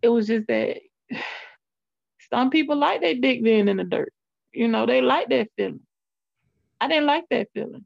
[0.02, 0.80] It was just that
[2.30, 4.14] some people like their dick being in the dirt.
[4.53, 5.82] You know, they like that feeling.
[6.82, 7.86] I didn't like that feeling.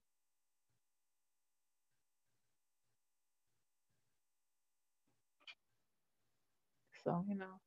[7.04, 7.60] So, you know.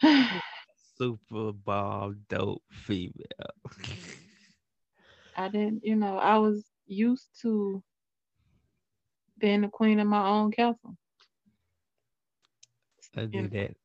[0.96, 3.12] Super ball dope female.
[5.36, 7.82] I didn't, you know, I was used to
[9.38, 10.96] being the queen of my own castle.
[13.16, 13.76] I You know, that.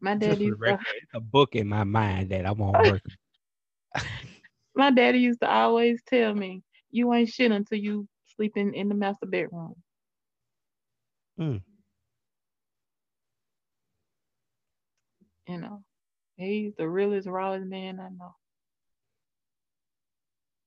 [0.00, 2.72] My daddy the used to, record, it's a book in my mind that I'm on
[2.88, 3.02] work.
[4.74, 8.94] my daddy used to always tell me, you ain't shit until you sleeping in the
[8.94, 9.74] master bedroom.
[11.38, 11.62] Mm.
[15.48, 15.82] You know,
[16.36, 18.34] he's the realest, rawest man I know.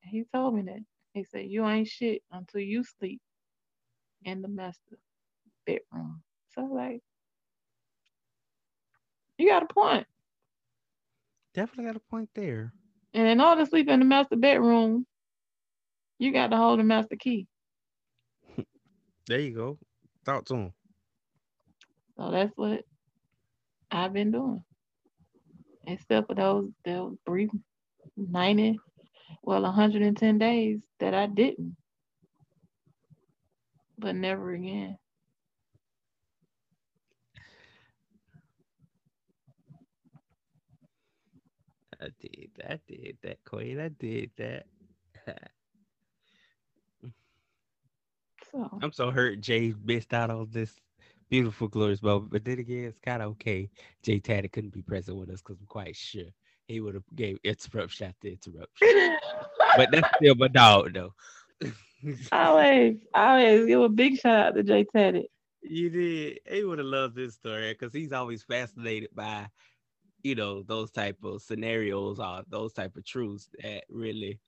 [0.01, 0.79] He told me that.
[1.13, 3.19] He said, you ain't shit until you sleep
[4.23, 4.99] in the master
[5.65, 6.21] bedroom.
[6.53, 7.01] So like,
[9.37, 10.07] you got a point.
[11.53, 12.73] Definitely got a point there.
[13.13, 15.05] And in order to sleep in the master bedroom,
[16.19, 17.47] you got to hold the master key.
[19.27, 19.77] There you go.
[20.25, 20.73] Talk to him.
[22.17, 22.83] So that's what
[23.91, 24.63] I've been doing.
[25.85, 27.49] Except for those those brief
[28.17, 28.79] 90,
[29.43, 31.75] well, 110 days that I didn't.
[33.97, 34.97] But never again.
[42.01, 42.49] I did.
[42.63, 43.79] I did that, Queen.
[43.79, 44.65] I did that.
[48.51, 50.73] So I'm so hurt Jay missed out on this
[51.29, 52.31] beautiful, glorious moment.
[52.31, 53.69] But then again, it's kind of okay.
[54.05, 56.25] JayTatted couldn't be present with us because I'm quite sure
[56.67, 59.17] he would have gave interruption after interruption.
[59.77, 61.13] but that's still my dog, though.
[62.31, 65.25] always, always give a big shout out to JayTatted.
[65.61, 66.39] You did.
[66.49, 69.47] He would have loved this story because he's always fascinated by,
[70.23, 74.39] you know, those type of scenarios or those type of truths that really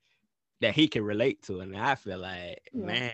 [0.62, 1.62] that he can relate to.
[1.62, 2.86] And I feel like, Yeah.
[2.86, 3.14] man,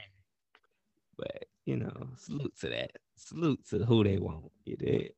[1.17, 2.91] but you know, salute to that.
[3.15, 4.49] Salute to WhoDeyWant.
[4.65, 5.11] You did.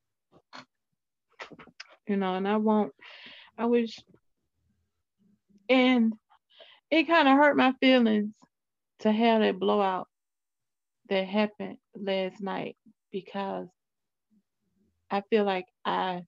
[2.07, 2.93] you know, and I won't,
[3.57, 3.99] I wish,
[5.68, 6.14] and
[6.89, 8.34] it kind of hurt my feelings
[8.99, 10.07] to have that blowout
[11.09, 12.77] that happened last night
[13.11, 13.68] because
[15.11, 16.23] I feel like I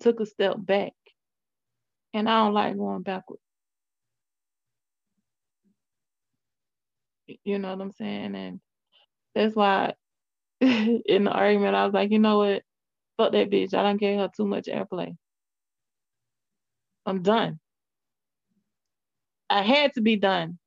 [0.00, 0.92] took a step back
[2.14, 3.40] and I don't like going backward.
[7.44, 8.34] You know what I'm saying?
[8.34, 8.60] And
[9.34, 9.94] that's why
[10.60, 12.62] in the argument I was like, you know what?
[13.16, 13.74] Fuck that bitch.
[13.74, 15.16] I don't gave her too much airplay.
[17.04, 17.60] I'm done.
[19.48, 20.58] I had to be done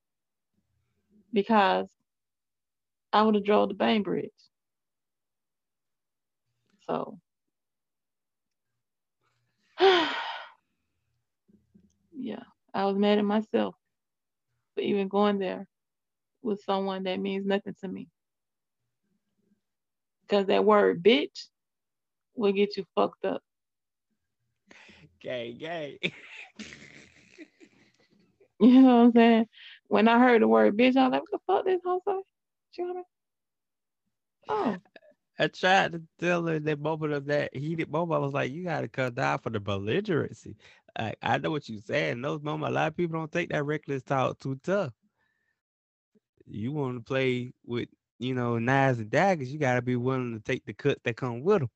[1.33, 1.87] because
[3.11, 4.31] I would have drove the Bainbridge.
[6.87, 7.19] So
[12.11, 12.43] yeah,
[12.73, 13.75] I was mad at myself
[14.75, 15.67] for even going there
[16.41, 18.07] with someone that means nothing to me.
[20.21, 21.47] Because that word bitch
[22.35, 23.41] will get you fucked up.
[25.21, 25.99] Gay, gay.
[28.61, 29.47] You know what I'm saying?
[29.87, 32.21] When I heard the word bitch, I was like, what the fuck this hoe say?
[32.77, 33.05] You know what
[34.49, 34.81] I mean?
[35.39, 38.17] I tried to tell her in that moment of that heated moment.
[38.17, 40.55] I was like, you gotta come down for the belligerency.
[41.21, 42.13] I know what you're saying.
[42.13, 44.91] In those moments, a lot of people don't take that reckless talk too tough.
[46.45, 47.87] You want to play with,
[48.17, 51.41] you know, knives and daggers, you gotta be willing to take the cut that come
[51.41, 51.69] with them.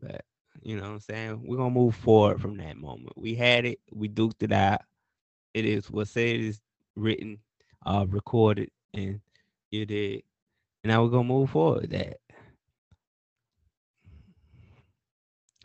[0.00, 0.24] But
[0.62, 1.42] you know what I'm saying?
[1.44, 3.18] We're gonna move forward from that moment.
[3.18, 4.80] We had it, we duked it out.
[5.52, 6.60] It is what said is
[6.96, 7.40] written,
[7.84, 9.20] uh, recorded, and
[9.70, 10.22] you did.
[10.84, 12.18] And now we're gonna move forward with that.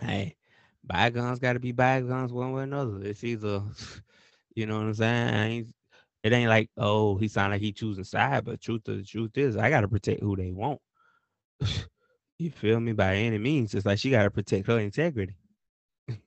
[0.01, 0.35] Hey,
[0.83, 2.99] bygones gotta be bygones one way or another.
[3.03, 3.63] It's either
[4.55, 5.33] you know what I'm saying?
[5.33, 5.67] I ain't,
[6.23, 9.37] it ain't like, oh, he sound like he choosing side, but truth of the truth
[9.37, 10.79] is I gotta protect WhoDeyWant.
[12.39, 12.93] you feel me?
[12.93, 13.73] By any means.
[13.73, 15.35] It's like she gotta protect her integrity.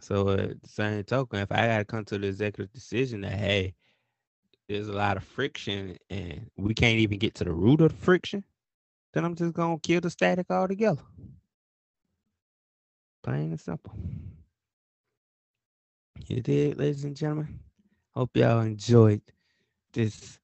[0.00, 3.74] so uh, same token, if I gotta come to the executive decision that hey,
[4.68, 8.04] there's a lot of friction and we can't even get to the root of the
[8.04, 8.44] friction,
[9.12, 11.02] then I'm just gonna kill the static altogether.
[13.22, 13.94] Plain and simple.
[16.26, 17.58] You did, ladies and gentlemen.
[18.14, 19.20] Hope y'all enjoyed
[19.92, 20.38] this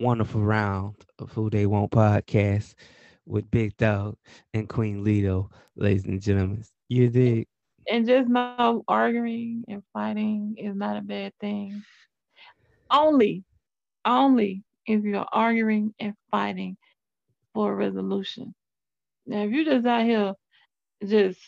[0.00, 2.74] wonderful round of WhoDeyWant podcast
[3.26, 4.16] with Big Dog
[4.54, 6.64] and Queen Leo, ladies and gentlemen.
[6.88, 7.46] You did.
[7.90, 11.82] And just know arguing and fighting is not a bad thing.
[12.90, 13.44] Only,
[14.04, 16.76] only if you're arguing and fighting
[17.54, 18.54] for a resolution.
[19.26, 20.34] Now, if you're just out here
[21.06, 21.40] just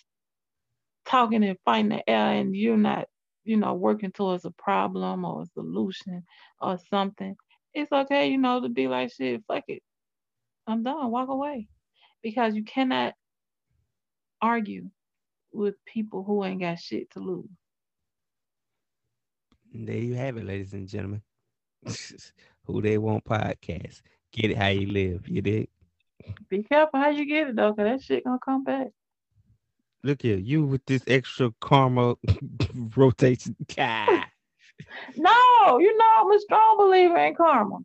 [1.04, 3.06] talking and fighting the air and you're not,
[3.44, 6.24] you know, working towards a problem or a solution
[6.60, 7.36] or something,
[7.74, 9.82] it's okay, you know, to be like, shit, fuck it.
[10.66, 11.10] I'm done.
[11.10, 11.68] Walk away.
[12.22, 13.14] Because you cannot
[14.40, 14.88] argue
[15.52, 17.48] with people who ain't got shit to lose.
[19.72, 21.22] There you have it, ladies and gentlemen.
[22.68, 24.02] WhoDeyWant podcast.
[24.32, 25.28] Get it how you live.
[25.28, 25.68] You did.
[26.48, 28.88] Be careful how you get it though, cause that shit gonna come back.
[30.02, 32.16] Look here, you with this extra karma
[32.96, 33.56] rotation.
[33.76, 34.24] God.
[35.16, 37.78] No, you know I'm a strong believer in karma.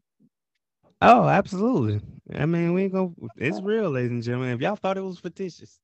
[1.02, 2.02] Oh, absolutely.
[2.34, 3.12] I mean, we ain't gonna.
[3.38, 4.54] It's real, ladies and gentlemen.
[4.54, 5.80] If y'all thought it was fictitious,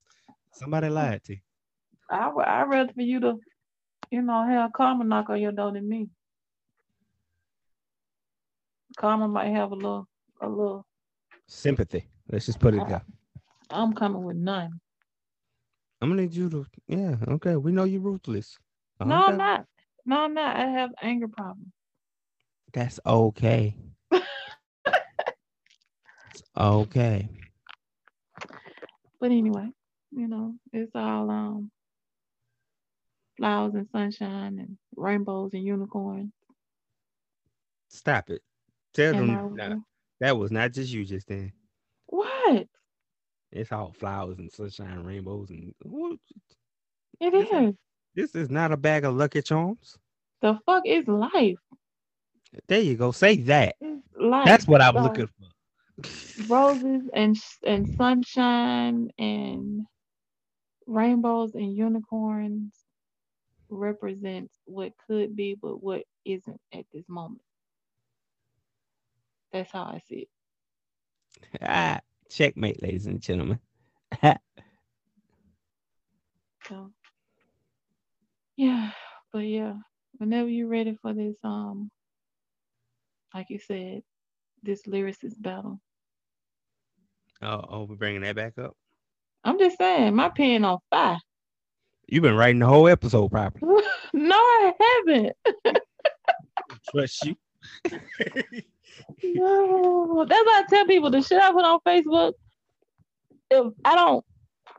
[0.51, 1.39] somebody lied to you.
[2.09, 3.39] I would I rather for you to,
[4.11, 6.09] you know, have karma knock on your door than me.
[8.95, 10.07] Karma might have a little
[10.41, 10.85] a little
[11.47, 12.07] Sympathy.
[12.31, 13.03] Let's just put it there.
[13.69, 14.79] I'm coming with none.
[16.01, 16.65] I'm gonna need you to.
[16.87, 17.15] Yeah.
[17.27, 17.55] Okay.
[17.55, 18.57] We know you're ruthless.
[18.99, 19.31] No, Okay.
[19.31, 19.65] I'm not.
[20.05, 20.55] No, I'm not.
[20.55, 21.71] I have anger problems.
[22.73, 23.75] That's okay.
[24.11, 24.23] it's
[26.57, 27.29] okay.
[29.19, 29.69] But anyway,
[30.11, 31.71] you know, it's all um
[33.37, 36.31] flowers and sunshine and rainbows and unicorns.
[37.89, 38.41] Stop it.
[38.95, 39.75] Tell and them nah,
[40.21, 41.53] that was not just you just then.
[42.07, 42.67] What?
[43.51, 46.19] It's all flowers and sunshine, rainbows, and what?
[47.21, 47.65] It Yes, sir.
[47.69, 47.75] is.
[48.15, 49.97] this is not a bag of Lucky Charms.
[50.41, 51.57] The fuck is life?
[52.67, 53.11] There you go.
[53.11, 53.75] Say that.
[54.19, 54.45] Life.
[54.45, 55.47] That's what I was looking for.
[56.37, 57.35] Roses and
[57.65, 59.83] and sunshine and
[60.87, 62.73] rainbows and unicorns
[63.69, 67.41] represents what could be, but what isn't at this moment.
[69.55, 70.27] That's how I see
[71.51, 71.59] it.
[71.61, 73.59] ah, checkmate, ladies and gentlemen.
[76.67, 76.89] So
[78.57, 78.89] yeah,
[79.31, 79.75] but yeah,
[80.17, 81.91] whenever you're ready for this, um,
[83.35, 84.01] like you said,
[84.63, 85.79] this lyricist battle.
[87.43, 88.75] oh, oh, we're bringing that back up.
[89.43, 91.19] I'm just saying, my pen on fire.
[92.07, 93.83] You've been writing the whole episode properly.
[94.13, 94.73] no, I
[95.05, 95.35] haven't.
[96.89, 97.35] Trust you.
[99.23, 102.33] No, that's why I tell people the shit I put on Facebook.
[103.49, 104.25] If I don't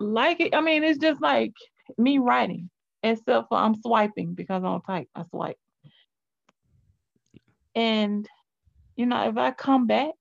[0.01, 1.53] like it, I mean, it's just like
[1.99, 2.71] me writing,
[3.03, 5.59] except for I'm swiping because I don't type, I swipe.
[7.75, 8.27] And
[8.97, 10.13] you know, if I come back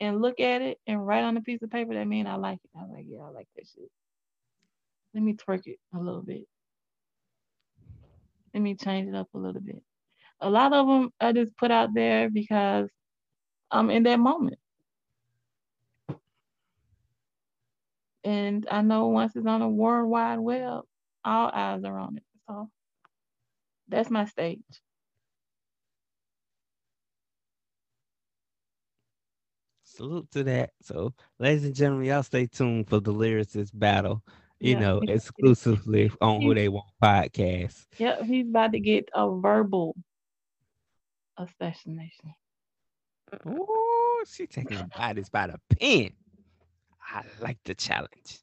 [0.00, 2.58] and look at it and write on a piece of paper, that means I like
[2.64, 2.70] it.
[2.78, 3.90] I'm like, yeah, I like that shit.
[5.14, 6.46] Let me twerk it a little bit.
[8.52, 9.82] Let me change it up a little bit.
[10.40, 12.88] A lot of them I just put out there because
[13.70, 14.58] I'm in that moment.
[18.24, 20.82] And I know once it's on the World Wide Web,
[21.24, 22.22] all eyes are on it.
[22.48, 22.70] So
[23.88, 24.60] that's my stage.
[29.84, 30.70] Salute to that.
[30.82, 34.22] So, ladies and gentlemen, y'all stay tuned for the lyricist battle.
[34.60, 37.86] You Yeah, know, exclusively on WhoDeyWant podcast.
[37.98, 39.96] Yep, he's about to get a verbal
[41.36, 42.34] assassination.
[43.46, 46.12] Oh, she taking bodies by the pen.
[47.02, 48.40] I like the challenge.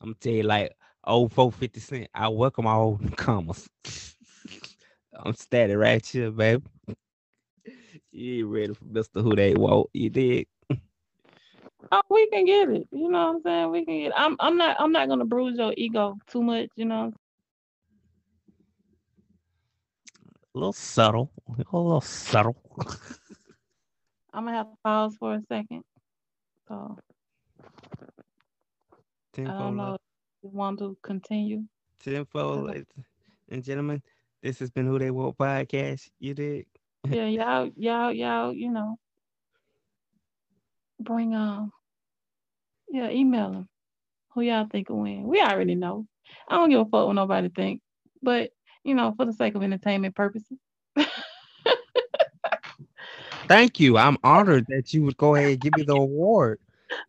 [0.00, 2.08] I'm gonna tell you, like, oh, 450 cent.
[2.14, 3.68] I welcome all comers.
[5.14, 6.62] I'm steady right here, baby.
[8.12, 9.22] You ain't ready for Mr.
[9.22, 9.86] WhoDeyWant.
[9.92, 10.46] You did.
[11.92, 12.88] Oh, we can get it.
[12.92, 13.70] You know what I'm saying?
[13.70, 14.14] We can get it.
[14.16, 17.12] I'm I'm not I'm not gonna bruise your ego too much, you know.
[20.54, 21.32] A little subtle.
[21.48, 22.56] A little subtle.
[24.32, 25.82] I'm gonna have to pause for a second.
[26.68, 26.98] So
[29.38, 30.00] I don't know if
[30.42, 31.64] you want to continue.
[32.02, 32.86] tenfold, ladies
[33.50, 34.02] and gentlemen.
[34.42, 36.10] This has been WhoDeyWant podcast.
[36.18, 36.66] You did.
[37.10, 38.96] Yeah, y'all, y'all, y'all, you know,
[41.00, 41.72] bring um,
[42.88, 43.68] yeah, email them.
[44.34, 45.24] Who y'all think will win?
[45.24, 46.06] We already know.
[46.48, 47.80] I don't give a fuck what nobody think,
[48.22, 48.50] but
[48.84, 50.58] you know, for the sake of entertainment purposes.
[53.48, 53.98] Thank you.
[53.98, 56.58] I'm honored that you would go ahead and give me the award.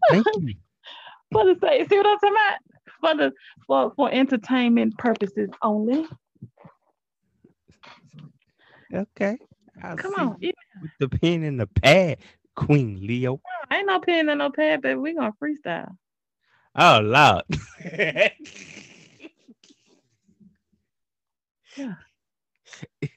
[0.10, 0.55] Thank you.
[1.31, 2.60] For the sake, see what I'm talking about?
[3.01, 3.31] For the
[3.65, 6.05] for for entertainment purposes only.
[8.93, 9.39] Okay.
[9.81, 12.19] I'll Come on, with the pen and the pad,
[12.55, 13.41] Queen Leo.
[13.72, 15.95] ain't no pen and no pad, but We gonna freestyle.
[16.76, 17.43] Oh Lord.
[21.76, 21.95] Yeah.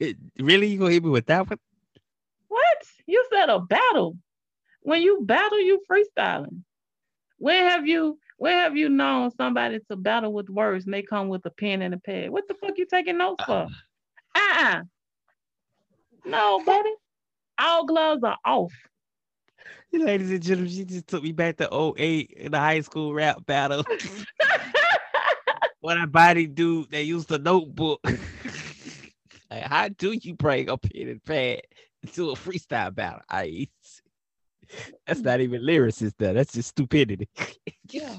[0.38, 0.68] really?
[0.68, 1.58] You gonna hit me with that one?
[2.48, 2.82] What?
[3.06, 4.16] You said a battle.
[4.82, 6.62] When you battle, you freestyling.
[7.38, 11.28] When have you when have you known somebody to battle with words and they come
[11.28, 12.30] with a pen and a pad?
[12.30, 13.66] What the fuck you taking notes for?
[14.34, 14.62] Uh-uh.
[14.62, 14.82] uh-uh.
[16.24, 16.92] No, buddy.
[17.58, 18.72] All gloves are off.
[19.92, 23.46] Ladies and gentlemen, she just took me back to 08 in the high school rap
[23.46, 23.84] battle.
[25.80, 28.00] when I body dude that used the notebook.
[29.50, 31.62] like, how do you bring a pen and pad
[32.12, 33.22] to a freestyle battle?
[33.28, 33.68] I
[35.06, 36.32] that's not even lyricist though.
[36.32, 37.28] That's just stupidity.
[37.90, 38.16] yeah.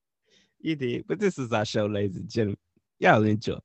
[0.60, 1.06] you did.
[1.06, 2.56] But this is our show, ladies and gentlemen.
[2.98, 3.58] Y'all enjoy.